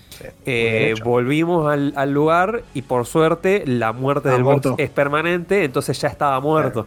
[0.10, 4.76] Sí, Eh, volvimos al, al lugar y por suerte la muerte Ah, del boss muerto.
[4.78, 6.86] es permanente, entonces ya estaba muerto.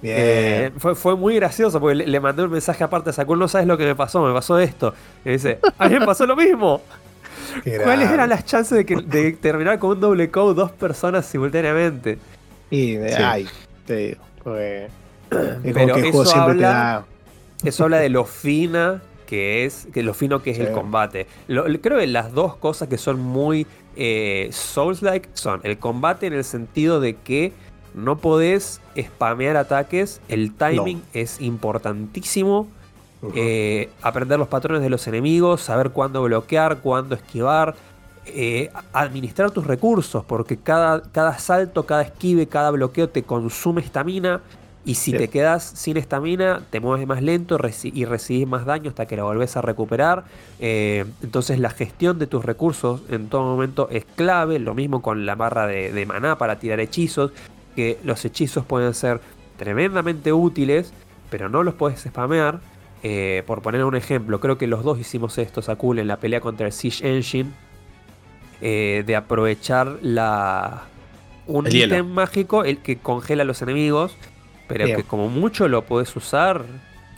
[0.00, 0.14] Bien.
[0.18, 3.48] Eh, fue, fue muy gracioso porque le, le mandé un mensaje aparte a Sakul, no
[3.48, 4.94] sabes lo que me pasó, me pasó esto.
[5.24, 6.80] Y dice, a mí me pasó lo mismo.
[7.84, 12.18] ¿Cuáles eran las chances de, que, de terminar con un doble code dos personas simultáneamente?
[12.70, 13.22] Y, de- Sí.
[13.22, 13.46] ay,
[13.86, 14.22] te digo.
[14.42, 14.90] porque es
[15.30, 17.04] como Pero que el juego eso habla- da.
[17.64, 20.62] Eso habla de lo fina que es, que lo fino que es Sí.
[20.62, 21.26] el combate.
[21.48, 23.66] Lo- creo que las dos cosas que son muy
[23.96, 27.52] eh, Souls-like son el combate en el sentido de que
[27.94, 32.68] No podés spamear ataques, el timing es importantísimo.
[33.34, 37.74] Eh, aprender los patrones de los enemigos, saber cuándo bloquear, cuándo esquivar,
[38.26, 44.40] eh, administrar tus recursos, porque cada, cada salto, cada esquive, cada bloqueo te consume estamina.
[44.84, 49.06] Y si te quedas sin estamina, te mueves más lento y recibís más daño hasta
[49.06, 50.24] que la volvés a recuperar.
[50.60, 54.60] Eh, entonces la gestión de tus recursos en todo momento es clave.
[54.60, 57.32] Lo mismo con la barra de, maná para tirar hechizos.
[57.74, 59.20] Que los hechizos pueden ser
[59.58, 60.92] tremendamente útiles,
[61.30, 62.60] pero no los puedes spamear.
[63.02, 66.40] Eh, por poner un ejemplo, creo que los dos hicimos esto, Sakul, en la pelea
[66.40, 67.50] contra el Siege Engine.
[68.62, 70.84] Eh, de aprovechar la
[71.46, 74.16] un ítem mágico el que congela a los enemigos
[74.66, 76.64] pero que como mucho lo puedes usar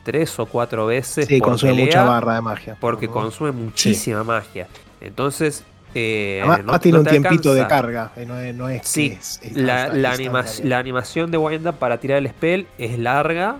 [0.05, 1.27] tres o cuatro veces.
[1.27, 2.77] Sí, consume mucha barra de magia.
[2.81, 4.69] Porque consume muchísima magia.
[5.01, 5.65] Entonces.
[5.95, 8.13] Eh, Además, tiene un tiempito de carga.
[8.15, 9.19] Eh, no es, no es sí,
[9.55, 13.57] la, la, animación de Wind Up para tirar el spell es larga.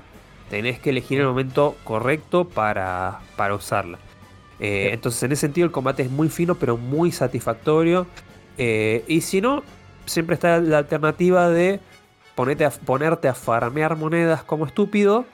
[0.51, 3.99] Tenés que elegir el momento correcto para, para usarla.
[4.61, 8.07] Eh, entonces, en ese sentido, el combate es muy fino, pero muy satisfactorio.
[8.57, 9.63] y si no,
[10.07, 11.81] siempre está la alternativa de
[12.65, 15.25] a, ponerte a farmear monedas como estúpido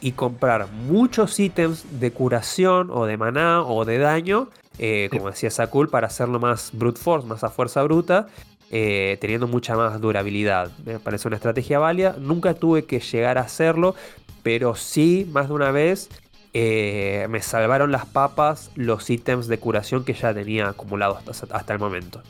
[0.00, 4.48] y comprar muchos ítems de curación o de maná o de daño,
[4.78, 8.28] eh, como decía Sakul, para hacerlo más brute force, más a fuerza bruta,
[8.70, 10.70] eh, teniendo mucha más durabilidad.
[10.84, 12.16] Me parece una estrategia válida.
[12.18, 13.94] Nunca tuve que llegar a hacerlo,
[14.42, 16.08] pero sí, más de una vez,
[16.54, 21.78] eh, me salvaron las papas los ítems de curación que ya tenía acumulados hasta el
[21.78, 22.22] momento.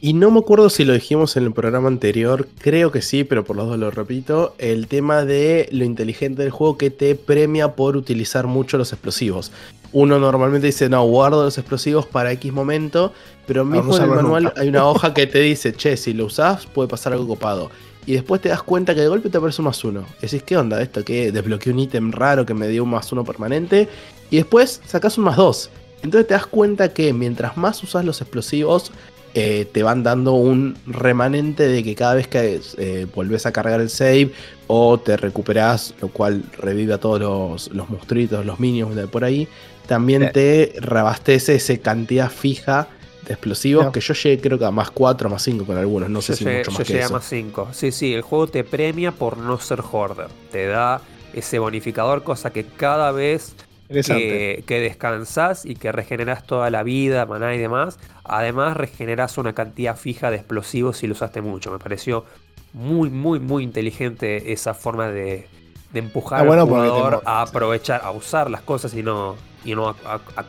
[0.00, 3.44] Y no me acuerdo si lo dijimos en el programa anterior, creo que sí, pero
[3.44, 7.74] por los dos lo repito, el tema de lo inteligente del juego que te premia
[7.76, 9.52] por utilizar mucho los explosivos.
[9.92, 13.12] Uno normalmente dice, no, guardo los explosivos para X momento,
[13.50, 16.66] pero mismo en el manual hay una hoja que te dice, che, si lo usás
[16.66, 17.68] puede pasar algo copado.
[18.06, 20.04] Y después te das cuenta que de golpe te aparece un más uno.
[20.20, 21.04] Decís, ¿qué onda esto?
[21.04, 23.88] Que desbloqueé un ítem raro que me dio un más uno permanente.
[24.30, 25.68] Y después sacás un más dos.
[26.04, 28.92] Entonces te das cuenta que mientras más usas los explosivos,
[29.34, 33.80] eh, te van dando un remanente de que cada vez que eh, volvés a cargar
[33.80, 34.30] el save
[34.68, 39.24] o te recuperás, lo cual revive a todos los, los monstruitos, los minions de por
[39.24, 39.48] ahí,
[39.88, 42.86] también te reabastece esa cantidad fija
[43.30, 46.20] de explosivos que yo llegué creo que a más 4, más 5 con algunos, no
[46.20, 47.14] sé si mucho más yo que eso.
[47.14, 47.68] a más 5.
[47.72, 51.00] Sí, sí, el juego te premia por no ser hoarder, te da
[51.32, 53.54] ese bonificador, cosa que cada vez
[53.88, 57.98] que, que, descansas y que regeneras toda la vida, maná y demás.
[58.24, 61.70] Además, regeneras una cantidad fija de explosivos si lo usaste mucho.
[61.70, 62.24] Me pareció
[62.72, 65.46] muy, muy, muy inteligente esa forma de,
[65.94, 70.44] empujar al jugador a aprovechar, a usar las cosas y no, y no a, a,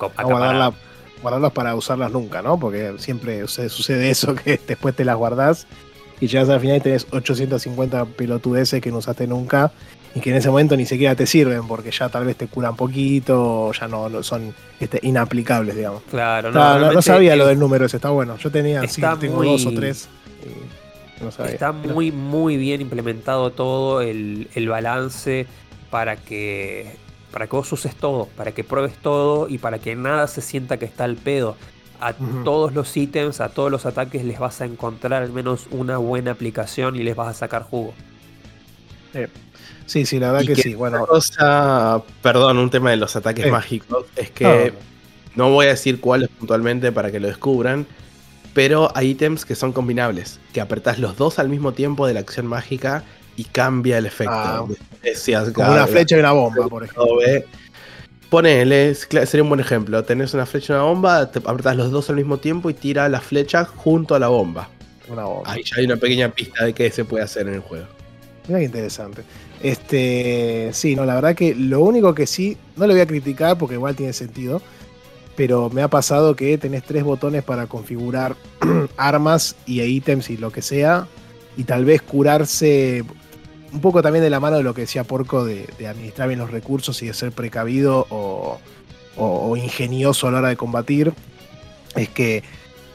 [1.22, 2.60] guardarlas para usarlas nunca, ¿no?
[2.60, 5.68] Porque siempre sucede eso que después te las guardas
[6.19, 9.72] y llegas al final y tenés 850 pelotudeces que no usaste nunca
[10.14, 12.76] y que en ese momento ni siquiera te sirven porque ya tal vez te curan
[12.76, 16.03] poquito o ya no, son este, inaplicables, digamos.
[16.10, 18.38] Claro, no, no, sabía lo del número ese, está bueno.
[18.38, 20.10] Yo tenía, sí, tengo dos o tres.
[21.45, 25.45] Está muy, muy bien implementado todo el, balance
[25.89, 26.95] para que,
[27.31, 30.77] para que vos uses todo, para que pruebes todo y para que nada se sienta
[30.77, 31.55] que está al pedo.
[31.99, 35.97] A todos los ítems, a todos los ataques les vas a encontrar al menos una
[35.97, 37.93] buena aplicación y les vas a sacar jugo.
[39.85, 40.73] Sí, sí, la verdad que, sí.
[40.73, 41.05] Bueno.
[41.05, 44.73] Cosa, perdón, un tema de los ataques mágicos es que
[45.35, 45.51] no.
[45.51, 47.85] voy a decir cuáles puntualmente para que lo descubran,
[48.55, 52.21] pero hay ítems que son combinables, que apretás los dos al mismo tiempo de la
[52.21, 53.03] acción mágica
[53.35, 54.33] y cambia el efecto.
[54.33, 54.65] Ah,
[55.53, 57.19] como una flecha y una bomba, por ejemplo.
[58.29, 60.01] Ponele, sería un buen ejemplo.
[60.05, 63.09] Tenés una flecha y una bomba, te apretás los dos al mismo tiempo y tira
[63.09, 64.69] la flecha junto a la bomba.
[65.09, 65.51] Una bomba.
[65.51, 67.87] Ahí ya hay una pequeña pista de qué se puede hacer en el juego.
[68.47, 69.23] Mira qué interesante.
[69.61, 73.57] Este, sí, no, la verdad que lo único que sí, no le voy a criticar
[73.57, 74.61] porque igual tiene sentido,
[75.35, 78.35] pero me ha pasado que tenés tres botones para configurar
[78.97, 81.05] armas y ítems y lo que sea,
[81.57, 83.03] y tal vez curarse
[83.72, 86.52] un poco también de la mano de lo que decía Porco de, administrar bien los
[86.52, 88.60] recursos y de ser precavido o,
[89.56, 91.14] ingenioso a la hora de combatir,
[91.95, 92.43] es que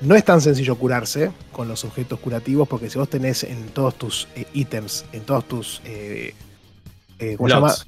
[0.01, 3.95] no es tan sencillo curarse con los objetos curativos porque si vos tenés en todos
[3.95, 6.35] tus eh, ítems, en todos tus eh,
[7.19, 7.37] eh,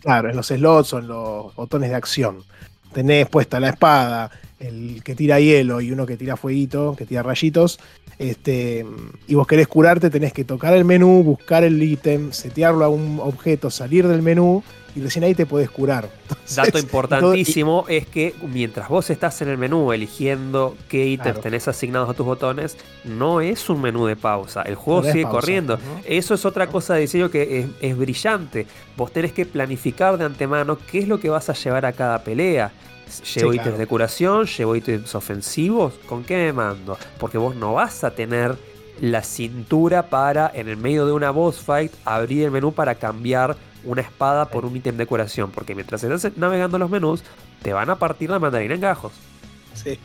[0.00, 2.44] Claro, en los slots o en los botones de acción.
[2.92, 7.22] Tenés puesta la espada, el que tira hielo y uno que tira fueguito, que tira
[7.22, 7.78] rayitos.
[8.18, 8.84] Este,
[9.28, 13.20] y vos querés curarte, tenés que tocar el menú, buscar el ítem, setearlo a un
[13.22, 14.62] objeto, salir del menú
[14.96, 16.08] y recién ahí te podés curar.
[16.22, 21.22] Entonces, Dato y- importantísimo es que mientras vos estás en el menú eligiendo qué ítems
[21.34, 21.40] Claro.
[21.42, 24.62] tenés asignados a tus botones, no es un menú de pausa.
[24.62, 25.76] El juego No sigue pausa, corriendo.
[25.76, 26.00] ¿no?
[26.04, 28.66] Eso es otra cosa de diseño que es, es brillante.
[28.96, 32.24] Vos tenés que planificar de antemano qué es lo que vas a llevar a cada
[32.24, 32.72] pelea.
[33.08, 33.78] Llevo Sí, ítems claro.
[33.78, 36.96] de curación, llevo ítems ofensivos, ¿con qué me mando?
[37.18, 38.56] Porque vos no vas a tener
[39.00, 43.56] la cintura para, en el medio de una boss fight, abrir el menú para cambiar
[43.84, 45.50] una espada por un ítem de curación.
[45.52, 47.22] Porque mientras estás navegando los menús,
[47.62, 49.12] te van a partir la mandarina en gajos.
[49.74, 49.96] Sí.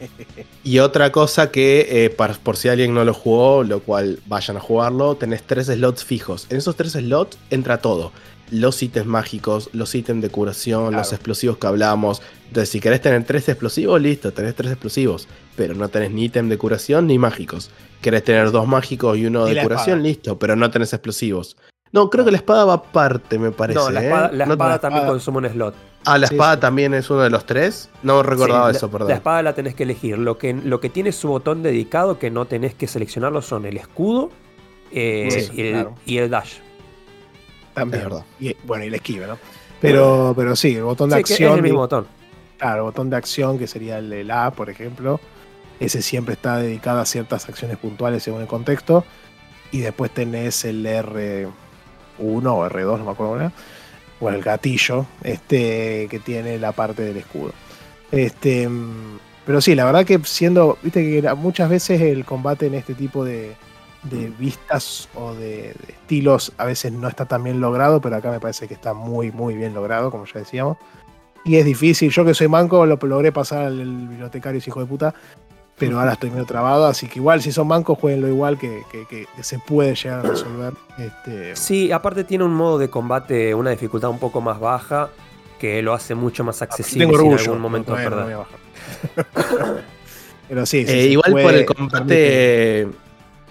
[0.63, 4.57] Y otra cosa que, eh, par- por si alguien no lo jugó, lo cual vayan
[4.57, 6.45] a jugarlo, tenés tres slots fijos.
[6.51, 8.11] En esos tres slots entra todo.
[8.51, 10.97] Los ítems mágicos, los ítems de curación, Claro.
[10.97, 12.21] los explosivos que hablamos.
[12.47, 15.27] Entonces, si querés tener tres explosivos, listo, tenés tres explosivos.
[15.55, 17.71] Pero no tenés ni ítem de curación ni mágicos.
[18.01, 20.07] Querés tener dos mágicos y uno Y de curación, espada.
[20.07, 21.57] listo, pero no tenés explosivos.
[21.91, 23.79] No, creo que la espada va aparte, me parece.
[23.79, 24.05] no, la ¿eh?
[24.05, 24.45] espada, la
[24.79, 25.75] también espada- consume un slot.
[26.05, 26.59] Ah, la Sí, espada sí.
[26.61, 27.89] también es uno de los tres.
[28.01, 29.07] No recordaba Sí, eso, la, perdón.
[29.09, 30.17] La espada la tenés que elegir.
[30.17, 33.77] Lo que, lo que tiene su botón dedicado que no tenés que seleccionarlo son el
[33.77, 34.31] escudo
[34.91, 35.95] eh, Sí, y, el, claro.
[36.05, 36.53] y el dash.
[37.73, 38.03] También.
[38.03, 38.25] Es verdad.
[38.39, 39.37] Y, bueno, y la esquiva, ¿no?
[39.81, 41.57] Pero, pero sí, el botón de Sí, que es acción.
[41.57, 42.07] el mismo botón.
[42.57, 45.19] Claro, el botón de acción, que sería el, el A, por ejemplo.
[45.79, 49.03] Ese siempre está dedicado a ciertas acciones puntuales según el contexto.
[49.71, 51.49] Y después tenés el R1
[52.19, 53.51] o R2, no me acuerdo ahora.
[54.19, 57.51] O el gatillo, este, que tiene la parte del escudo.
[58.11, 62.75] Este, mm, pero sí, la verdad que siendo, viste que muchas veces el combate en
[62.75, 63.55] este tipo de,
[64.03, 68.31] de vistas o de, de estilos a veces no está tan bien logrado, pero acá
[68.31, 70.77] me parece que está muy, muy bien logrado, como ya decíamos.
[71.45, 73.77] Y es difícil, yo que soy manco lo logré pasar al
[74.07, 75.13] bibliotecario ese hijo de puta,
[75.77, 79.05] pero ahora estoy medio trabado, así que igual si son mancos, jueguenlo igual que, que-
[79.07, 80.73] que- que se puede llegar a resolver.
[80.97, 85.09] Este, Sí, aparte tiene un modo de combate, una dificultad un poco más baja,
[85.59, 88.45] que lo hace mucho más accesible tengo si en algún momento no,
[90.47, 92.87] pero sí, sí, Eh, igual por el combate,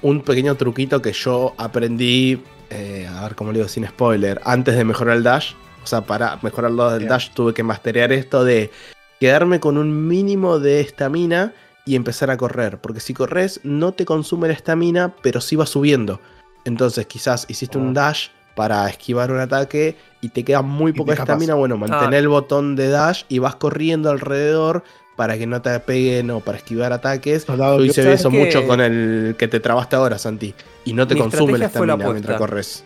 [0.02, 4.76] un pequeño truquito que yo aprendí, eh, a ver cómo le digo sin spoiler, antes
[4.76, 5.52] de mejorar el dash.
[5.82, 8.70] O sea, para mejorar lo del dash tuve que masterear esto de
[9.18, 11.52] quedarme con un mínimo de estamina
[11.84, 12.78] y empezar a correr.
[12.80, 16.20] Porque si corres no te consume la estamina, pero sí va subiendo.
[16.64, 17.92] Entonces quizás hiciste un Ah.
[18.10, 21.54] dash para esquivar un ataque y te queda muy poca estamina.
[21.54, 22.18] Bueno, mantén Ah.
[22.18, 24.84] el botón de dash y vas corriendo alrededor
[25.22, 27.44] para que no te peguen o para esquivar ataques.
[27.44, 30.52] Soldado Yo hice ¿Sabes eso mucho con el que te trabaste ahora, Santi.
[30.84, 32.82] Y no te consume la estamina mientras corres.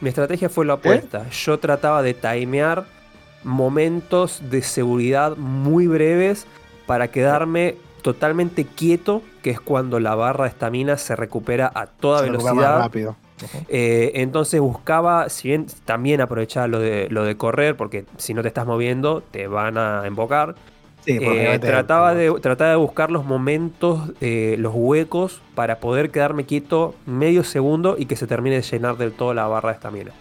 [0.00, 1.28] Mi estrategia fue la opuesta.
[1.30, 2.84] Yo trataba de timear
[3.42, 6.46] momentos de seguridad muy breves
[6.86, 12.20] para quedarme totalmente quieto, que es cuando la barra de estamina se recupera a toda
[12.20, 12.78] se velocidad.
[12.78, 13.16] rápido.
[13.68, 18.42] Eh, entonces buscaba, si bien también aprovechaba lo de, lo de correr, porque si no
[18.42, 20.54] te estás moviendo te van a embocar.
[21.04, 26.10] Sí, porque Eh, trataba, de, trataba de buscar los momentos, eh, los huecos, para poder
[26.10, 29.74] quedarme quieto medio segundo y que se termine de llenar del todo la barra de
[29.76, 30.12] estamina.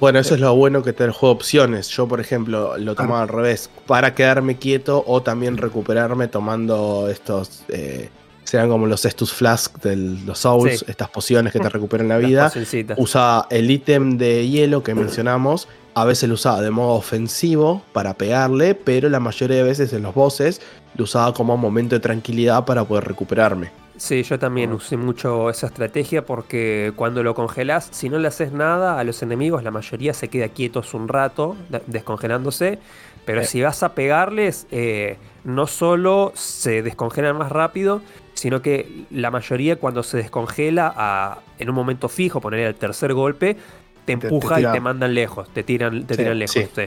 [0.00, 1.88] Bueno, eso es lo bueno que te el juego opciones.
[1.90, 3.70] Yo, por ejemplo, lo tomaba al revés.
[3.86, 7.62] Para quedarme quieto o también recuperarme tomando estos.
[7.68, 8.08] Eh,
[8.42, 10.84] sean como los Estus Flask de los Souls, Sí.
[10.88, 12.50] estas pociones que te recuperan la vida.
[12.96, 15.68] Usaba el ítem de hielo que mencionamos.
[15.94, 20.02] A veces lo usaba de modo ofensivo para pegarle, pero la mayoría de veces en
[20.02, 20.62] los bosses
[20.96, 23.70] lo usaba como momento de tranquilidad para poder recuperarme.
[23.98, 24.76] Sí, yo también Ah.
[24.76, 29.22] usé mucho esa estrategia porque cuando lo congelas, si no le haces nada a los
[29.22, 32.78] enemigos, la mayoría se queda quietos un rato, de- descongelándose.
[33.26, 33.44] Pero Eh.
[33.44, 38.00] si vas a pegarles, eh, no solo se descongelan más rápido,
[38.34, 43.12] sino que la mayoría cuando se descongela a- en un momento fijo, poner el tercer
[43.14, 43.56] golpe,
[44.04, 44.70] te te empuja tira.
[44.70, 46.52] y te mandan lejos, te tiran, te Sí, tiran lejos.
[46.54, 46.66] sí.
[46.74, 46.82] sí.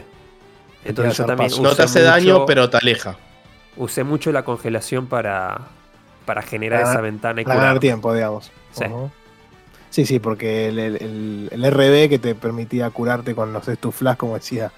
[0.86, 1.52] Entonces yo también.
[1.62, 3.18] No te hace daño, pero te aleja.
[3.78, 5.60] usé mucho la congelación para,
[6.26, 7.82] para generar Para- esa ventana y para ganar curar.
[7.82, 8.52] tiempo, digamos.
[8.72, 8.86] Sí.
[9.90, 14.18] Sí, sí, porque el, el- el- el RB que te permitía curarte con los estuflas,
[14.18, 14.72] como decía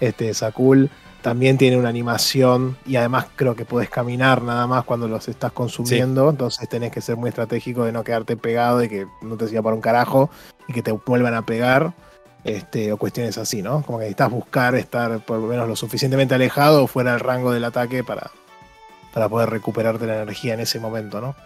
[0.00, 0.88] este Sakul,
[1.22, 5.52] también tiene una animación y además creo que puedes caminar nada más cuando los estás
[5.52, 9.46] consumiendo, entonces tenés que ser muy estratégico de no quedarte pegado y que no te
[9.48, 10.30] sirva para un carajo
[10.68, 11.92] y que te vuelvan a pegar.
[12.42, 13.82] Este, o cuestiones así, ¿no?
[13.82, 17.52] Como que necesitas buscar estar por lo menos lo suficientemente alejado o fuera del rango
[17.52, 18.30] del ataque para,
[19.12, 21.36] para poder recuperarte la energía en ese momento, ¿no?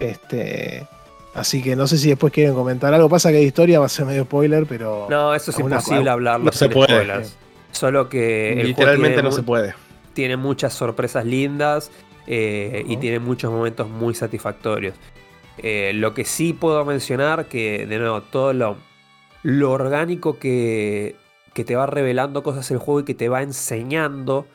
[0.00, 0.84] Este,
[1.34, 3.08] así que no sé si después quieren comentar algo.
[3.08, 6.46] Pasa que de historia va a ser medio spoiler, pero No, eso es imposible hablarlo
[6.46, 6.88] no se puede.
[6.92, 7.36] spoilers.
[7.72, 9.74] Solo que el Literalmente no se puede.
[10.12, 11.90] tiene muchas sorpresas lindas
[12.26, 14.94] eh, y tiene muchos momentos muy satisfactorios.
[15.58, 18.76] Eh, lo que sí puedo mencionar, que de nuevo, todo lo,
[19.42, 21.16] lo orgánico que,
[21.52, 24.46] que te va revelando cosas el juego y que te va enseñando.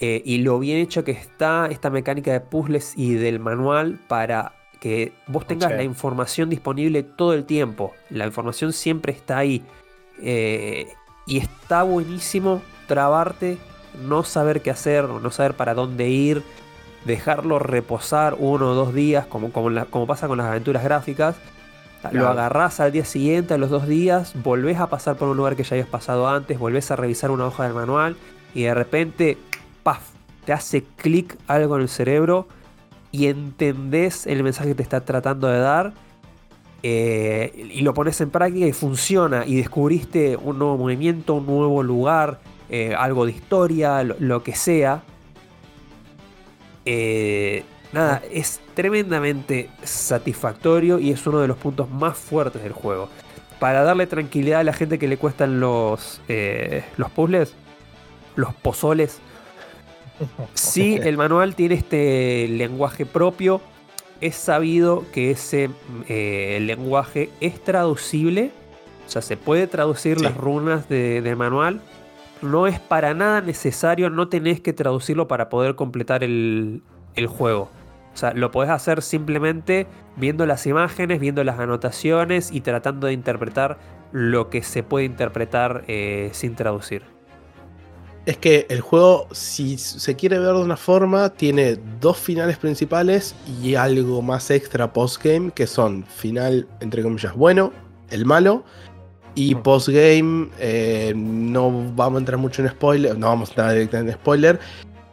[0.00, 4.52] eh, y lo bien hecho que está esta mecánica de puzzles y del manual para
[4.80, 7.92] que vos tengas la información disponible todo el tiempo.
[8.10, 9.62] La información siempre está ahí.
[10.20, 10.88] Eh,
[11.26, 13.58] y está buenísimo trabarte,
[14.06, 16.42] no saber qué hacer, no saber para dónde ir,
[17.04, 21.36] dejarlo reposar uno o dos días, como, como, la- como pasa con las aventuras gráficas.
[22.10, 25.54] Lo agarrás al día siguiente, a los dos días, volvés a pasar por un lugar
[25.54, 28.16] que ya habías pasado antes, volvés a revisar una hoja del manual
[28.54, 29.38] y de repente,
[29.84, 30.00] ¡paf!
[30.44, 32.48] Te hace clic algo en el cerebro
[33.12, 35.92] y entendés el mensaje que te está tratando de dar
[36.82, 41.82] eh, y lo pones en práctica y funciona y descubriste un nuevo movimiento, un nuevo
[41.82, 45.02] lugar, eh, algo de historia, lo, lo que sea.
[46.84, 53.08] Eh, nada, es tremendamente satisfactorio y es uno de los puntos más fuertes del juego.
[53.60, 56.20] Para darle tranquilidad a la gente que le cuestan los,
[56.96, 57.54] los puzzles,
[58.34, 59.20] los pozoles,
[60.54, 63.60] Sí, el manual tiene este lenguaje propio.
[64.22, 65.68] Es sabido que ese
[66.08, 68.50] eh, lenguaje es traducible.
[69.06, 70.24] O sea, se puede traducir Sí.
[70.24, 71.82] las runas de- del manual.
[72.40, 76.82] No es para nada necesario, no tenés que traducirlo para poder completar el,
[77.14, 77.68] el juego.
[78.14, 79.86] O sea, lo podés hacer simplemente
[80.16, 83.78] viendo las imágenes, viendo las anotaciones y tratando de interpretar
[84.12, 87.02] lo que se puede interpretar eh, sin traducir.
[88.24, 93.34] Es que el juego, si se quiere ver de una forma, tiene dos finales principales
[93.60, 97.72] y algo más extra postgame, que son final, entre comillas, bueno,
[98.10, 98.62] el malo,
[99.34, 104.12] y postgame, eh, no vamos a entrar mucho en spoiler, no vamos a entrar directamente
[104.12, 104.60] en spoiler,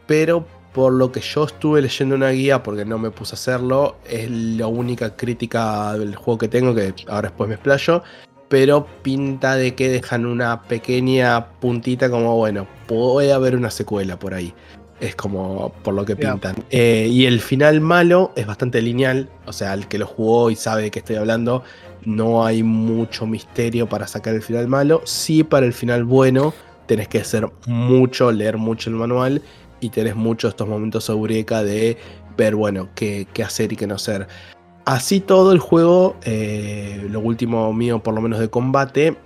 [0.06, 3.96] pero por lo que yo estuve leyendo una guía, porque no me puse a hacerlo,
[4.08, 8.04] es la única crítica del juego que tengo, que ahora después me explayo,
[8.50, 14.34] pero pinta de que dejan una pequeña puntita como, bueno, puede haber una secuela por
[14.34, 14.52] ahí.
[14.98, 16.56] Es como por lo que pintan.
[16.68, 20.56] Eh, y el final malo es bastante lineal, o sea, el que lo jugó y
[20.56, 21.62] sabe de qué estoy hablando,
[22.04, 25.00] no hay mucho misterio para sacar el final malo.
[25.04, 26.52] Sí, para el final bueno,
[26.86, 29.42] tenés que hacer mucho, leer mucho el manual
[29.78, 31.96] y tenés muchos estos momentos eureka de
[32.36, 34.26] ver, bueno, qué, qué hacer y qué no hacer.
[34.84, 39.16] Así todo el juego, eh, lo último mío por lo menos de combate,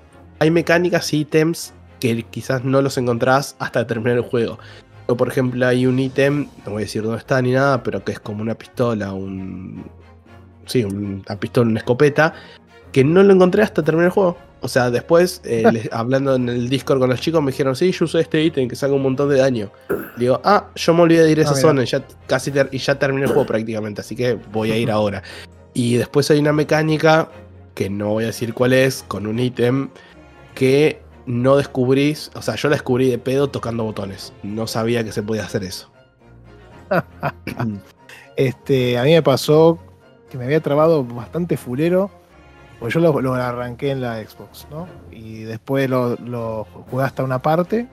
[0.40, 4.58] hay mecánicas y ítems que quizás no los encontrás hasta terminar el juego.
[5.06, 8.04] O, por ejemplo, hay un ítem, no voy a decir dónde está ni nada, pero
[8.04, 9.84] que es como una pistola, un...
[10.66, 12.32] Sí, un- una pistola, una escopeta,
[12.90, 14.36] que no lo encontré hasta terminar el juego.
[14.64, 17.92] O sea, después, eh, les- hablando en el Discord con los chicos, me dijeron, sí,
[17.92, 19.70] yo usé este ítem que saca un montón de daño.
[20.16, 22.78] Digo, ah, yo me olvidé de ir a Ah, esa zona y ya, casi y
[22.78, 25.22] ya terminé el juego prácticamente, así que voy a ir ahora.
[25.74, 27.28] Y después hay una mecánica,
[27.74, 29.90] que no voy a decir cuál es, con un ítem
[30.54, 34.32] que no descubrís, o sea, yo la descubrí de pedo tocando botones.
[34.42, 35.90] No sabía que se podía hacer eso.
[38.36, 39.78] Este, a mí me pasó
[40.30, 42.10] que me había trabado bastante fulero.
[42.80, 44.86] Pues yo lo, arranqué en la Xbox, ¿no?
[45.10, 47.86] Y después lo, jugué hasta una parte.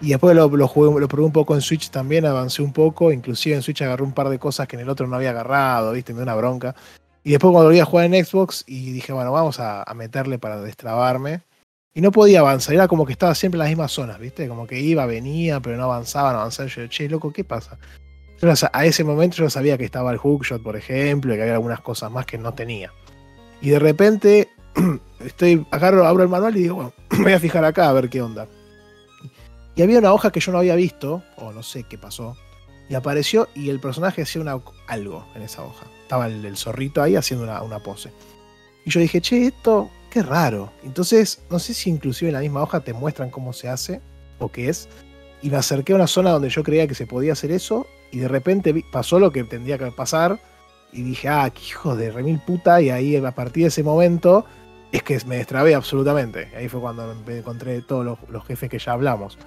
[0.00, 3.12] Y después lo, probé un poco en Switch también, avancé un poco.
[3.12, 5.92] Inclusive en Switch agarré un par de cosas que en el otro no había agarrado,
[5.92, 6.12] ¿viste?
[6.12, 6.74] Me dio una bronca.
[7.24, 10.60] Y después cuando volví a jugar en Xbox y dije, bueno, vamos a, meterle para
[10.60, 11.42] destrabarme.
[11.94, 14.46] Y no podía avanzar, era como que estaba siempre en las mismas zonas, ¿viste?
[14.46, 16.68] Como que iba, venía, pero no avanzaba, no avanzaba.
[16.68, 17.76] Yo, che, loco, ¿qué pasa?
[18.40, 21.54] Yo a ese momento yo sabía que estaba el hookshot, por ejemplo, y que había
[21.54, 22.92] algunas cosas más que no tenía.
[23.60, 24.48] Y de repente
[25.20, 28.22] estoy, agarro, abro el manual y digo, bueno, voy a fijar acá a ver qué
[28.22, 28.46] onda.
[29.74, 32.36] Y había una hoja que yo no había visto, o no sé qué pasó,
[32.88, 35.86] y apareció y el personaje hacía una, algo en esa hoja.
[36.02, 38.12] Estaba el, el zorrito ahí haciendo una, una pose.
[38.84, 40.72] Y yo dije, che, esto, qué raro.
[40.82, 44.00] Entonces, no sé si inclusive en la misma hoja te muestran cómo se hace
[44.38, 44.88] o qué es.
[45.42, 48.18] Y me acerqué a una zona donde yo creía que se podía hacer eso y
[48.18, 50.40] de repente pasó lo que tendría que pasar
[50.92, 54.44] y dije, ah, qué hijo de remil puta, y ahí a partir de ese momento
[54.92, 56.48] es que me destrabé absolutamente.
[56.56, 59.38] Ahí fue cuando me encontré todos los, los jefes que ya hablamos.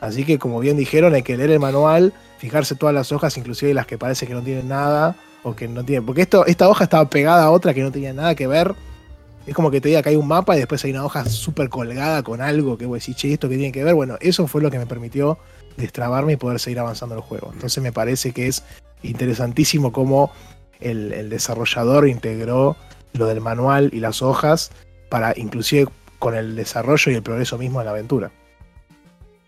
[0.00, 3.74] Así que como bien dijeron, hay que leer el manual, fijarse todas las hojas, inclusive
[3.74, 6.06] las que parece que no tienen nada, o que no tienen.
[6.06, 8.74] Porque esto, esta hoja estaba pegada a otra que no tenía nada que ver.
[9.46, 11.68] Es como que te diga que hay un mapa y después hay una hoja súper
[11.70, 13.94] colgada con algo que vos decís, che, esto que tiene que ver.
[13.94, 15.38] Bueno, eso fue lo que me permitió
[15.76, 17.50] destrabarme y poder seguir avanzando en el juego.
[17.52, 18.62] Entonces me parece que es
[19.02, 20.30] interesantísimo cómo
[20.80, 22.76] el, el desarrollador integró
[23.12, 24.70] lo del manual y las hojas
[25.08, 25.88] para inclusive
[26.18, 28.30] con el desarrollo y el progreso mismo de la aventura.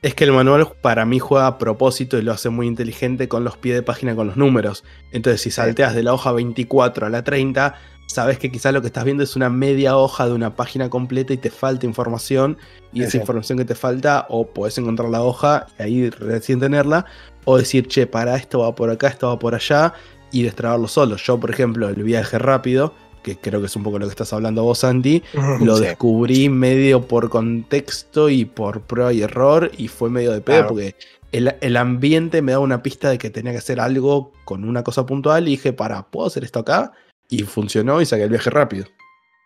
[0.03, 3.45] Es que el manual para mí juega a propósito y lo hace muy inteligente con
[3.45, 4.83] los pies de página con los números.
[5.13, 7.77] Entonces, si salteas de la hoja 24 a la 30,
[8.09, 11.33] sabes que quizás lo que estás viendo es una media hoja de una página completa
[11.35, 12.59] y te falta información.
[12.93, 17.07] Y esa información que te falta, o podés encontrar la hoja y ahí recién tenerla,
[17.45, 19.95] o decir, che, para esto va por acá, esto va por allá,
[20.33, 21.17] y destrabarlo solo.
[21.17, 24.33] Yo, por ejemplo, el viaje rápido, que creo que es un poco lo que estás
[24.33, 25.23] hablando vos, Andy,
[25.61, 25.85] lo Sí.
[25.85, 30.69] descubrí medio por contexto y por prueba y error, y fue medio de pedo Claro.
[30.71, 30.97] porque
[31.31, 34.83] el, el ambiente me daba una pista de que tenía que hacer algo con una
[34.83, 36.93] cosa puntual, y dije, para, ¿puedo hacer esto acá?
[37.29, 38.87] Y funcionó y saqué el viaje rápido.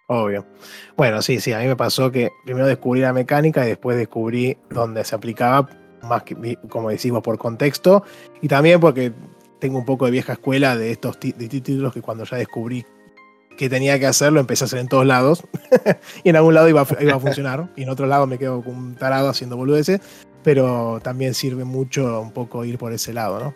[0.08, 0.46] Obvio.
[0.96, 4.56] Bueno, sí, sí, a mí me pasó que primero descubrí la mecánica y después descubrí
[4.70, 5.68] dónde se aplicaba,
[6.02, 8.04] más que, como decimos, por contexto
[8.40, 9.12] y también porque
[9.58, 12.84] tengo un poco de vieja escuela de estos de títulos que cuando ya descubrí
[13.56, 15.42] que tenía que hacerlo, empecé a hacer en todos lados
[16.24, 18.62] y en algún lado iba, a- iba a funcionar y en otro lado me quedo
[18.62, 20.00] como un tarado haciendo boludeces,
[20.42, 23.54] pero también sirve mucho un poco ir por ese lado, ¿no?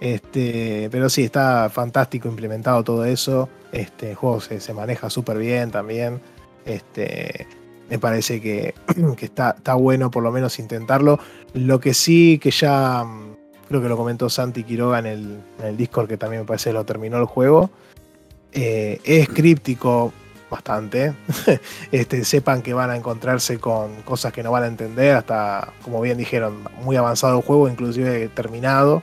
[0.00, 3.48] Este, pero sí, está fantástico implementado todo eso.
[3.72, 6.20] Este el juego se, se maneja súper bien también.
[6.64, 7.46] Este,
[7.90, 8.74] me parece que,
[9.16, 11.18] que está, está bueno por lo menos intentarlo.
[11.54, 13.27] Lo que sí que ya mm,
[13.68, 16.72] creo que lo comentó Santi Quiroga en el, en el Discord, que también me parece
[16.72, 17.70] lo terminó el juego.
[18.52, 20.12] eh, es críptico
[20.50, 21.14] bastante.
[21.92, 26.00] este, sepan que van a encontrarse con cosas que no van a entender, hasta, como
[26.00, 29.02] bien dijeron, muy avanzado el juego, inclusive terminado.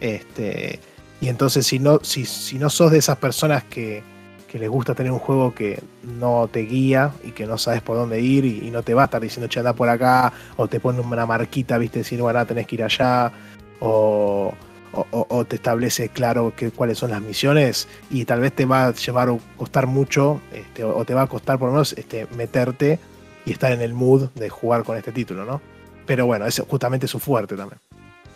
[0.00, 0.80] Este,
[1.20, 4.02] y entonces si no, si, si no sos de esas personas que,
[4.46, 7.96] que les gusta tener un juego que no te guía y que no sabes por
[7.96, 10.68] dónde ir y, y no te va a estar diciendo, che, anda por acá, o
[10.68, 13.32] te pone una marquita, viste, decir, bueno, tenés que ir allá,
[13.80, 14.52] o,
[14.92, 18.64] o- o- o te establece claro que, cuáles son las misiones y tal vez te
[18.64, 21.92] va a llevar o costar mucho, este, o, te va a costar por lo menos
[21.94, 22.98] este, meterte
[23.44, 25.60] y estar en el mood de jugar con este título, ¿no?
[26.06, 27.80] Pero bueno, es justamente su fuerte también.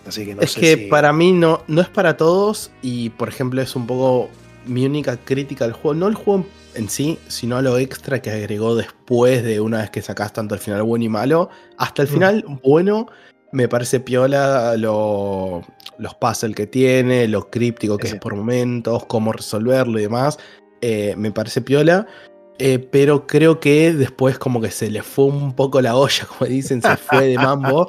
[0.07, 3.11] Así que no es sé que si- para mí no, no es para todos y
[3.11, 4.29] por ejemplo es un poco
[4.67, 6.45] mi única crítica al juego, no el juego
[6.75, 10.61] en sí, sino lo extra que agregó después de una vez que sacás tanto el
[10.61, 12.13] final bueno y malo, hasta el Mm.
[12.13, 13.07] final bueno
[13.53, 15.63] me parece piola lo-
[15.99, 18.15] los puzzles que tiene, lo críptico que Sí.
[18.15, 20.39] es por momentos, cómo resolverlo y demás,
[20.81, 22.07] eh, me parece piola.
[22.59, 26.49] eh, pero creo que después como que se le fue un poco la olla, como
[26.49, 27.89] dicen, se fue de mambo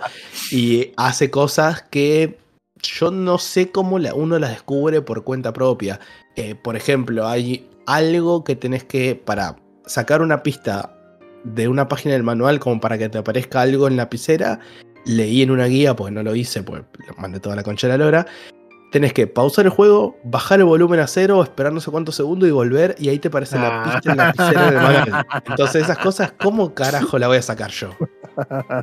[0.52, 2.38] y hace cosas que
[2.82, 6.00] yo no sé cómo la- uno las descubre por cuenta propia.
[6.38, 10.96] Eh, por ejemplo, hay algo que tenés que, para sacar una pista
[11.44, 14.60] de una página del manual como para que te aparezca algo en la lapicera,
[15.06, 17.98] leí en una guía, porque no lo hice, pues lo mandé toda la concha de
[17.98, 18.28] la lora.
[18.92, 22.48] Tenés que pausar el juego, bajar el volumen a cero, esperar no sé cuántos segundos
[22.48, 23.84] y volver, y ahí te aparece la Ah.
[23.94, 25.26] pista en la lapicera del manual.
[25.48, 27.90] Entonces, esas cosas, ¿cómo carajo la voy a sacar yo?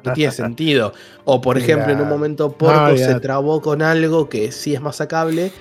[0.05, 0.93] No tiene sentido.
[1.25, 4.97] O por ejemplo, en un momento Porco se trabó con algo que sí es más
[4.97, 5.53] sacable.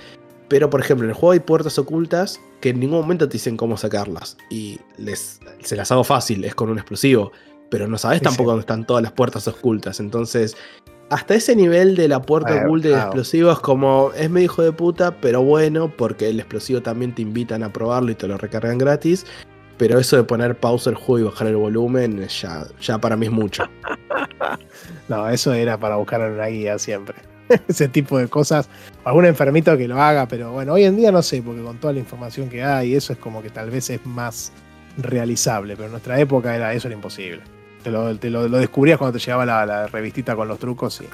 [0.48, 3.56] Pero por ejemplo, en el juego hay puertas ocultas que en ningún momento te dicen
[3.56, 4.36] cómo sacarlas.
[4.50, 7.30] Y les, se las hago fácil, es con un explosivo.
[7.70, 8.52] Pero no sabes Sí, tampoco sí.
[8.52, 10.00] dónde están todas las puertas ocultas.
[10.00, 10.56] Entonces,
[11.08, 13.08] hasta ese nivel de la puerta Bueno, oculta y de claro.
[13.08, 17.22] explosivo es como, es medio hijo de puta, pero bueno, porque el explosivo también te
[17.22, 19.26] invitan a probarlo y te lo recargan gratis.
[19.76, 23.26] Pero eso de poner pausa el juego y bajar el volumen, ya, ya para mí
[23.26, 23.64] es mucho.
[25.08, 27.16] No, eso era para buscar una guía siempre.
[27.68, 28.68] Ese tipo de cosas.
[29.04, 31.92] Algún enfermito que lo haga, pero bueno, hoy en día no sé, porque con toda
[31.92, 34.52] la información que hay, eso es como que tal vez es más
[34.98, 37.42] realizable, pero en nuestra época era, eso era imposible.
[37.82, 41.00] Te lo, te lo- lo descubrías cuando te llegaba la, la revistita con los trucos
[41.00, 41.08] y,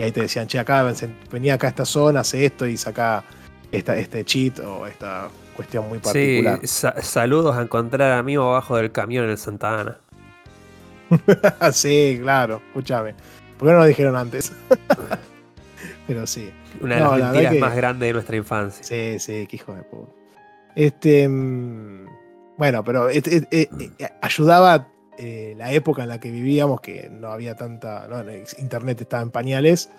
[0.00, 0.84] y ahí te decían, che, acá
[1.32, 3.24] venía acá a esta zona, hace esto y saca
[3.72, 6.04] esta, este cheat o esta cuestión muy Sí,
[6.42, 6.60] particular.
[6.66, 9.98] sa- saludos a encontrar a mí abajo del camión en el Santa Ana.
[11.72, 13.14] Sí, claro, escúchame.
[13.58, 14.52] ¿Por qué no lo dijeron antes?
[16.06, 16.50] pero sí.
[16.80, 18.84] Una de No, las la mentiras que- más grandes de nuestra infancia.
[18.84, 20.12] Sí, sí, qué hijo de puta.
[20.76, 21.28] Este.
[21.28, 22.06] mm,
[22.58, 24.88] Bueno, pero este- eh, eh, eh, ayudaba
[25.18, 28.06] eh, la época en la que vivíamos, que no había tanta.
[28.08, 28.22] no,
[28.58, 29.90] internet estaba en pañales,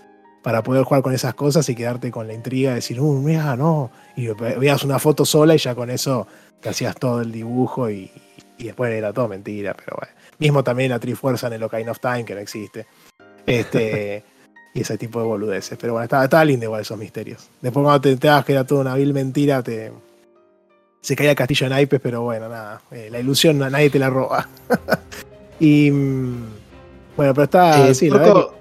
[0.42, 3.56] para poder jugar con esas cosas y quedarte con la intriga de decir, uh, mira,
[3.56, 3.92] no.
[4.16, 6.28] Y veías una foto sola y ya con eso
[6.60, 8.12] te hacías todo el dibujo y,
[8.58, 10.14] y después era todo mentira, pero bueno.
[10.38, 12.86] Mismo también la Trifuerza en el Ocarina of Time, que no existe.
[13.46, 14.24] Este.
[14.76, 15.78] y ese tipo de boludeces.
[15.80, 17.50] Pero bueno, estaba, estaba lindo igual esos misterios.
[17.62, 19.92] Después cuando te enterabas que era toda una vil mentira, te
[21.06, 22.82] se caía el castillo en naipes, pero bueno, nada.
[22.90, 24.48] eh, la ilusión na- nadie te la roba.
[25.60, 26.44] y mm,
[27.15, 27.88] bueno, pero está.
[27.88, 28.56] Eh, sí, verdad que-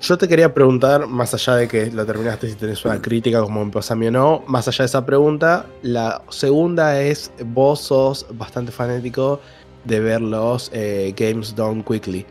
[0.00, 3.64] Yo te quería preguntar, más allá de que lo terminaste si tenés una crítica como
[3.64, 7.80] me pasa a mí o no, más allá de esa pregunta, la segunda es, vos
[7.80, 9.40] sos bastante fanático
[9.84, 12.26] de ver los eh, Games Done Quickly.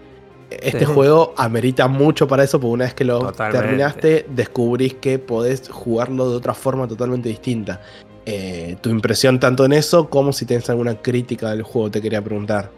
[0.50, 0.86] este Sí.
[0.86, 3.60] juego amerita mucho para eso, porque una vez que lo Totalmente.
[3.66, 7.82] terminaste, descubrís que podés jugarlo de otra forma totalmente distinta.
[8.26, 12.22] Eh, tu impresión tanto en eso como si tienes alguna crítica del juego, te quería
[12.22, 12.70] preguntar.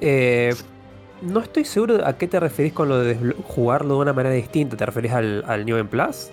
[0.00, 0.54] Eh,
[1.20, 3.16] no estoy seguro a qué te referís con lo de
[3.48, 4.76] jugarlo de una manera distinta.
[4.76, 6.28] ¿Te referís al, al New en Plus?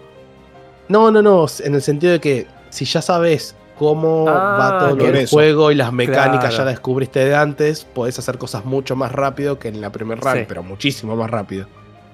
[0.87, 5.07] No, no, no, en el sentido de que si ya sabes cómo Ah, va todo
[5.13, 5.35] eso.
[5.35, 6.57] juego y las mecánicas Claro.
[6.57, 10.19] ya las descubriste de antes, podés hacer cosas mucho más rápido que en la primer
[10.19, 10.39] run, Sí.
[10.47, 11.67] pero muchísimo más rápido.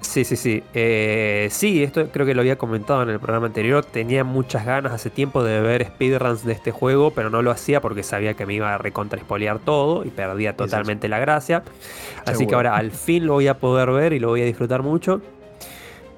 [0.05, 0.63] Sí, sí, sí.
[0.73, 3.83] Eh, sí, esto creo que lo había comentado en el programa anterior.
[3.83, 7.81] Tenía muchas ganas hace tiempo de ver speedruns de este juego, pero no lo hacía
[7.81, 9.19] porque sabía que me iba a recontra
[9.63, 11.63] todo y perdía totalmente la gracia.
[12.25, 14.83] Así que ahora al fin lo voy a poder ver y lo voy a disfrutar
[14.83, 15.21] mucho.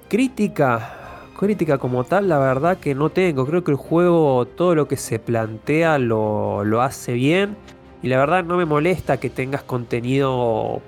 [0.09, 0.93] Crítica.
[1.39, 3.45] Crítica como tal, la verdad que no tengo.
[3.45, 7.55] Creo que el juego, todo lo que se plantea, lo, lo hace bien.
[8.03, 10.81] Y la verdad no me molesta que tengas contenido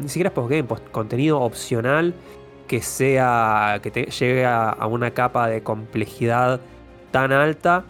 [0.00, 2.14] ni siquiera postgame, post- contenido opcional
[2.68, 6.60] que sea que te llegue a, a una capa de complejidad
[7.10, 7.84] tan alta,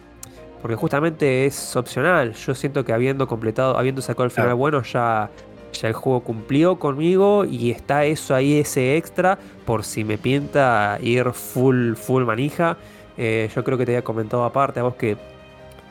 [0.61, 2.33] porque justamente es opcional.
[2.33, 4.57] Yo siento que habiendo completado, habiendo sacado el final Claro.
[4.57, 5.29] bueno, ya
[5.73, 10.97] ya el juego cumplió conmigo y está eso ahí, ese extra, por si me pinta
[11.01, 12.75] ir full, full manija.
[13.17, 15.15] Eh, yo creo que te había comentado aparte a vos que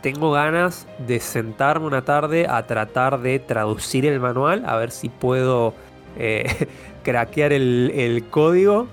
[0.03, 5.09] tengo ganas de sentarme una tarde a tratar de traducir el manual, a ver si
[5.09, 5.73] puedo
[6.17, 6.67] eh,
[7.05, 8.89] craquear el, el código.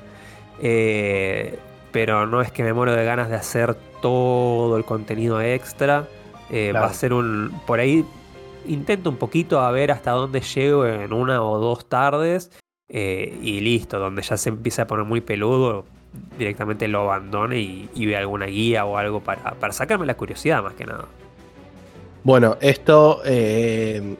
[0.62, 1.60] Eh,
[1.92, 6.08] pero no es que me muero de ganas de hacer todo el contenido extra.
[6.50, 7.62] Eh, Va a ser un.
[7.66, 8.06] Por ahí
[8.66, 12.52] intento un poquito a ver hasta dónde llego en una o dos tardes.
[12.90, 15.86] eh, y listo, donde ya se empieza a poner muy peludo,
[16.38, 20.64] directamente lo abandone y, y vea alguna guía o algo para, para sacarme la curiosidad
[20.64, 21.10] más que nada.
[22.24, 24.18] Bueno, esto eh,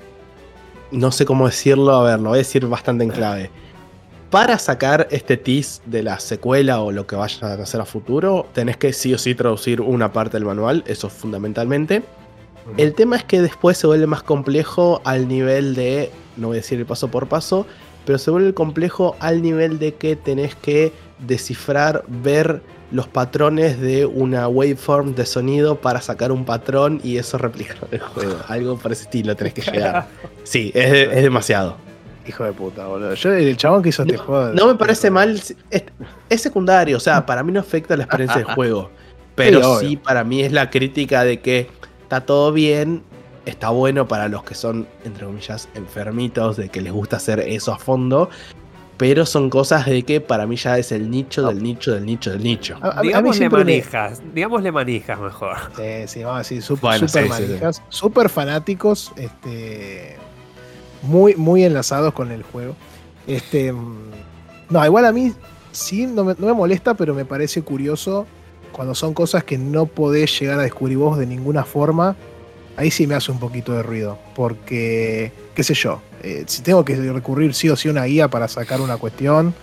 [0.92, 3.50] no sé cómo decirlo, a ver, lo voy a decir bastante en clave.
[4.30, 8.46] Para sacar este tease de la secuela o lo que vayan a hacer a futuro,
[8.54, 12.04] tenés que sí o sí traducir una parte del manual, eso fundamentalmente.
[12.76, 16.60] El tema es que después se vuelve más complejo al nivel de, no voy a
[16.60, 17.66] decir el paso por paso,
[18.06, 22.62] pero se vuelve complejo al nivel de que tenés que descifrar, ver
[22.92, 27.96] los patrones de una waveform de sonido para sacar un patrón y eso replicar en
[27.96, 28.38] el juego.
[28.48, 30.08] Algo por ese estilo tenés que llegar.
[30.44, 31.76] Sí, es, es demasiado.
[32.28, 33.14] Hijo de puta, boludo.
[33.14, 34.54] Yo, el chabón que hizo este juego.
[34.54, 35.86] No me parece mal, es,
[36.30, 38.90] es secundario, o sea, para mí no afecta la experiencia del juego.
[39.36, 39.90] Pero obvio.
[39.90, 41.70] sí, para mí es la crítica de que
[42.02, 43.04] está todo bien,
[43.46, 47.72] está bueno para los que son, entre comillas, enfermitos, de que les gusta hacer eso
[47.72, 48.30] a fondo,
[48.98, 52.32] pero son cosas de que para mí ya es el nicho del nicho del nicho
[52.32, 52.78] del nicho.
[52.82, 55.56] A, a- siempre me- manijas, digámosle manijas mejor.
[55.76, 57.48] Sí, sí, vamos a decir, sup- Bueno, super sí, sí, sí.
[57.50, 60.16] manijas, super fanáticos, este,
[61.04, 62.76] muy, muy enlazados con el juego.
[63.28, 63.72] Este,
[64.70, 65.32] no, igual a mí
[65.72, 68.26] sí, no me, no me molesta, pero me parece curioso
[68.72, 72.16] cuando son cosas que no podés llegar a descubrir vos de ninguna forma.
[72.78, 76.86] Ahí sí me hace un poquito de ruido, porque, qué sé yo, eh, si tengo
[76.86, 79.56] que recurrir sí o sí a una guía para sacar una cuestión,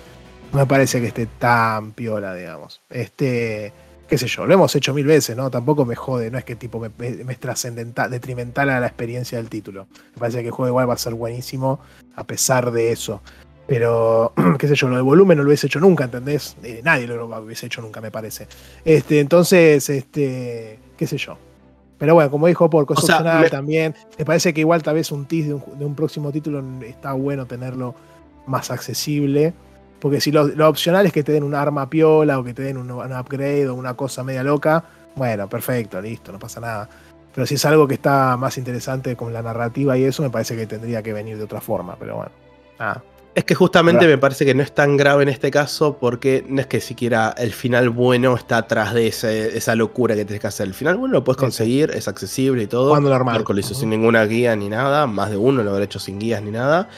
[0.53, 2.81] no me parece que esté tan piola, digamos.
[2.91, 3.73] Este,
[4.09, 5.49] qué sé yo, lo hemos hecho mil veces, ¿no?
[5.49, 9.49] Tampoco me jode, no es que tipo me, es trascendental, detrimental a la experiencia del
[9.49, 9.86] título.
[10.15, 11.78] Me parece que el juego igual va a ser buenísimo
[12.16, 13.23] a pesar de eso.
[13.69, 16.57] Pero, qué sé yo, lo de volumen no lo hubiese hecho nunca, ¿entendés?
[16.62, 18.49] Eh, nadie lo hubiese hecho nunca, me parece.
[18.85, 21.39] Este, entonces, este, qué sé yo.
[21.99, 23.95] Pero bueno, como dijo Porco, es O sea, opcional me- también.
[24.19, 27.12] Me parece que igual tal vez un tease de un, de un próximo título está
[27.12, 27.95] bueno tenerlo
[28.47, 29.55] más accesible.
[30.01, 32.62] Porque si lo, lo opcional es que te den un arma piola o que te
[32.62, 34.85] den un, un upgrade o una cosa media loca,
[35.16, 36.89] bueno, perfecto, listo, no pasa nada.
[37.35, 40.57] Pero si es algo que está más interesante con la narrativa y eso, me parece
[40.57, 41.97] que tendría que venir de otra forma.
[41.99, 42.33] Pero bueno,
[42.79, 43.03] nada.
[43.35, 46.61] Es que justamente me parece que no es tan grave en este caso porque no
[46.61, 50.47] es que siquiera el final bueno está atrás de ese- esa locura que tienes que
[50.47, 50.69] hacer.
[50.69, 52.89] El final bueno lo puedes conseguir, es accesible y todo.
[52.89, 53.35] Jugando normal.
[53.36, 56.20] Marco lo hizo sin ninguna guía ni nada, más de uno lo habrá hecho sin
[56.20, 56.89] guías ni nada.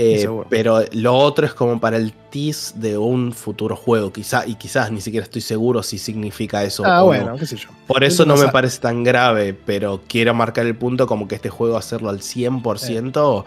[0.00, 4.54] Eh, pero lo otro es como para el tease de un futuro juego, quizá, y
[4.54, 6.84] quizás ni siquiera estoy seguro si significa eso.
[6.86, 7.36] Ah, o bueno, no.
[7.36, 7.70] qué sé yo.
[7.86, 11.48] Por eso no me parece tan grave, pero quiero marcar el punto como que este
[11.50, 13.44] juego hacerlo al 100%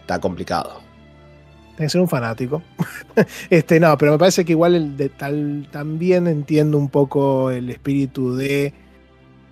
[0.00, 0.80] está complicado.
[1.80, 2.62] Tiene que ser un fanático.
[3.48, 7.70] este, no, pero me parece que igual el de tal, también entiendo un poco el
[7.70, 8.74] espíritu de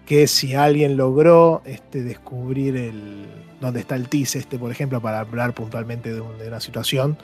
[0.04, 3.24] que si alguien logró este, descubrir el
[3.62, 7.16] dónde está el TIS, este, por ejemplo, para hablar puntualmente de, un- de una situación,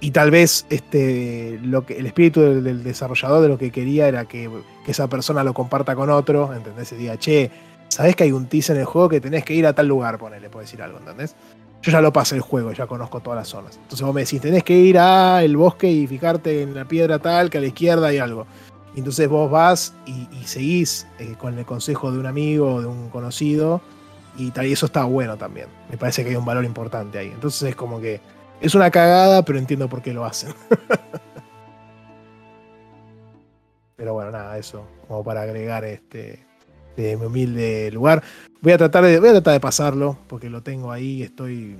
[0.00, 4.24] y tal vez este, lo que, el espíritu del, desarrollador de lo que quería era
[4.24, 4.50] que,
[4.88, 6.90] esa persona lo comparta con otro, ¿entendés?
[6.90, 7.52] Y diga, che,
[7.86, 10.18] ¿sabés que hay un TIS en el juego que tenés que ir a tal lugar?
[10.18, 11.36] Ponele, puedo decir algo, ¿entendés?
[11.82, 13.76] Yo ya lo pasé el juego, ya conozco todas las zonas.
[13.76, 17.18] Entonces vos me decís, tenés que ir a el bosque y fijarte en la piedra
[17.18, 18.46] tal, que a la izquierda hay algo.
[18.94, 22.80] Y entonces vos vas y, y seguís eh, con el consejo de un amigo o
[22.80, 23.80] de un conocido.
[24.36, 25.68] Y, tal, y eso está bueno también.
[25.90, 27.28] Me parece que hay un valor importante ahí.
[27.28, 28.20] Entonces es como que
[28.60, 30.52] es una cagada, pero entiendo por qué lo hacen.
[33.96, 34.84] pero bueno, nada, eso.
[35.06, 36.47] Como para agregar este
[37.02, 38.22] de mi humilde lugar.
[38.60, 41.76] Voy a tratar de, voy a tratar de pasarlo, porque lo tengo ahí, estoy.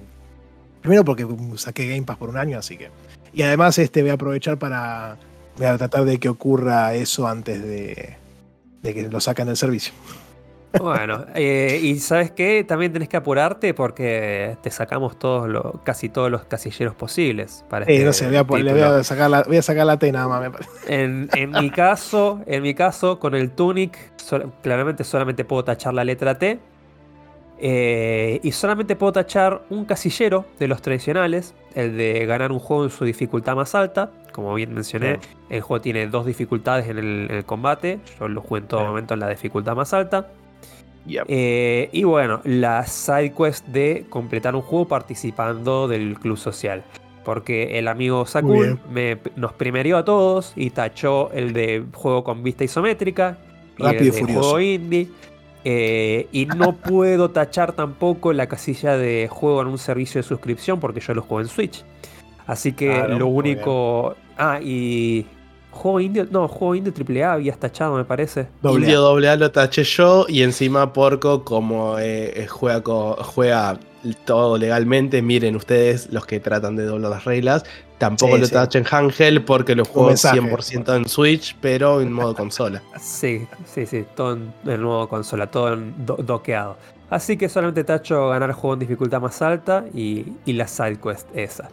[0.81, 1.27] Primero porque
[1.57, 2.91] saqué Game Pass por un año, así que.
[3.33, 5.17] Y además, este voy a aprovechar para.
[5.57, 8.17] Voy a tratar de que ocurra eso antes de,
[8.83, 9.93] de que lo saquen del servicio.
[10.73, 16.09] Bueno, eh, y sabes qué, también tenés que apurarte porque te sacamos todos los, casi
[16.11, 17.65] todos los casilleros posibles.
[17.69, 19.87] Para Sí, este no sé, voy a, le voy a sacar la, voy a sacar
[19.87, 20.71] la T nada más, me parece.
[20.87, 23.97] En, en mi caso, en mi caso, con el Tunic,
[24.63, 26.61] claramente solamente puedo tachar la letra T.
[27.61, 32.85] eh, y solamente puedo tachar un casillero de los tradicionales, el de ganar un juego
[32.85, 34.11] en su dificultad más alta.
[34.33, 35.19] Como bien mencioné,
[35.49, 38.01] el juego tiene dos dificultades en el, en el combate.
[38.21, 40.29] Yo lo juego en todo momento en la dificultad más alta.
[41.29, 46.83] Eh, y bueno, la side quest de completar un juego participando del club social.
[47.25, 52.43] Porque el amigo Sakul me, nos primerió a todos y tachó el de juego con
[52.43, 53.39] vista isométrica
[53.77, 54.41] y Rápido y el de Furioso.
[54.41, 55.09] juego indie.
[55.65, 60.81] Eh, y no puedo tachar tampoco la casilla de juego en un servicio de suscripción
[60.81, 61.85] porque yo lo juego en Switch.
[62.47, 64.17] Así que Claro, lo único.
[64.39, 65.27] Ah, y.
[65.79, 66.27] Juego indie.
[66.31, 68.49] No, juego indie AAA habías tachado, me parece.
[68.63, 69.03] Doble Indio A.
[69.03, 73.79] doble A lo taché yo y encima Porco como eh, eh, juega, co- juega
[74.25, 77.65] todo legalmente, miren ustedes los que tratan de doblar las reglas,
[77.99, 78.53] tampoco Sí, lo sí.
[78.53, 80.41] tachen Hangel porque lo juego mensaje.
[80.41, 82.83] 100% en Switch, pero en modo consola.
[83.01, 86.77] Sí, sí, sí, todo en, en nuevo consola, todo en do- doqueado.
[87.11, 91.27] Así que solamente tacho ganar juego en dificultad más alta y, y la side quest
[91.35, 91.69] esa.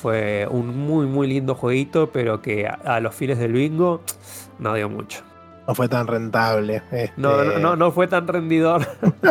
[0.00, 4.00] Fue un muy, muy lindo jueguito, pero que a, a los fines del bingo
[4.58, 5.22] no dio mucho.
[5.68, 6.76] No fue tan rentable.
[6.76, 7.12] este.
[7.16, 8.86] No, no, no, no fue tan rendidor.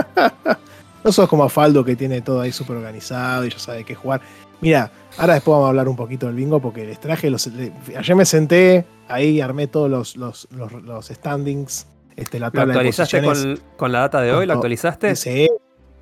[1.02, 4.20] No sos como Faldo que tiene todo ahí súper organizado y ya sabe qué jugar.
[4.60, 7.50] Mira, ahora después vamos a hablar un poquito del bingo porque les traje los.
[7.98, 11.88] ayer me senté ahí, armé todos los, los, los, los standings,
[12.18, 13.60] este, la ¿Lo tabla de actualizaste posiciones.
[13.62, 14.46] con, con la data de hoy?
[14.46, 15.16] ¿Lo actualizaste?
[15.16, 15.48] Sí,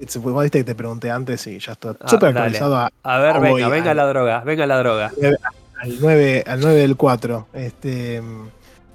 [0.08, 3.18] sí, vos viste que te pregunté antes y ya está Ah, súper actualizado a- A
[3.20, 5.12] ver, venga, venga la droga, venga la droga.
[5.82, 7.48] al 9, al 9 del 4.
[7.54, 8.22] Este,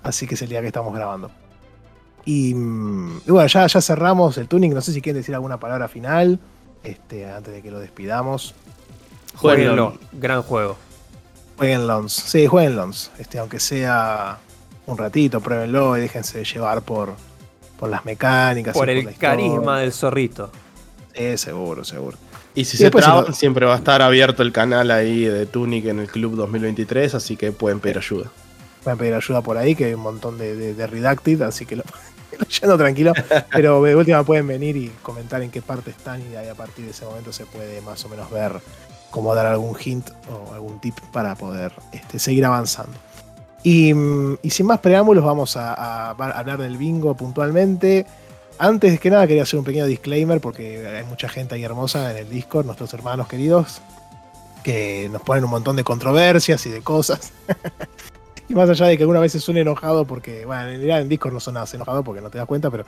[0.03, 1.31] así que es el día que estamos grabando.
[2.25, 4.73] Y, mm, y bueno, ya, ya cerramos el tuning.
[4.75, 6.39] No sé si quieren decir alguna palabra final.
[6.85, 8.55] Este, antes de que lo despidamos.
[9.37, 10.77] Jueguenlo, gran juego.
[11.57, 12.13] Jueguen Lons.
[12.13, 13.11] Sí, jueguen Lons.
[13.19, 14.39] Este, aunque sea
[14.87, 17.15] un ratito, pruébenlo y déjense llevar por,
[17.79, 18.75] por las mecánicas.
[18.75, 20.51] Por el carisma del zorrito.
[21.15, 22.17] Sí, seguro, seguro.
[22.55, 25.87] Y si Y se traban, siempre va a estar abierto el canal ahí de Tunic
[25.87, 28.31] en el Club 2023, así que pueden pedir ayuda.
[28.83, 31.77] Pueden pedir ayuda por ahí, que hay un montón de, de, de Redacted, así que
[31.77, 31.85] lo
[32.61, 33.13] yendo tranquilo.
[33.53, 36.85] Pero de última pueden venir y comentar en qué parte están y ahí a partir
[36.85, 38.61] de ese momento se puede más o menos ver
[39.11, 42.93] cómo dar algún hint o algún tip para poder este, seguir avanzando.
[43.63, 48.07] Y, mm, y sin más preámbulos vamos a, a hablar del bingo puntualmente.
[48.63, 52.19] Antes que nada quería hacer un pequeño disclaimer porque hay mucha gente ahí hermosa en
[52.19, 53.83] el Discord, nuestros hermanos queridos,
[54.63, 57.33] que nos ponen un montón de controversias y de cosas.
[58.49, 61.73] Y más allá de que alguna vez suene enojado porque, bueno, en Discord no sonas
[61.75, 62.85] enojado porque no te das cuenta, pero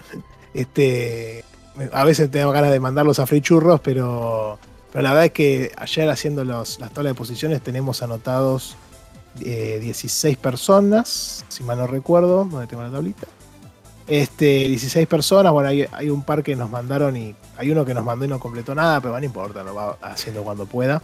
[0.52, 1.44] este
[1.92, 4.58] a veces tengo ganas de mandarlos a free churros, pero,
[4.92, 8.76] pero la verdad es que ayer haciendo los, las tablas de posiciones tenemos anotados
[9.40, 13.26] eh, 16 personas, si mal no recuerdo, donde tengo la tablita.
[14.06, 17.94] Este, 16 personas, bueno, hay, hay un par que nos mandaron y hay uno que
[17.94, 21.00] nos mandó y no completó nada, pero bueno, no importa, lo va haciendo cuando pueda.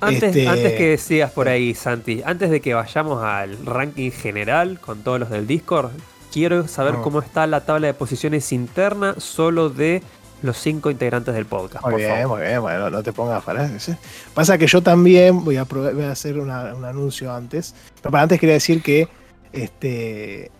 [0.00, 4.78] Antes, Este- antes que sigas por ahí, Santi, antes de que vayamos al ranking general
[4.80, 5.90] con todos los del Discord,
[6.32, 7.02] quiero saber No.
[7.02, 10.02] cómo está la tabla de posiciones interna solo de
[10.42, 11.84] los cinco integrantes del podcast.
[11.84, 12.38] Muy por bien, favor.
[12.40, 13.96] muy bien, bueno, no te pongas para eso.
[14.34, 17.74] Pasa que yo también voy a, voy a hacer una- un anuncio antes.
[18.02, 19.08] Pero para antes quería decir que
[19.52, 20.50] este,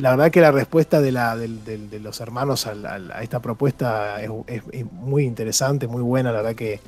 [0.00, 4.30] la verdad que la respuesta de, la, del- de los hermanos a esta propuesta es,
[4.46, 6.32] es- es muy interesante, muy buena.
[6.32, 6.80] La verdad que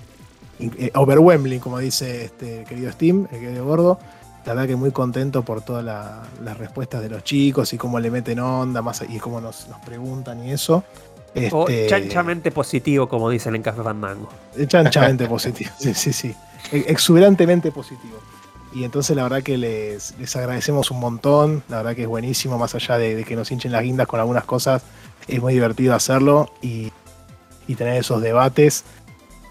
[0.60, 3.98] eh, overwhelming, como dice este el querido Steam, el querido gordo.
[4.44, 8.00] La verdad que muy contento por todas la- las respuestas de los chicos y cómo
[8.00, 10.82] le meten onda más y cómo nos, nos preguntan y eso.
[11.52, 14.28] O Este, chanchamente positivo, como dicen en Café Fandango.
[14.66, 15.70] Chanchamente positivo.
[15.78, 16.34] Sí, sí, sí.
[16.70, 18.18] Ex- Exuberantemente positivo.
[18.74, 21.62] Y entonces la verdad que les, les agradecemos un montón.
[21.68, 24.44] La verdad que es buenísimo, más allá de, que nos hinchen las guindas con algunas
[24.44, 24.82] cosas.
[25.28, 26.90] Es muy divertido hacerlo y,
[27.68, 28.84] y tener esos debates.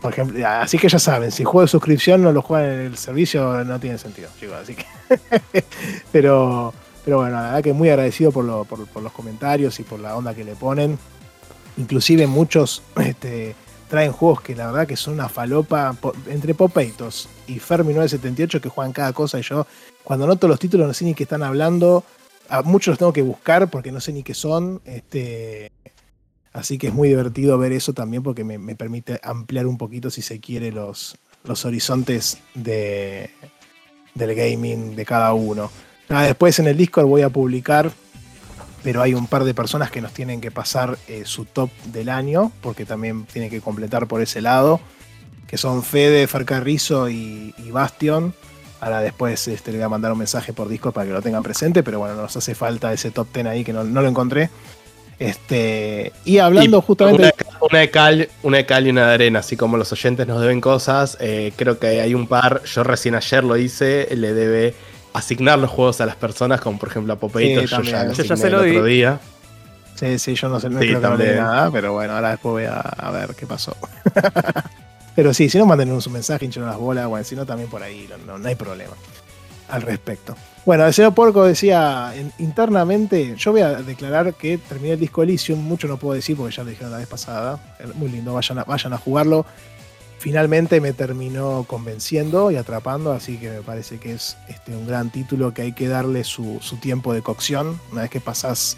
[0.01, 2.97] Por ejemplo, así que ya saben, si juego de suscripción no lo juegan en el
[2.97, 4.55] servicio, no tiene sentido, chicos.
[4.63, 4.85] Así que.
[6.11, 6.73] pero,
[7.05, 10.15] pero bueno, la verdad que muy agradecido por, lo- por- los comentarios y por la
[10.15, 10.97] onda que le ponen.
[11.77, 13.55] Inclusive muchos este,
[13.89, 15.95] traen juegos que la verdad que son una falopa.
[16.27, 19.67] entre Popeitos y Fermi 978 que juegan cada cosa y yo,
[20.03, 22.03] cuando noto los títulos no sé ni qué están hablando.
[22.49, 24.81] A muchos los tengo que buscar porque no sé ni qué son.
[24.83, 25.71] Este,
[26.53, 30.21] Así que es muy divertido ver eso también porque me, permite ampliar un poquito, si
[30.21, 33.29] se quiere, los, los horizontes de,
[34.15, 35.71] del gaming de cada uno.
[36.09, 37.89] Después en el Discord voy a publicar,
[38.83, 42.09] pero hay un par de personas que nos tienen que pasar eh, su top del
[42.09, 44.81] año, porque también tienen que completar por ese lado,
[45.51, 48.33] que son Fede, Farcarrizo y, y Bastion.
[48.79, 51.43] Ahora después este, le voy a mandar un mensaje por Discord para que lo tengan
[51.43, 54.49] presente, pero bueno, nos hace falta ese top 10 ahí que no, no lo encontré.
[55.19, 57.21] Este, y hablando Y justamente...
[57.21, 59.77] Una, de cal- una de cal, una de cal y una de arena, así como
[59.77, 63.55] los oyentes nos deben cosas, eh, creo que hay un par, yo recién ayer lo
[63.55, 64.73] hice, le debe
[65.13, 68.13] asignar los juegos a las personas, como por ejemplo a Popeito, Sí, yo ya lo
[68.13, 68.93] Yo ya asigné se lo el otro di.
[68.95, 69.19] día.
[69.93, 71.43] Sí, sí, yo no sé, no Sí, creo que no leí también.
[71.45, 73.75] nada, pero bueno, ahora después voy a, a ver qué pasó.
[75.15, 77.83] pero sí, si no, mándenos un mensaje, hinchen las bolas, bueno, si no, también por
[77.83, 78.93] ahí, no, no- hay problema
[79.69, 80.35] al respecto.
[80.65, 85.23] Bueno, el señor Porco decía en- internamente, yo voy a declarar que terminé el disco
[85.23, 88.33] Elysium, mucho no puedo decir porque ya lo dijeron la vez pasada, eh, muy lindo,
[88.33, 89.45] vayan a, vayan a jugarlo.
[90.19, 95.09] Finalmente me terminó convenciendo y atrapando, así que me parece que es este, un gran
[95.09, 97.79] título que hay que darle su, su tiempo de cocción.
[97.91, 98.77] Una vez que pasás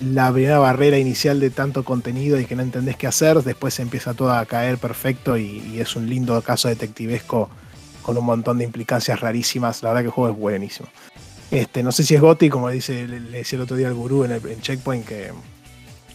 [0.00, 4.14] la primera barrera inicial de tanto contenido y que no entendés qué hacer, después empieza
[4.14, 7.50] todo a caer perfecto y, es un lindo caso detectivesco
[8.02, 9.82] con un montón de implicancias rarísimas.
[9.82, 10.88] La verdad que el juego es buenísimo.
[11.50, 14.24] Este, no sé si es Goti, como dice, le, decía el otro día al gurú
[14.24, 15.32] en, el, Checkpoint que,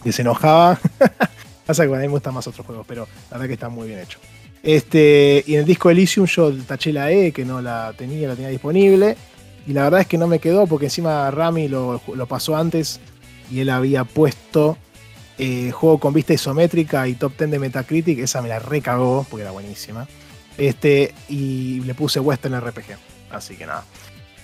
[0.02, 0.78] que se enojaba.
[1.66, 3.88] Pasa que a mí me gustan más otros juegos, pero la verdad que está muy
[3.88, 4.18] bien hecho.
[4.62, 8.34] Este, y en el disco Elysium yo taché la E, que no la tenía, la
[8.34, 9.16] tenía disponible.
[9.66, 13.00] Y la verdad es que no me quedó porque encima Rami lo pasó antes
[13.50, 14.78] y él había puesto
[15.38, 18.18] eh, juego con vista isométrica y top 10 de Metacritic.
[18.20, 20.06] Esa me la recagó porque era buenísima.
[20.56, 22.96] Este, y le puse Western RPG.
[23.30, 23.84] Así que nada.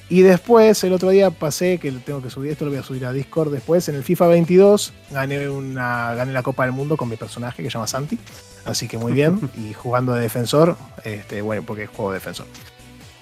[0.09, 3.07] Y después, el otro día pasé, que tengo que subir, esto lo voy a subir
[3.07, 7.09] a Discord después, en el FIFA 22 gané, una, gané la Copa del Mundo con
[7.09, 8.19] mi personaje que se llama Santi.
[8.65, 9.49] Así que muy bien.
[9.57, 12.47] y jugando de defensor, este, bueno, porque juego de defensor.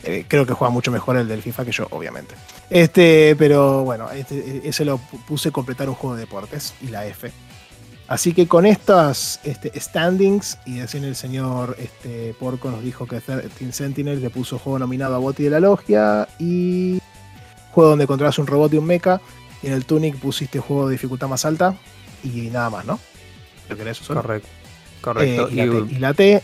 [0.05, 2.35] Eh, creo que juega mucho mejor el del FIFA que yo, obviamente.
[2.71, 7.07] Este, pero bueno, este, ese lo pu- puse completar un juego de deportes y la
[7.07, 7.31] F.
[8.07, 13.21] Así que con estas este, standings, y recién el señor este, Porco nos dijo que
[13.21, 17.01] Team Sentinel le puso juego nominado a Boti de la Logia y
[17.73, 19.21] juego donde controlas un robot y un mecha.
[19.63, 21.77] Y en el Tunic pusiste juego de dificultad más alta
[22.25, 22.99] y nada más, ¿no?
[24.23, 24.49] Correcto.
[25.03, 25.49] Correcto.
[25.49, 26.43] Eh, y, la y, T, y la T,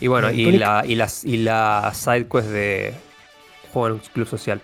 [0.00, 2.94] y bueno, y la, y, las, y la side quest de
[3.72, 4.60] juego en un club social.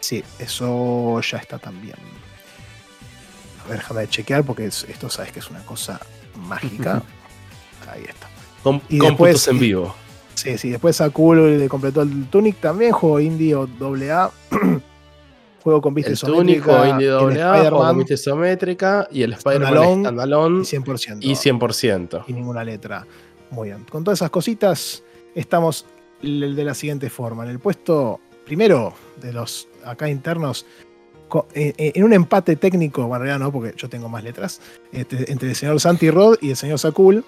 [0.00, 1.94] sí, eso ya está también.
[3.64, 6.00] A ver, déjame chequear porque es- esto sabes que es una cosa
[6.48, 7.02] mágica.
[7.92, 8.28] Ahí está.
[8.62, 9.94] Com- Y cómputos después- en vivo.
[10.34, 14.30] Sí, sí, después a Cool le completó el Tunic también, juego indie o AA.
[15.62, 19.32] juego con vista El isométrica, Túnico, Indie el AA, juego con vista isométrica y el
[19.34, 21.18] Spider-Man Standalone y 100%.
[21.20, 22.24] y 100%.
[22.26, 23.06] y ninguna letra.
[23.52, 23.84] Muy bien.
[23.84, 25.04] Con todas esas cositas,
[25.34, 25.84] estamos
[26.22, 27.44] de la siguiente forma.
[27.44, 30.64] En el puesto primero de los acá internos,
[31.54, 34.62] eh, eh, en un empate técnico, bueno, en realidad no, porque yo tengo más letras,
[34.90, 37.24] este, entre el señor Santi Rod y el señor Sakul,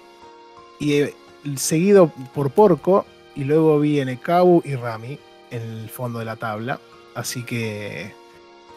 [0.79, 1.13] y eh,
[1.57, 5.19] seguido por Porco, y luego viene Kabu y Rami
[5.51, 6.79] en el fondo de la tabla.
[7.13, 8.11] Así que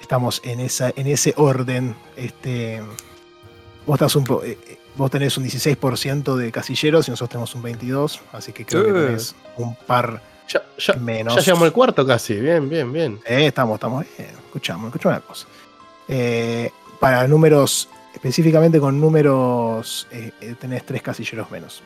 [0.03, 1.95] estamos en, esa, en ese orden.
[2.15, 2.83] Este,
[3.87, 4.59] vos, estás un po- eh,
[4.99, 8.91] vos tenés un 16% de casilleros y nosotros tenemos un 22%, así que creo que
[8.91, 9.07] Eh.
[9.07, 11.35] tenés un par Ya, ya, menos.
[11.37, 12.35] ya llegamos al cuarto casi.
[12.35, 13.21] Bien, bien, bien.
[13.27, 14.31] Eh, estamos, estamos bien.
[14.47, 15.47] Escuchamos, escuchamos una cosa.
[16.09, 16.71] Eh,
[17.01, 21.83] para números, específicamente con números, eh, tenés tres casilleros menos.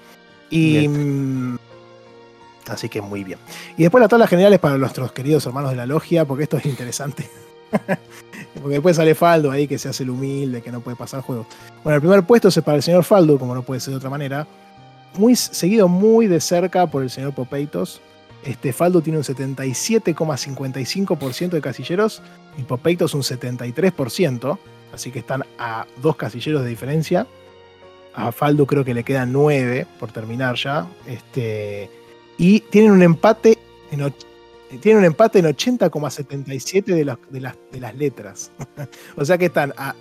[0.49, 0.87] Y.
[0.89, 1.59] mm,
[2.69, 3.39] así que muy bien.
[3.77, 6.67] Y después las tablas generales para nuestros queridos hermanos de la logia, porque esto es
[6.67, 7.29] interesante.
[8.61, 11.25] Porque después sale Faldo ahí que se hace el humilde, que no puede pasar el
[11.25, 11.47] juego.
[11.83, 14.11] Bueno, el primer puesto es para el señor Faldo, como no puede ser de otra
[14.11, 14.47] manera.
[15.17, 18.01] Muy seguido muy de cerca por el señor Popeitos.
[18.45, 22.23] Este Faldo tiene un 77,55% de casilleros
[22.59, 24.59] y Popeitos un 73%.
[24.93, 27.27] Así que están a dos casilleros de diferencia.
[28.15, 30.87] A Faldo creo que le quedan nueve por terminar ya.
[31.07, 31.89] Este,
[32.37, 33.57] y tienen un empate
[33.91, 34.32] en 80
[34.79, 38.51] tiene un empate en 80,77 de las, de, las, de las letras.
[39.17, 39.95] o sea que están a,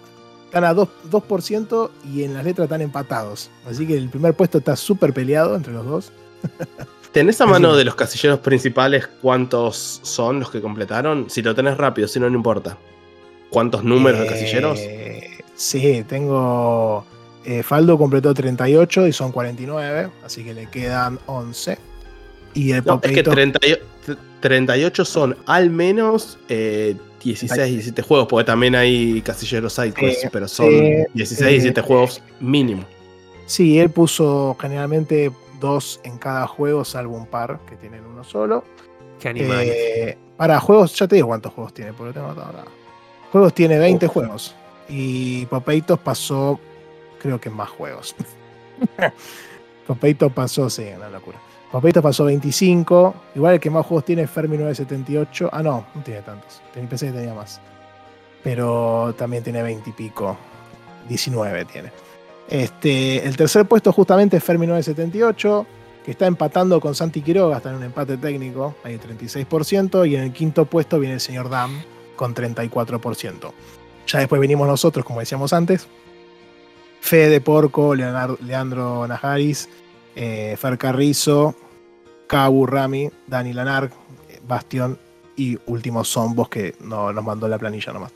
[0.46, 3.50] están a 2%, 2 y en las letras están empatados.
[3.66, 6.12] Así que el primer puesto está súper peleado entre los dos.
[7.12, 11.30] ¿Tenés a mano de los casilleros principales cuántos son los que completaron?
[11.30, 12.78] Si lo tenés rápido, si no, no importa.
[13.50, 14.80] ¿Cuántos números de eh, casilleros?
[15.56, 17.06] Sí, tengo.
[17.44, 21.78] Eh, Faldo completó 38 y son 49, así que le quedan 11.
[22.54, 23.60] Y el no, es que 30,
[24.06, 30.28] 38, 38 son al menos eh, 16, 17 juegos, porque también hay casilleros sidequests, Sí,
[30.32, 32.84] pero son sí, 16, eh, 17 juegos mínimo.
[33.46, 38.64] Sí, él puso generalmente dos en cada juego, salvo un par que tienen uno solo.
[39.20, 39.60] Qué animal.
[39.62, 42.66] Eh, para juegos, ya te digo cuántos juegos tiene, porque lo tengo acá.
[43.32, 44.56] Juegos tiene 20 juegos.
[44.90, 46.60] Y Popeitos pasó,
[47.22, 48.16] creo que más juegos.
[49.88, 51.38] Popeitos pasó, sí, una locura.
[51.72, 53.14] Popeitos pasó 25.
[53.36, 55.50] Igual el que más juegos tiene es Fermi 978.
[55.52, 56.62] Ah, no, no tiene tantos.
[56.74, 57.62] Pensé que tenía más.
[58.44, 60.38] Pero también tiene 20 y pico.
[61.08, 61.92] 19 tiene.
[62.50, 65.66] Este, el tercer puesto justamente es Fermi 978
[66.04, 70.24] que está empatando con Santi Quiroga, está en un empate técnico, hay 36%, y en
[70.24, 71.80] el quinto puesto viene el señor Dam
[72.16, 73.52] con 34%.
[74.08, 75.88] Ya después venimos nosotros, como decíamos antes,
[77.02, 79.70] Fede Porco, Leonardo- Leandro Najaris,
[80.16, 81.56] eh, Fer Carrizo,
[82.28, 83.92] Cabu Rami, Dani Lanar,
[84.30, 84.98] eh, Bastión
[85.36, 88.12] y último Zombos que no nos mandó la planilla nomás.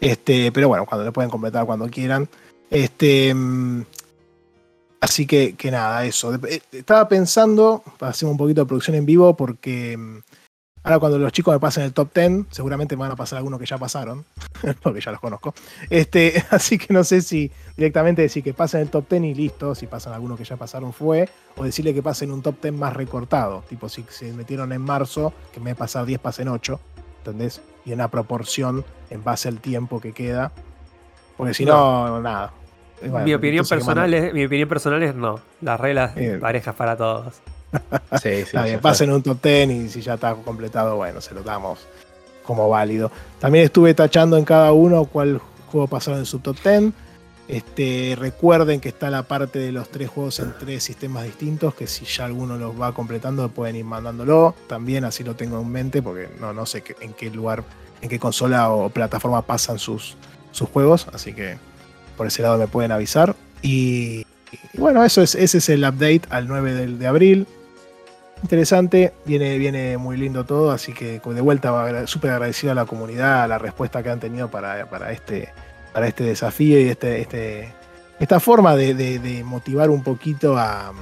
[0.00, 2.28] Este, pero bueno, cuando lo pueden completar cuando quieran.
[2.70, 3.82] Este, mm,
[5.00, 6.34] Así que, que nada, eso.
[6.34, 10.18] Eh, Estaba pensando, hacemos un poquito de producción en vivo, porque mm,
[10.82, 13.60] ahora cuando los chicos me pasen el top 10, seguramente me van a pasar algunos
[13.60, 14.24] que ya pasaron,
[14.82, 15.54] porque ya los conozco.
[15.88, 19.74] Este, así que no sé si directamente decir que pasen el top 10 y listo,
[19.74, 22.94] si pasan algunos que ya pasaron fue, o decirle que pasen un top 10 más
[22.94, 26.80] recortado, tipo si se metieron en marzo, que me pasar 10 pasen 8,
[27.18, 27.60] ¿entendés?
[27.84, 30.52] Y en una proporción en base al tiempo que queda,
[31.36, 32.52] porque si no, nada.
[33.00, 35.40] Bueno, mi, opinión personal es, mi opinión personal es no.
[35.62, 36.38] Las reglas Bien.
[36.38, 37.40] parejas para todos.
[38.20, 41.78] Sí, sí, pasen un top 10 y si ya está completado, bueno, se lo damos
[42.42, 43.10] como válido.
[43.38, 45.40] También estuve tachando en cada uno cuál
[45.70, 46.92] juego pasaron en su top 10.
[47.48, 51.86] Este, recuerden que está la parte de los tres juegos en tres sistemas distintos, que
[51.88, 54.54] si ya alguno los va completando pueden ir mandándolo.
[54.68, 57.64] También así lo tengo en mente, porque no, no sé en qué lugar,
[58.02, 60.16] en qué consola o plataforma pasan sus,
[60.52, 61.58] sus juegos, así que
[62.16, 63.34] por ese lado me pueden avisar.
[63.62, 64.20] Y,
[64.74, 67.46] y bueno, eso es, ese es el update al 9 del- de abril
[68.42, 73.42] interesante, viene, viene muy lindo todo, así que de vuelta súper agradecido a la comunidad,
[73.42, 75.52] a la respuesta que han tenido para, para, este,
[75.92, 77.72] para este desafío y este, este,
[78.18, 80.92] esta forma de, motivar un poquito a,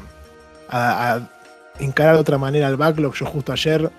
[0.68, 1.30] a- a
[1.78, 3.14] encarar de otra manera el backlog.
[3.14, 3.90] Yo justo ayer,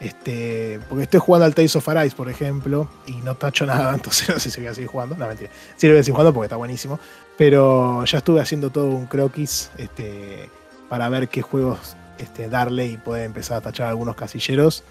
[0.00, 4.28] este, porque estoy jugando al Tales of Arise, por ejemplo, y no tacho nada, entonces
[4.28, 6.34] no sé si voy a seguir jugando, no mentira, sí lo voy a seguir jugando
[6.34, 6.98] porque está buenísimo,
[7.38, 10.50] pero ya estuve haciendo todo un croquis este,
[10.88, 14.84] para ver qué juegos este, darle y poder empezar a tachar algunos casilleros.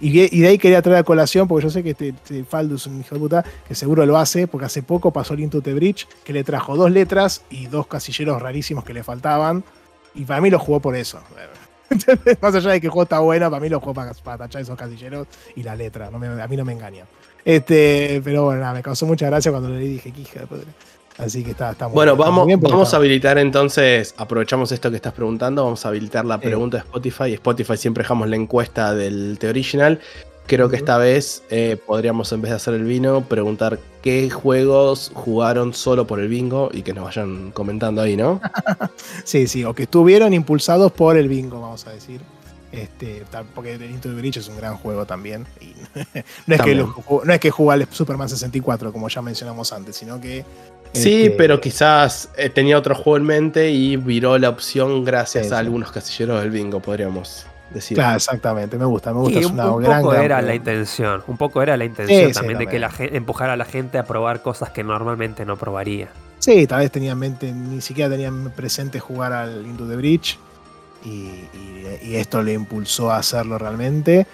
[0.00, 2.40] Y, de- ahí quería traer a colación, porque yo sé que este, este
[2.74, 5.60] es un hijo de puta, que seguro lo hace, porque hace poco pasó el Into
[5.60, 9.64] Bridge, que le trajo dos letras y dos casilleros rarísimos que le faltaban.
[10.14, 11.20] Y para mí lo jugó por eso.
[12.40, 14.62] Más allá de que el juego está bueno, para mí lo jugó para, para tachar
[14.62, 15.26] esos casilleros
[15.56, 16.10] y la letra.
[16.10, 17.04] No a mí no me engaña.
[17.44, 20.62] Este, pero bueno, me causó mucha gracia cuando le dije hija de puta.
[21.18, 24.96] Así que está, está muy Bueno, vamos, bien vamos a habilitar entonces, aprovechamos esto que
[24.96, 27.34] estás preguntando, vamos a habilitar la pregunta de Spotify.
[27.34, 30.00] Spotify siempre dejamos la encuesta del The Original.
[30.46, 35.10] Creo que esta vez eh, podríamos, en vez de hacer el vino, preguntar qué juegos
[35.12, 38.40] jugaron solo por el bingo y que nos vayan comentando ahí, ¿no?
[39.24, 42.22] Sí, sí, o que estuvieron impulsados por el bingo, vamos a decir.
[42.70, 43.24] Este,
[43.54, 45.46] porque el Into the Breach es un gran juego también.
[45.60, 45.74] y
[46.46, 49.96] no, es que lo no es que jugó al Superman 64, como ya mencionamos antes,
[49.96, 50.44] sino que.
[50.92, 55.48] Sí, este, pero quizás eh, tenía otro juego en mente y viró la opción gracias
[55.48, 57.96] Sí, a algunos casilleros del bingo, podríamos decir.
[57.96, 59.38] Claro, exactamente, me gusta, me gusta.
[59.38, 61.22] Es un, una un gran, poco gran era la intención.
[61.26, 63.64] Un poco era la intención Sí, sí, también de que la gente, empujar a la
[63.64, 66.08] gente a probar cosas que normalmente no probaría.
[66.38, 70.38] Sí, tal vez tenía en mente, ni siquiera tenían presente jugar al Into the Breach.
[71.04, 74.26] Y, esto le impulsó a hacerlo realmente.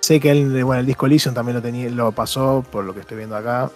[0.00, 3.00] Sé que él, bueno, el disco Elysium también lo, tenía, lo pasó, por lo que
[3.00, 3.70] estoy viendo acá.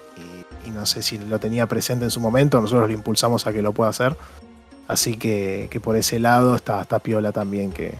[0.66, 2.60] Y, no sé si lo tenía presente en su momento.
[2.60, 4.16] Nosotros lo impulsamos a que lo pueda hacer.
[4.88, 7.94] Así que, que por ese lado está, está piola también que.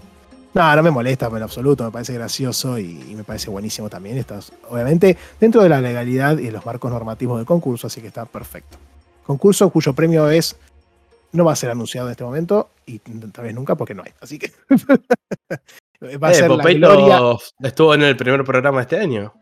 [0.55, 4.19] No, no me molesta en absoluto, me parece gracioso y, me parece buenísimo también.
[4.19, 4.39] Está,
[4.71, 8.25] obviamente, dentro de la legalidad y de los marcos normativos del concurso, así que está
[8.25, 8.79] perfecto
[9.25, 10.57] concurso cuyo premio es
[11.35, 14.13] no va a ser anunciado en este momento y tal vez nunca porque no hay.
[14.21, 14.53] Así que
[16.23, 19.35] va a Eh, ser la estuvo en el primer programa de este año.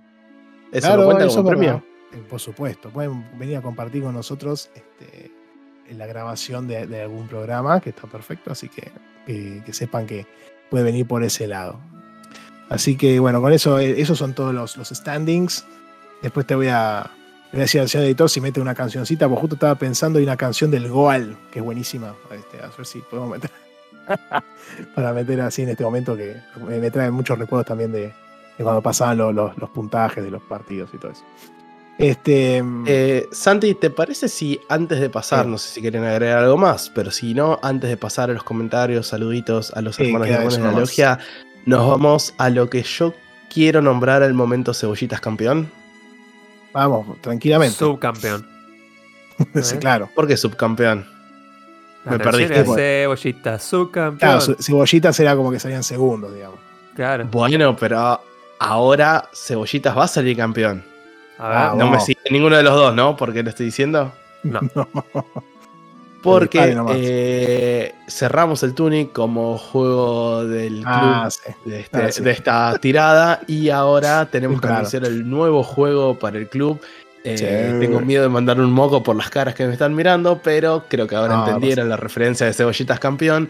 [0.73, 1.67] ¿Eso Claro, cuenta eso como premio?
[1.75, 1.85] verdad.
[2.15, 5.31] Eh, por supuesto, pueden venir a compartir con nosotros este,
[5.89, 8.91] en la grabación de, de algún programa, que está perfecto, así que,
[9.27, 10.27] que, que sepan que
[10.71, 11.79] puede venir por ese lado.
[12.71, 15.67] Así que bueno, con eso, eh, esos son todos los, los standings.
[16.23, 17.11] Después te voy a,
[17.61, 20.71] decir al señor editor si mete una cancioncita, porque justo estaba pensando en una canción
[20.71, 22.15] del Goal, que es buenísima.
[22.31, 23.51] Este, a ver si podemos meter.
[24.95, 28.01] para meter así en este momento que me, trae muchos recuerdos también de,
[28.59, 31.23] de cuando pasaban lo- los- los puntajes de los partidos y todo eso.
[31.99, 32.63] Este.
[32.87, 35.51] Eh, Santi, ¿te parece si antes de pasar, Sí.
[35.51, 38.43] no sé si quieren agregar algo más, pero si no, antes de pasar a los
[38.43, 41.19] comentarios, saluditos a los Sí, hermanos y hermanas de la logia,
[41.67, 43.13] nos vamos a lo que yo
[43.53, 45.71] quiero nombrar al momento Cebollitas campeón.
[46.73, 47.77] Vamos, tranquilamente.
[47.77, 48.47] Subcampeón.
[49.63, 50.09] Sí, claro.
[50.15, 51.05] ¿Por qué subcampeón?
[52.05, 52.65] Me perdiste.
[52.65, 54.19] Cebollita, subcampeón.
[54.19, 56.59] Claro, ce- cebollitas era como que salían segundos, digamos.
[56.95, 57.25] Claro.
[57.31, 58.21] Bueno, pero
[58.59, 60.85] ahora Cebollitas va a salir campeón.
[61.39, 61.59] A ver.
[61.59, 63.17] Ah, No me sigue ninguno de los dos, ¿no?
[63.17, 64.13] ¿Por qué lo estoy diciendo?
[64.45, 64.61] No.
[66.23, 71.53] Porque eh, cerramos el Tunic como juego del club Ah, sí.
[71.65, 72.23] de, este- Ah, sí.
[72.23, 76.81] de esta tirada y ahora tenemos que anunciar el nuevo juego para el club.
[77.25, 77.81] Eh, Sí.
[77.87, 81.07] Tengo miedo de mandar un moco por las caras que me están mirando, pero creo
[81.07, 83.49] que ahora No, entendieron la referencia de Cebollitas Campeón.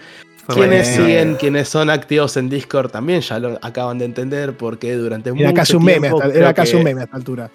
[0.49, 5.31] Quienes siguen, quienes son activos en Discord también ya lo acaban de entender porque durante
[5.31, 7.17] Era mucho casi un meme, tiempo hasta- creo era casi que- un meme a esta
[7.17, 7.51] altura.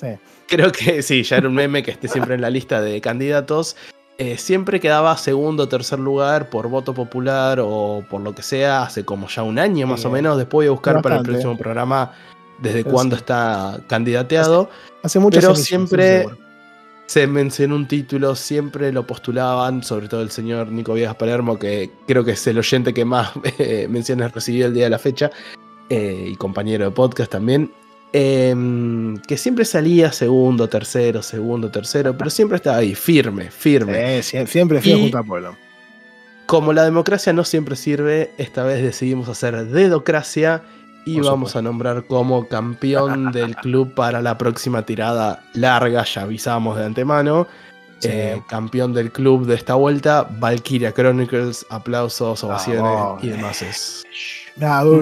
[0.00, 0.06] Sí.
[0.46, 3.76] Creo que sí, ya era un meme que esté siempre en la lista de candidatos.
[4.20, 8.82] Eh, siempre quedaba segundo o tercer lugar por voto popular o por lo que sea,
[8.82, 10.06] hace como ya un año más Sí.
[10.08, 10.36] o menos.
[10.36, 12.12] Después voy a buscar para el próximo programa
[12.60, 13.20] desde Pero cuándo sí.
[13.20, 14.70] está candidateado.
[15.04, 16.26] Hace muchas Pero emisiones, siempre-.
[17.06, 21.90] Se mencionó un título, siempre lo postulaban, sobre todo el señor Nico Viegas Palermo, que
[22.06, 25.30] creo que es el oyente que más eh, menciones recibió el día de la fecha,
[25.88, 27.72] eh, y compañero de podcast también.
[28.12, 34.22] Em, que siempre salía segundo, tercero, segundo, tercero, pero siempre estaba ahí, firme, firme.
[34.22, 35.56] Sí, siempre Y- junto al pueblo.
[36.46, 40.62] Como la democracia no siempre sirve, esta vez decidimos hacer dedocracia
[41.04, 41.58] y Por vamos supuesto.
[41.58, 47.46] a nombrar como campeón del club para la próxima tirada larga, ya avisamos de antemano.
[47.98, 48.08] Sí.
[48.12, 53.60] Eh, campeón del club de esta vuelta, Valkyria Chronicles, aplausos, ovaciones y demás.
[53.60, 54.04] Es-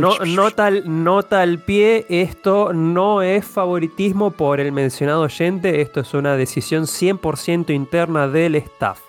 [0.01, 6.01] No, nota, al- nota al pie, esto no es favoritismo por el mencionado oyente, esto
[6.01, 9.01] es una decisión 100% interna del staff.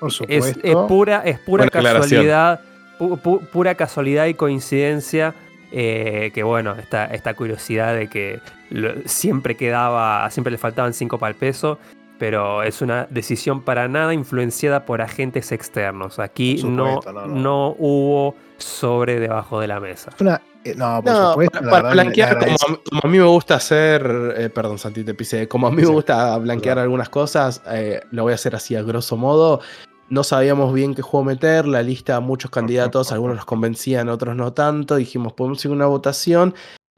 [0.00, 0.60] por Es, supuesto.
[0.62, 2.60] es pura, es pura casualidad,
[2.98, 5.34] pu- pu- pura casualidad y coincidencia.
[5.76, 8.38] eh, que bueno, esta, esta curiosidad de que
[8.70, 11.80] lo- siempre quedaba, siempre le faltaban 5 para el peso,
[12.16, 16.20] pero es una decisión para nada influenciada por agentes externos.
[16.20, 17.74] Aquí no, no.
[17.76, 20.10] hubo sobre debajo de la mesa.
[20.20, 21.60] Una- eh, no, por No, supuesto.
[21.68, 25.12] para, blanquear, como a, mí- como a mí me gusta hacer, eh, perdón Santi, te
[25.14, 28.74] pisé, como a mí me gusta blanquear algunas cosas, eh, lo voy a hacer así
[28.74, 29.60] a grosso modo.
[30.08, 34.52] No sabíamos bien qué juego meter, la lista, muchos candidatos, algunos nos convencían, otros no
[34.52, 34.96] tanto.
[34.96, 36.54] Dijimos, podemos hacer una votación,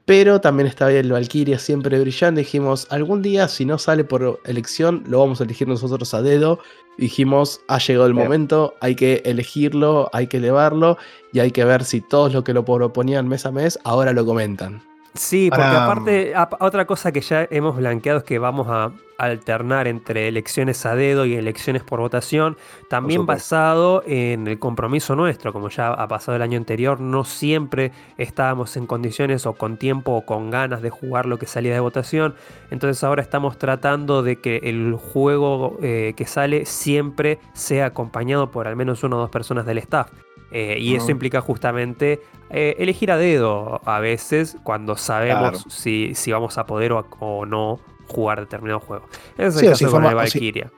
[0.07, 2.39] pero también estaba el Valkyria siempre brillando.
[2.39, 6.59] Dijimos, algún día, si no sale por elección, lo vamos a elegir nosotros a dedo.
[6.97, 10.97] Dijimos, ha llegado el momento, hay que elegirlo, hay que elevarlo
[11.33, 14.25] y hay que ver si todos los que lo proponían mes a mes ahora lo
[14.25, 14.86] comentan.
[15.17, 18.91] Sí, porque Para- aparte, ap- otra cosa que ya hemos blanqueado es que vamos a
[19.17, 22.55] alternar entre elecciones a dedo y elecciones por votación,
[22.87, 27.91] también basado en el compromiso nuestro, como ya ha pasado el año anterior, no siempre
[28.19, 31.79] estábamos en condiciones o con tiempo o con ganas de jugar lo que salía de
[31.79, 32.35] votación,
[32.69, 38.67] entonces ahora estamos tratando de que el juego eh, que sale siempre sea acompañado por
[38.67, 40.11] al menos una o dos personas del staff.
[40.51, 45.69] Eh, y eso implica justamente eh, elegir a dedo a veces cuando sabemos Claro.
[45.69, 49.05] si, si vamos a poder o, o no jugar determinado juego.
[49.37, 50.71] Ese es Sí, el o si caso con forma- el o si- Valkyria.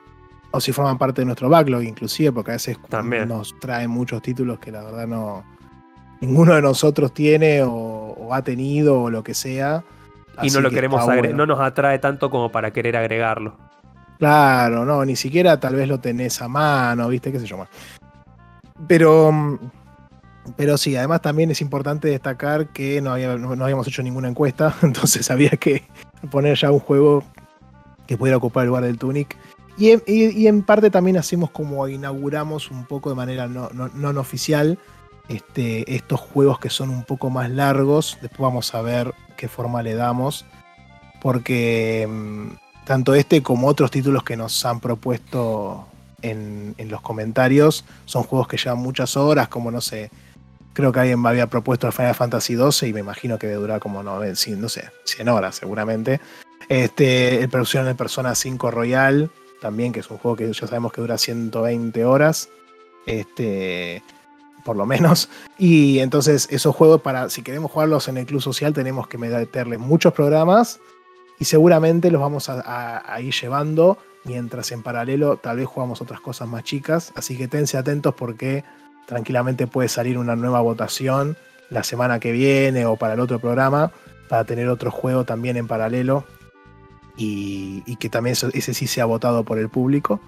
[0.52, 3.28] O si forman parte de nuestro backlog, inclusive, porque a veces También.
[3.28, 5.44] nos traen muchos títulos que la verdad no.
[6.20, 9.84] Ninguno de nosotros tiene o, o ha tenido o lo que sea.
[10.42, 11.36] Y Así no lo que queremos bueno.
[11.36, 13.56] no nos atrae tanto como para querer agregarlo.
[14.18, 17.30] Claro, no, ni siquiera tal vez lo tenés a mano, ¿viste?
[17.32, 17.68] ¿Qué sé yo más?
[18.88, 19.58] Pero,
[20.56, 25.30] pero sí, además también es importante destacar que no, no- habíamos hecho ninguna encuesta, entonces
[25.30, 25.84] había que
[26.30, 27.22] poner ya un juego
[28.06, 29.36] que pudiera ocupar el lugar del Tunic.
[29.78, 34.20] Y y- en parte también hacemos como inauguramos un poco de manera no, no- no
[34.20, 34.78] oficial
[35.28, 38.18] este, estos juegos que son un poco más largos.
[38.20, 40.44] Después vamos a ver qué forma le damos.
[41.22, 45.86] Porque mm, tanto este como otros títulos que nos han propuesto
[46.22, 50.10] en, los comentarios son juegos que llevan muchas horas, como no sé,
[50.72, 53.60] creo que alguien me había propuesto el Final Fantasy XII y me imagino que debe
[53.60, 56.20] durar como no, eh, no sé, 100 horas seguramente.
[56.68, 59.30] Este, el producción de Persona 5 Royal,
[59.60, 62.48] también, que es un juego que ya sabemos que dura 120 horas.
[63.06, 64.02] Este,
[64.64, 65.28] por lo menos.
[65.58, 69.78] Y entonces esos juegos, para si queremos jugarlos en el club social, tenemos que meterle
[69.78, 70.80] muchos programas
[71.38, 76.48] y seguramente los vamos a, ir llevando mientras en paralelo tal vez jugamos otras cosas
[76.48, 77.12] más chicas.
[77.16, 78.64] Así que tense atentos porque
[79.06, 81.36] tranquilamente puede salir una nueva votación
[81.68, 83.92] la semana que viene o para el otro programa
[84.28, 86.24] para tener otro juego también en paralelo
[87.16, 90.20] y, que también ese sí sea votado por el público.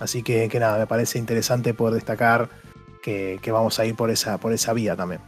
[0.00, 2.48] Así que, que nada, me parece interesante poder destacar
[3.02, 5.20] que, vamos a ir por esa, por esa vía también.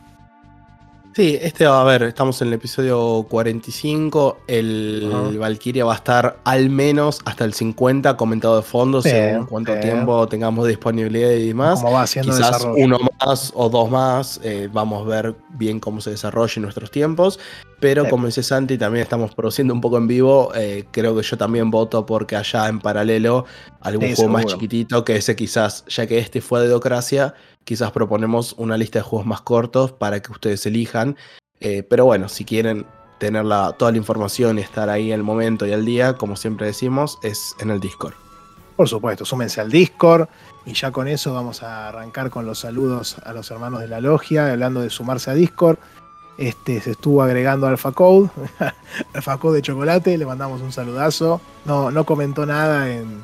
[1.14, 4.38] Sí, este, a ver, estamos en el episodio 45.
[4.48, 9.78] El Valkyria va a estar al menos hasta el 50 comentado de fondo, según cuánto
[9.78, 11.84] tiempo tengamos disponibilidad y demás.
[11.84, 14.40] va haciendo Quizás uno más o dos más.
[14.42, 17.38] Eh, vamos a ver bien cómo se desarrolla en nuestros tiempos.
[17.78, 20.50] Pero como dice Santi, también estamos produciendo un poco en vivo.
[20.56, 23.44] Eh, creo que yo también voto porque allá en paralelo
[23.80, 27.34] algún juego más chiquitito que ese quizás, ya que este fue de Docracia,
[27.64, 31.16] quizás proponemos una lista de juegos más cortos para que ustedes elijan.
[31.60, 32.86] Eh, pero bueno, si quieren
[33.18, 33.44] tener
[33.78, 37.54] toda la información y estar ahí el momento y al día, como siempre decimos, es
[37.60, 38.14] en el Discord.
[38.76, 40.28] Por supuesto, súmense al Discord
[40.66, 44.00] y ya con eso vamos a arrancar con los saludos a los hermanos de la
[44.00, 45.78] logia, hablando de sumarse a Discord.
[46.36, 48.30] Este, se estuvo agregando Alpha Code,
[49.14, 51.40] Alpha Code de chocolate, le mandamos un saludazo.
[51.64, 53.22] No, no comentó nada en,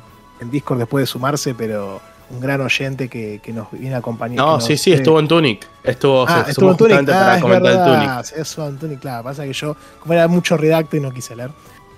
[0.49, 2.01] Discord después de sumarse, pero
[2.31, 4.37] un gran oyente que, nos viene a acompañar.
[4.37, 5.67] No, sí, sí, estuvo en Tunic.
[5.83, 7.05] Estuvo, ah, estuvo en Tunic.
[7.05, 8.39] para ah, comentar el Tunic.
[8.39, 9.23] Eso en Tunic, claro.
[9.23, 11.51] Pasa que yo, como era mucho redacto y no quise leer,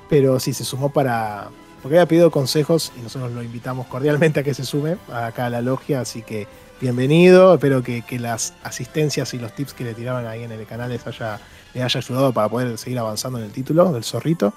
[0.10, 1.50] pero sí se sumó para.
[1.82, 5.50] Porque había pedido consejos y nosotros lo invitamos cordialmente a que se sume acá a
[5.50, 6.48] la logia, así que
[6.80, 7.54] bienvenido.
[7.54, 11.06] Espero que, las asistencias y los tips que le tiraban ahí en el canal les
[11.06, 11.40] haya,
[11.74, 14.54] le haya ayudado para poder seguir avanzando en el título del zorrito.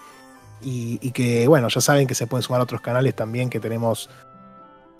[0.62, 4.08] Y, que, bueno, ya saben que se pueden sumar a otros canales también, que tenemos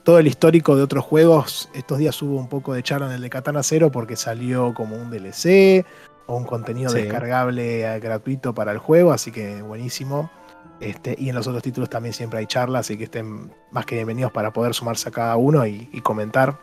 [0.06, 1.68] todo el histórico de otros juegos.
[1.74, 4.94] Estos días hubo un poco de charla en el de Katana Zero porque salió como
[4.94, 5.84] un DLC
[6.26, 10.30] o un contenido descargable eh, gratuito para el juego, así que buenísimo.
[10.78, 13.96] Este, y en los otros títulos también siempre hay charlas, así que estén más que
[13.96, 16.56] bienvenidos para poder sumarse a cada uno y comentar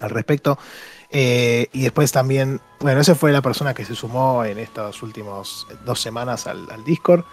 [0.00, 0.58] al respecto.
[1.16, 5.64] Eh, y después también, bueno, esa fue la persona que se sumó en estas últimas
[5.84, 7.24] dos semanas al, Discord.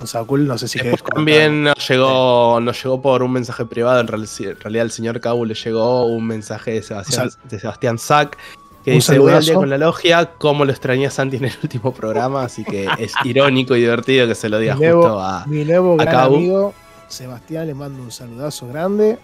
[0.00, 0.78] No sé si
[1.14, 4.00] También nos llegó, nos llegó por un mensaje privado.
[4.00, 8.38] En realidad, el señor Cabo le llegó un mensaje de Sebastián, de Sebastián Sack
[8.84, 11.54] que dice: Voy al día con la logia, como lo extrañé a Santi en el
[11.62, 12.44] último programa.
[12.44, 15.44] Así que es irónico y divertido que se lo diga justo a.
[15.46, 16.74] Mi nuevo gran amigo
[17.08, 19.18] Sebastián le mando un saludazo grande.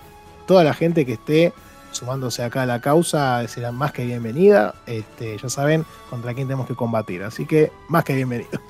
[0.47, 1.53] Toda la gente que esté
[1.93, 4.75] sumándose acá a la causa, será más que bienvenida.
[4.87, 8.61] Este, ya saben contra quién tenemos que combatir, así que más que bienvenido.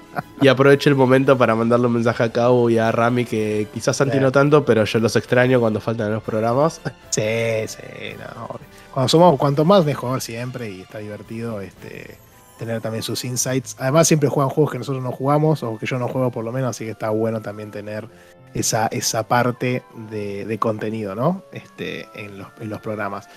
[0.40, 3.96] Y aprovecho el momento para mandarle un mensaje a Cabo y a Rami, que quizás
[3.96, 6.80] Santi no tanto, pero yo los extraño cuando faltan los programas.
[7.08, 7.22] Sí,
[7.66, 8.60] sí, no.
[8.92, 12.18] Cuando somos, cuanto más mejor siempre y está divertido este,
[12.58, 13.76] tener también sus insights.
[13.78, 16.52] Además, siempre juegan juegos que nosotros no jugamos, o que yo no juego por lo
[16.52, 18.08] menos, así que está bueno también tener
[18.54, 21.42] esa, esa parte de, contenido, ¿no?
[21.52, 23.28] Este, en, los, programas.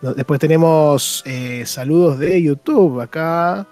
[0.00, 3.66] Después tenemos eh, saludos de YouTube acá.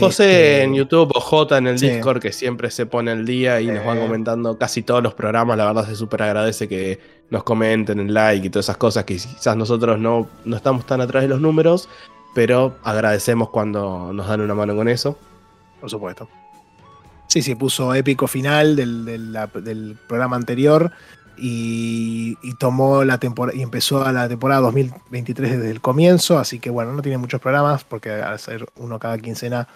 [0.00, 3.60] José este, en YouTube o J en el Discord que siempre se pone el día
[3.60, 5.56] y nos van comentando casi todos los programas.
[5.56, 6.98] La verdad se súper agradece que
[7.30, 11.00] nos comenten en like y todas esas cosas que quizás nosotros no, no estamos tan
[11.00, 11.88] atrás de los números,
[12.34, 15.16] pero agradecemos cuando nos dan una mano con eso.
[15.80, 16.28] Por supuesto.
[17.28, 20.92] Sí, sí, puso épico final del, programa anterior
[21.38, 26.70] y, tomó la temporada y empezó a la temporada 2023 desde el comienzo, así que
[26.70, 29.68] bueno, no tiene muchos programas porque al ser uno cada quincena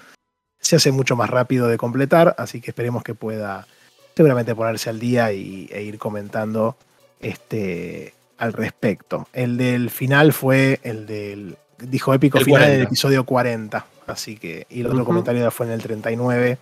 [0.59, 3.67] se hace mucho más rápido de completar, así que esperemos que pueda
[4.15, 6.77] seguramente ponerse al día y, e ir comentando
[7.21, 9.29] este al respecto.
[9.35, 14.81] El del final fue el del dijo épico final del episodio 40, así que y
[14.81, 16.59] el otro comentario fue en el 39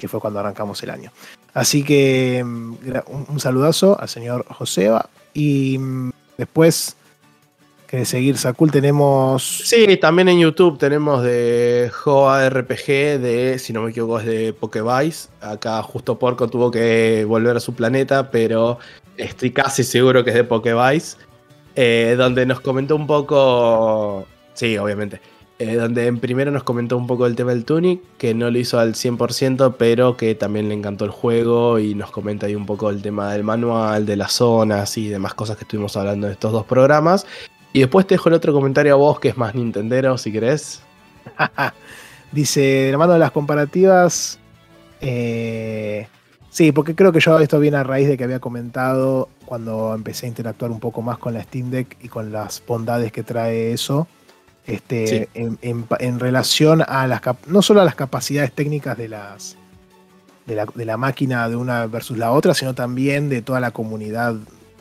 [0.00, 1.12] que fue cuando arrancamos el año.
[1.54, 2.74] Así que mm,
[3.28, 5.08] un saludazo al señor Joseba.
[5.34, 6.96] Y mm, después
[7.90, 9.42] que seguir Sakul tenemos.
[9.64, 12.86] Sí, también en YouTube tenemos de Joa RPG,
[13.18, 15.28] de, si no me equivoco, es de Pokevice.
[15.40, 18.78] Acá justo Porco tuvo que volver a su planeta, pero
[19.16, 21.16] estoy casi seguro que es de Pokevice.
[21.74, 24.24] Eh, donde nos comentó un poco.
[24.54, 25.20] Sí, obviamente.
[25.60, 28.58] Eh, donde en primero nos comentó un poco el tema del Tunic, que no lo
[28.58, 32.64] hizo al 100%, pero que también le encantó el juego y nos comenta ahí un
[32.64, 36.32] poco el tema del manual, de las zonas y demás cosas que estuvimos hablando en
[36.32, 37.26] estos dos programas.
[37.74, 40.80] Y después te dejo el otro comentario a vos, que es más Nintendero, si querés.
[42.32, 44.38] Dice, hermano las comparativas,
[45.02, 46.08] eh,
[46.50, 50.26] Sí, porque creo que yo esto viene a raíz de que había comentado cuando empecé
[50.26, 53.72] a interactuar un poco más con la Steam Deck y con las bondades que trae
[53.72, 54.08] eso.
[54.66, 55.28] Este, Sí.
[55.34, 59.56] en, en- en relación a las no solo a las capacidades técnicas de las
[60.46, 63.70] de la, de la máquina de una versus la otra, sino también de toda la
[63.70, 64.34] comunidad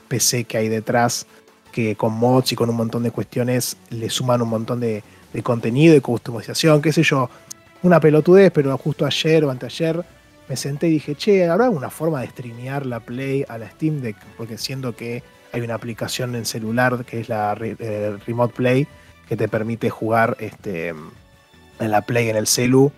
[0.07, 1.27] PC que hay detrás,
[1.71, 5.43] que con mods y con un montón de cuestiones le suman un montón de, de
[5.43, 7.29] contenido y customización, qué sé yo,
[7.83, 10.03] una pelotudez, pero justo ayer o anteayer
[10.49, 14.01] me senté y dije, che, ¿habrá una forma de streamear la Play a la Steam
[14.01, 14.15] Deck?
[14.37, 15.21] Porque siendo que
[15.53, 18.87] hay una aplicación en celular que es la eh, Remote Play,
[19.29, 22.91] que te permite jugar este, en la Play en el celu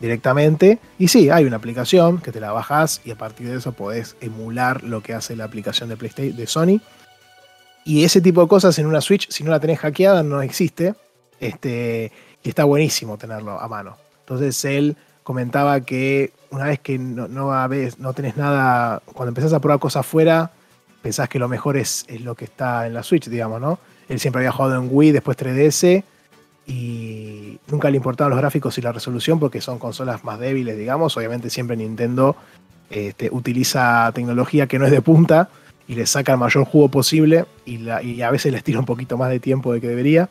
[0.00, 0.78] directamente.
[0.98, 4.16] Y sí, hay una aplicación que te la bajas y a partir de eso podés
[4.20, 6.80] emular lo que hace la aplicación de PlayStation de Sony.
[7.84, 10.94] Y ese tipo de cosas en una Switch, si no la tenés hackeada, no existe.
[11.40, 13.96] Este, y está buenísimo tenerlo a mano.
[14.20, 19.52] Entonces él comentaba que una vez que no, no, habés- no tenés nada, cuando empezás
[19.52, 20.50] a probar cosas afuera,
[21.02, 23.78] pensás que lo mejor es, es lo que está en la Switch, digamos, ¿no?
[24.08, 26.02] Él siempre había jugado en Wii, después 3DS,
[26.66, 31.16] y nunca le importaban los gráficos y la resolución porque son consolas más débiles, digamos.
[31.16, 32.36] Obviamente siempre Nintendo
[32.90, 35.48] este, utiliza tecnología que no es de punta
[35.86, 39.30] y le saca el mayor jugo posible y, a veces les tira un poquito más
[39.30, 40.28] de tiempo de que debería.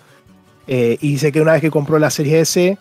[0.67, 2.77] Eh, y dice que una vez que compró la serie S,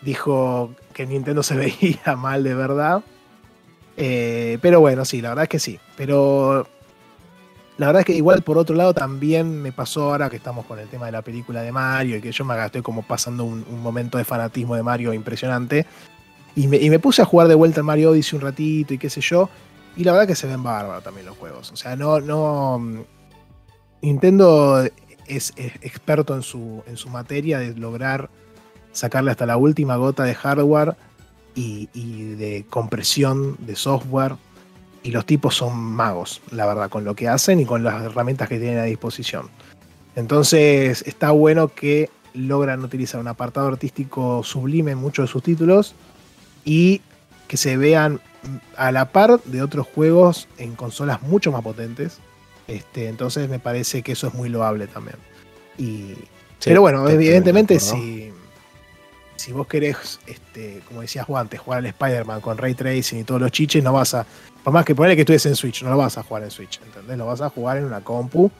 [0.00, 3.02] dijo que Nintendo se veía mal de verdad.
[3.96, 5.78] Eh, pero bueno, sí, la verdad es que sí.
[5.96, 6.66] Pero
[7.80, 10.78] la verdad es que igual por otro lado también me pasó ahora que estamos con
[10.78, 13.64] el tema de la película de Mario y que yo me estoy como pasando un,
[13.82, 15.86] momento de fanatismo de Mario impresionante.
[16.54, 19.22] Y me, puse a jugar de vuelta el Mario Odyssey un ratito y qué sé
[19.22, 19.48] yo.
[19.96, 21.72] Y la verdad que se ven bárbaros también los juegos.
[21.72, 22.78] O sea, no, no.
[22.80, 23.00] mm,
[24.02, 24.84] Nintendo
[25.26, 28.28] es, experto en su, en su materia de lograr
[28.92, 30.96] sacarle hasta la última gota de hardware
[31.54, 31.86] y
[32.34, 34.36] de compresión de software.
[35.02, 38.48] Y los tipos son magos, la verdad, con lo que hacen y con las herramientas
[38.48, 39.48] que tienen a disposición.
[40.14, 45.94] Entonces está bueno que logran utilizar un apartado artístico sublime en muchos de sus títulos
[46.64, 47.00] y
[47.48, 48.20] que se vean
[48.76, 52.18] a la par de otros juegos en consolas mucho más potentes.
[52.68, 55.16] Este, entonces me parece que eso es muy loable también.
[55.76, 56.14] Y,
[56.64, 58.32] pero bueno, evidentemente si,
[59.40, 63.24] si vos querés, este, como decías Juan, antes, jugar al Spider-Man con Ray Tracing y
[63.24, 64.26] todos los chiches, no vas a...
[64.62, 66.80] Por más que ponerle que estés en Switch, no lo vas a jugar en Switch,
[66.84, 67.16] ¿entendés?
[67.16, 68.50] Lo vas a jugar en una compu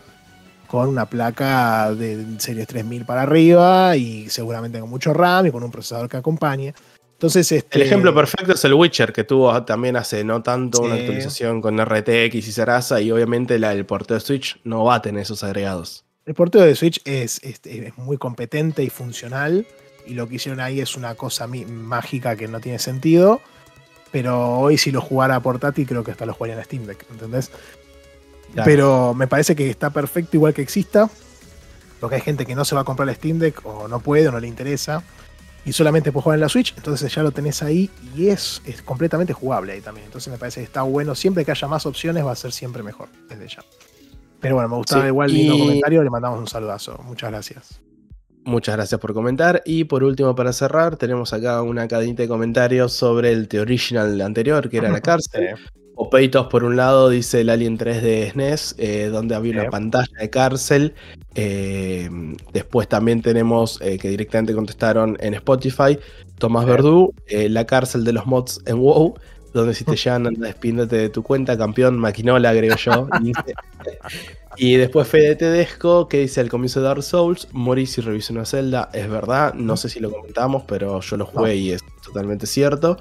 [0.66, 5.62] con una placa de series 3000 para arriba y seguramente con mucho RAM y con
[5.62, 6.72] un procesador que acompañe.
[7.12, 10.94] Entonces, este, El ejemplo perfecto es el Witcher, que tuvo también hace no tanto una
[10.94, 15.02] actualización con RTX y Sarasa, y obviamente la, el porteo de Switch no va a
[15.02, 16.04] tener esos agregados.
[16.24, 19.66] El porteo de Switch es, es- es muy competente y funcional.
[20.06, 23.40] Y lo que hicieron ahí es una cosa mágica que no tiene sentido.
[24.12, 27.06] Pero hoy, si lo jugara a portátil, creo que hasta lo jugaría en Steam Deck,
[27.10, 27.50] ¿entendés?
[28.52, 28.64] Claro.
[28.66, 31.08] Pero me parece que está perfecto igual que exista.
[32.00, 34.26] Porque hay gente que no se va a comprar el Steam Deck o no puede
[34.28, 35.04] o no le interesa.
[35.64, 36.72] Y solamente puede jugar en la Switch.
[36.76, 40.06] Entonces ya lo tenés ahí y es, es completamente jugable ahí también.
[40.06, 41.14] Entonces me parece que está bueno.
[41.14, 43.62] Siempre que haya más opciones va a ser siempre mejor desde ya.
[44.40, 46.02] Pero bueno, me gustaba Sí, igual el lindo y- comentario.
[46.02, 46.98] Le mandamos un saludazo.
[47.04, 47.80] Muchas gracias.
[48.44, 49.62] Muchas gracias por comentar.
[49.66, 54.20] Y por último, para cerrar, tenemos acá una cadenita de comentarios sobre el The Original
[54.20, 55.54] anterior, que era la cárcel.
[55.94, 59.68] Opeitos, por un lado, dice el Alien 3 de SNES, eh, donde había una Sí.
[59.70, 60.94] pantalla de cárcel.
[61.34, 62.08] Eh,
[62.54, 65.98] después también tenemos eh, que directamente contestaron en Spotify,
[66.38, 66.70] Tomás Sí.
[66.70, 69.14] Verdú, la cárcel de los mods en WoW,
[69.52, 73.08] donde si te llegan, anda, despíndete de tu cuenta, campeón, maquinola, agrego yo.
[74.56, 78.44] Y después Fede Tedesco, que dice al comienzo de Dark Souls, morí si reviso una
[78.44, 78.90] celda.
[78.92, 82.98] Es verdad, no sé si lo comentamos, pero yo lo jugué y es totalmente cierto.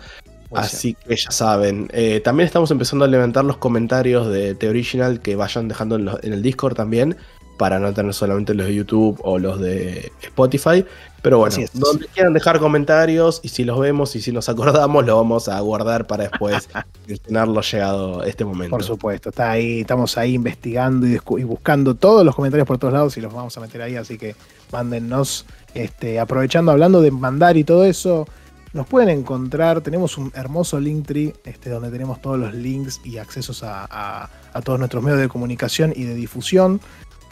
[0.53, 1.89] Así que ya saben.
[1.91, 6.05] Eh, también estamos empezando a levantar los comentarios de The Original que vayan dejando en,
[6.05, 7.17] los- en el Discord también.
[7.57, 10.85] Para no tener solamente los de YouTube o los de Spotify.
[11.21, 15.17] Pero bueno, donde quieran dejar comentarios y si los vemos y si nos acordamos, lo
[15.17, 16.69] vamos a guardar para después
[17.25, 18.71] tenerlo llegado este momento.
[18.71, 22.93] Por supuesto, está ahí, estamos ahí investigando y, y buscando todos los comentarios por todos
[22.93, 24.35] lados y los vamos a meter ahí, así que
[24.71, 28.27] mándennos, este, aprovechando, hablando de mandar y todo eso,
[28.71, 33.63] nos pueden encontrar, tenemos un hermoso Linktree, este, donde tenemos todos los links y accesos
[33.63, 36.79] a, a- a todos nuestros medios de comunicación y de difusión.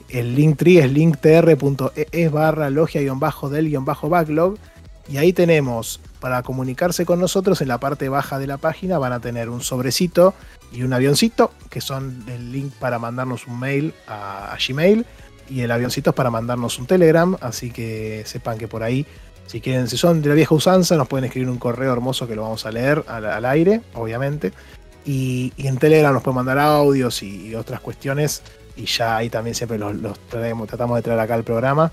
[0.10, 4.58] El Linktree es linktr.es barra logia-del-backlog
[5.10, 9.14] y ahí tenemos, para comunicarse con nosotros, en la parte baja de la página van
[9.14, 10.34] a tener un sobrecito
[10.72, 15.06] y un avioncito, que son el link para mandarnos un mail a, Gmail,
[15.50, 19.06] y el avioncito es para mandarnos un Telegram, así que sepan que por ahí,
[19.46, 22.36] si quieren, si son de la vieja usanza, nos pueden escribir un correo hermoso que
[22.36, 24.52] lo vamos a leer al aire, obviamente.
[25.06, 28.42] Y, en Telegram nos pueden mandar audios y, otras cuestiones.
[28.78, 31.92] Y ya ahí también siempre los, tratamos de traer acá al programa.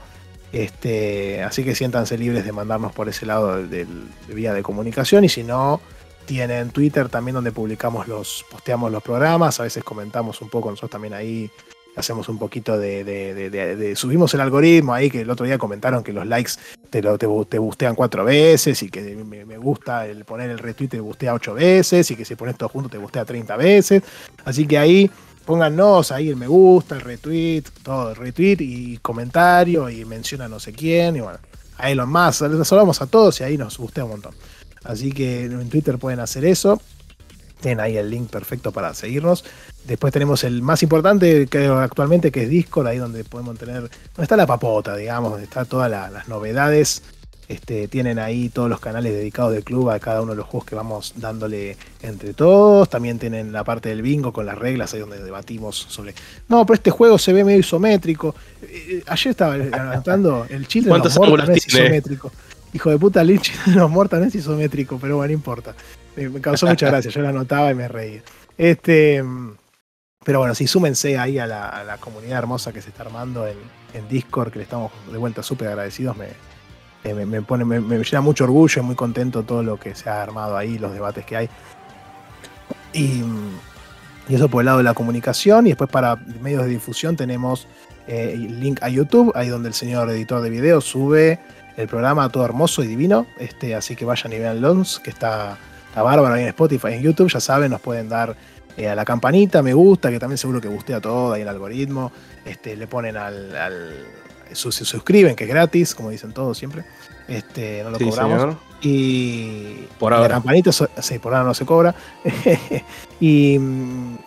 [0.52, 3.86] Este, así que siéntanse libres de mandarnos por ese lado de,
[4.28, 5.24] vía de comunicación.
[5.24, 5.81] Y si no,
[6.27, 9.59] tienen Twitter también donde publicamos los, posteamos los programas.
[9.59, 11.51] A veces comentamos un poco nosotros también ahí
[11.97, 16.27] hacemos un poquito de, subimos el algoritmo ahí que el otro día comentaron que los
[16.27, 16.52] likes
[16.90, 17.27] te, lo, te,
[17.59, 22.11] bustean cuatro veces y que me, gusta el poner el retweet te bustea ocho veces
[22.11, 24.02] y que si pones todo junto te bustea 30 veces.
[24.44, 25.11] Así que ahí
[25.45, 30.59] pónganos ahí el me gusta, el retweet, todo, el retweet y comentario y menciona no
[30.59, 31.39] sé quién y bueno,
[31.77, 34.35] ahí los más, les saludamos a todos y ahí nos bustea un montón.
[34.85, 36.81] Así que en Twitter pueden hacer eso.
[37.61, 39.45] Tienen ahí el link perfecto para seguirnos.
[39.87, 44.23] Después tenemos el más importante que actualmente, que es Discord, ahí donde podemos tener, donde
[44.23, 47.03] está la papota, digamos, donde está todas las novedades.
[47.47, 50.66] Este, tienen ahí todos los canales dedicados del club a cada uno de los juegos
[50.66, 52.89] que vamos dándole entre todos.
[52.89, 56.15] También tienen la parte del bingo con las reglas, ahí donde debatimos sobre.
[56.49, 58.35] No, pero este juego se ve medio isométrico.
[58.62, 62.33] Eh, eh, ayer estaba anotando el chile de los no es isométrico.
[62.73, 65.75] Hijo de puta, el chile de los muertos no es isométrico, pero bueno, no importa.
[66.16, 68.23] Me, causó mucha gracia, yo lo anotaba y me reía.
[68.57, 69.23] Este.
[70.25, 73.59] Pero bueno, sí, súmense ahí a la, comunidad hermosa que se está armando en,
[74.09, 76.16] Discord, que le estamos de vuelta súper agradecidos.
[76.16, 76.29] Me,
[77.12, 80.56] me, pone, me, llena mucho orgullo, y muy contento todo lo que se ha armado
[80.56, 81.48] ahí, los debates que hay.
[82.93, 83.22] Y,
[84.28, 85.66] eso por el lado de la comunicación.
[85.66, 87.66] Y después para medios de difusión tenemos
[88.06, 91.40] eh, el link a YouTube, ahí donde el señor editor de video sube
[91.76, 93.26] el programa todo hermoso y divino.
[93.39, 95.59] Este, así que vayan y vean Lons, que está,
[95.89, 98.35] está bárbaro ahí en Spotify, en YouTube, ya saben, nos pueden dar
[98.78, 102.10] eh, a la campanita, me gusta, que también seguro que gustea todo ahí el algoritmo.
[102.47, 103.55] Este, le ponen al
[104.53, 106.85] se suscriben, que es gratis, como dicen todos siempre.
[107.29, 108.57] Este, no lo cobramos.
[108.83, 110.29] Y, por ahora.
[110.29, 111.95] la campanita, sí, por ahora no se cobra.
[113.21, 113.59] y,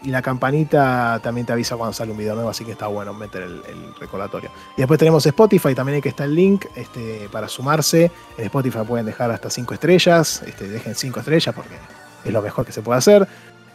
[0.06, 3.44] la campanita también te avisa cuando sale un video nuevo, así que está bueno meter
[3.44, 3.62] el,
[4.00, 4.50] recordatorio.
[4.76, 8.12] Y después tenemos Spotify, también hay que está el link este, para sumarse.
[8.38, 11.76] En Spotify pueden dejar hasta 5 estrellas, este, dejen 5 estrellas porque
[12.26, 13.28] es lo mejor que se puede hacer.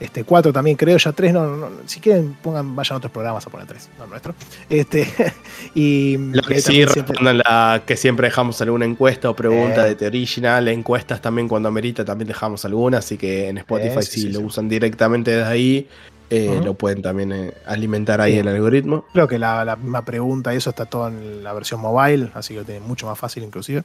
[0.02, 3.50] Este, cuatro también creo, ya tres, no, si quieren pongan, vayan a otros programas a
[3.50, 4.34] poner tres, no nuestro.
[4.68, 5.06] Este,
[5.76, 7.16] y lo que sí, siempre...
[7.34, 9.90] la que siempre dejamos alguna encuesta o pregunta eh.
[9.90, 14.02] de The Original, encuestas también cuando amerita también dejamos alguna, así que en Spotify eh,
[14.02, 15.88] si lo usan directamente desde ahí,
[16.30, 19.04] eh, lo pueden también alimentar ahí el algoritmo.
[19.12, 22.66] Creo que la, misma pregunta, eso está todo en la versión mobile, así que lo
[22.66, 23.84] tienen mucho más fácil inclusive.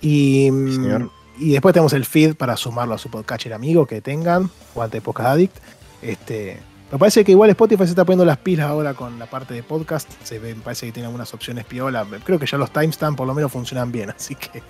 [0.00, 1.08] Y, mm,
[1.38, 5.30] y después tenemos el feed para sumarlo a su podcatcher amigo que tengan, Guante Podcast
[5.30, 5.56] Addict.
[6.02, 6.58] Este,
[6.92, 9.62] me parece que igual Spotify se está poniendo las pilas ahora con la parte de
[9.62, 10.08] podcast.
[10.22, 12.06] Se ve, me parece que tiene algunas opciones piola.
[12.24, 14.62] Creo que ya los timestamps por lo menos funcionan bien, así que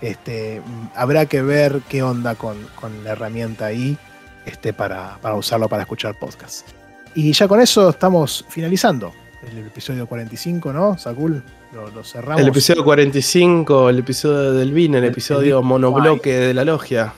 [0.00, 0.62] este,
[0.94, 2.56] habrá que ver qué onda con,
[3.04, 3.96] la herramienta ahí
[4.44, 6.68] este, para, para usarlo para escuchar podcast.
[7.14, 9.12] Y ya con eso estamos finalizando
[9.48, 10.98] el episodio 45, ¿no?
[10.98, 11.42] Sakul,
[11.72, 12.40] lo, cerramos.
[12.40, 17.14] El episodio 45, el episodio del VIN, el, episodio monobloque de la logia.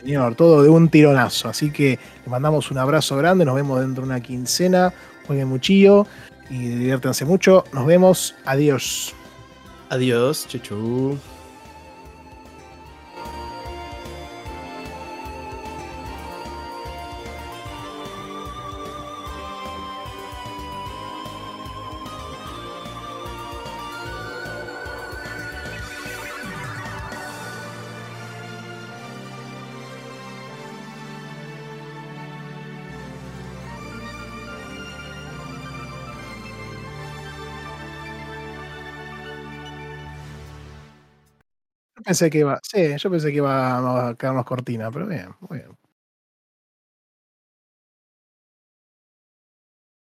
[0.00, 1.48] Señor, todo de un tironazo.
[1.48, 4.92] Así que le mandamos un abrazo grande, nos vemos dentro de una quincena.
[5.26, 6.06] Jueguen muchillo
[6.48, 7.64] y diviértanse mucho.
[7.72, 8.34] Nos vemos.
[8.44, 9.14] Adiós.
[9.90, 11.18] Adiós, chuchu.
[42.08, 45.87] Pensé que iba, sí, yo pensé que iba a quedarnos cortina, pero bien, muy bien.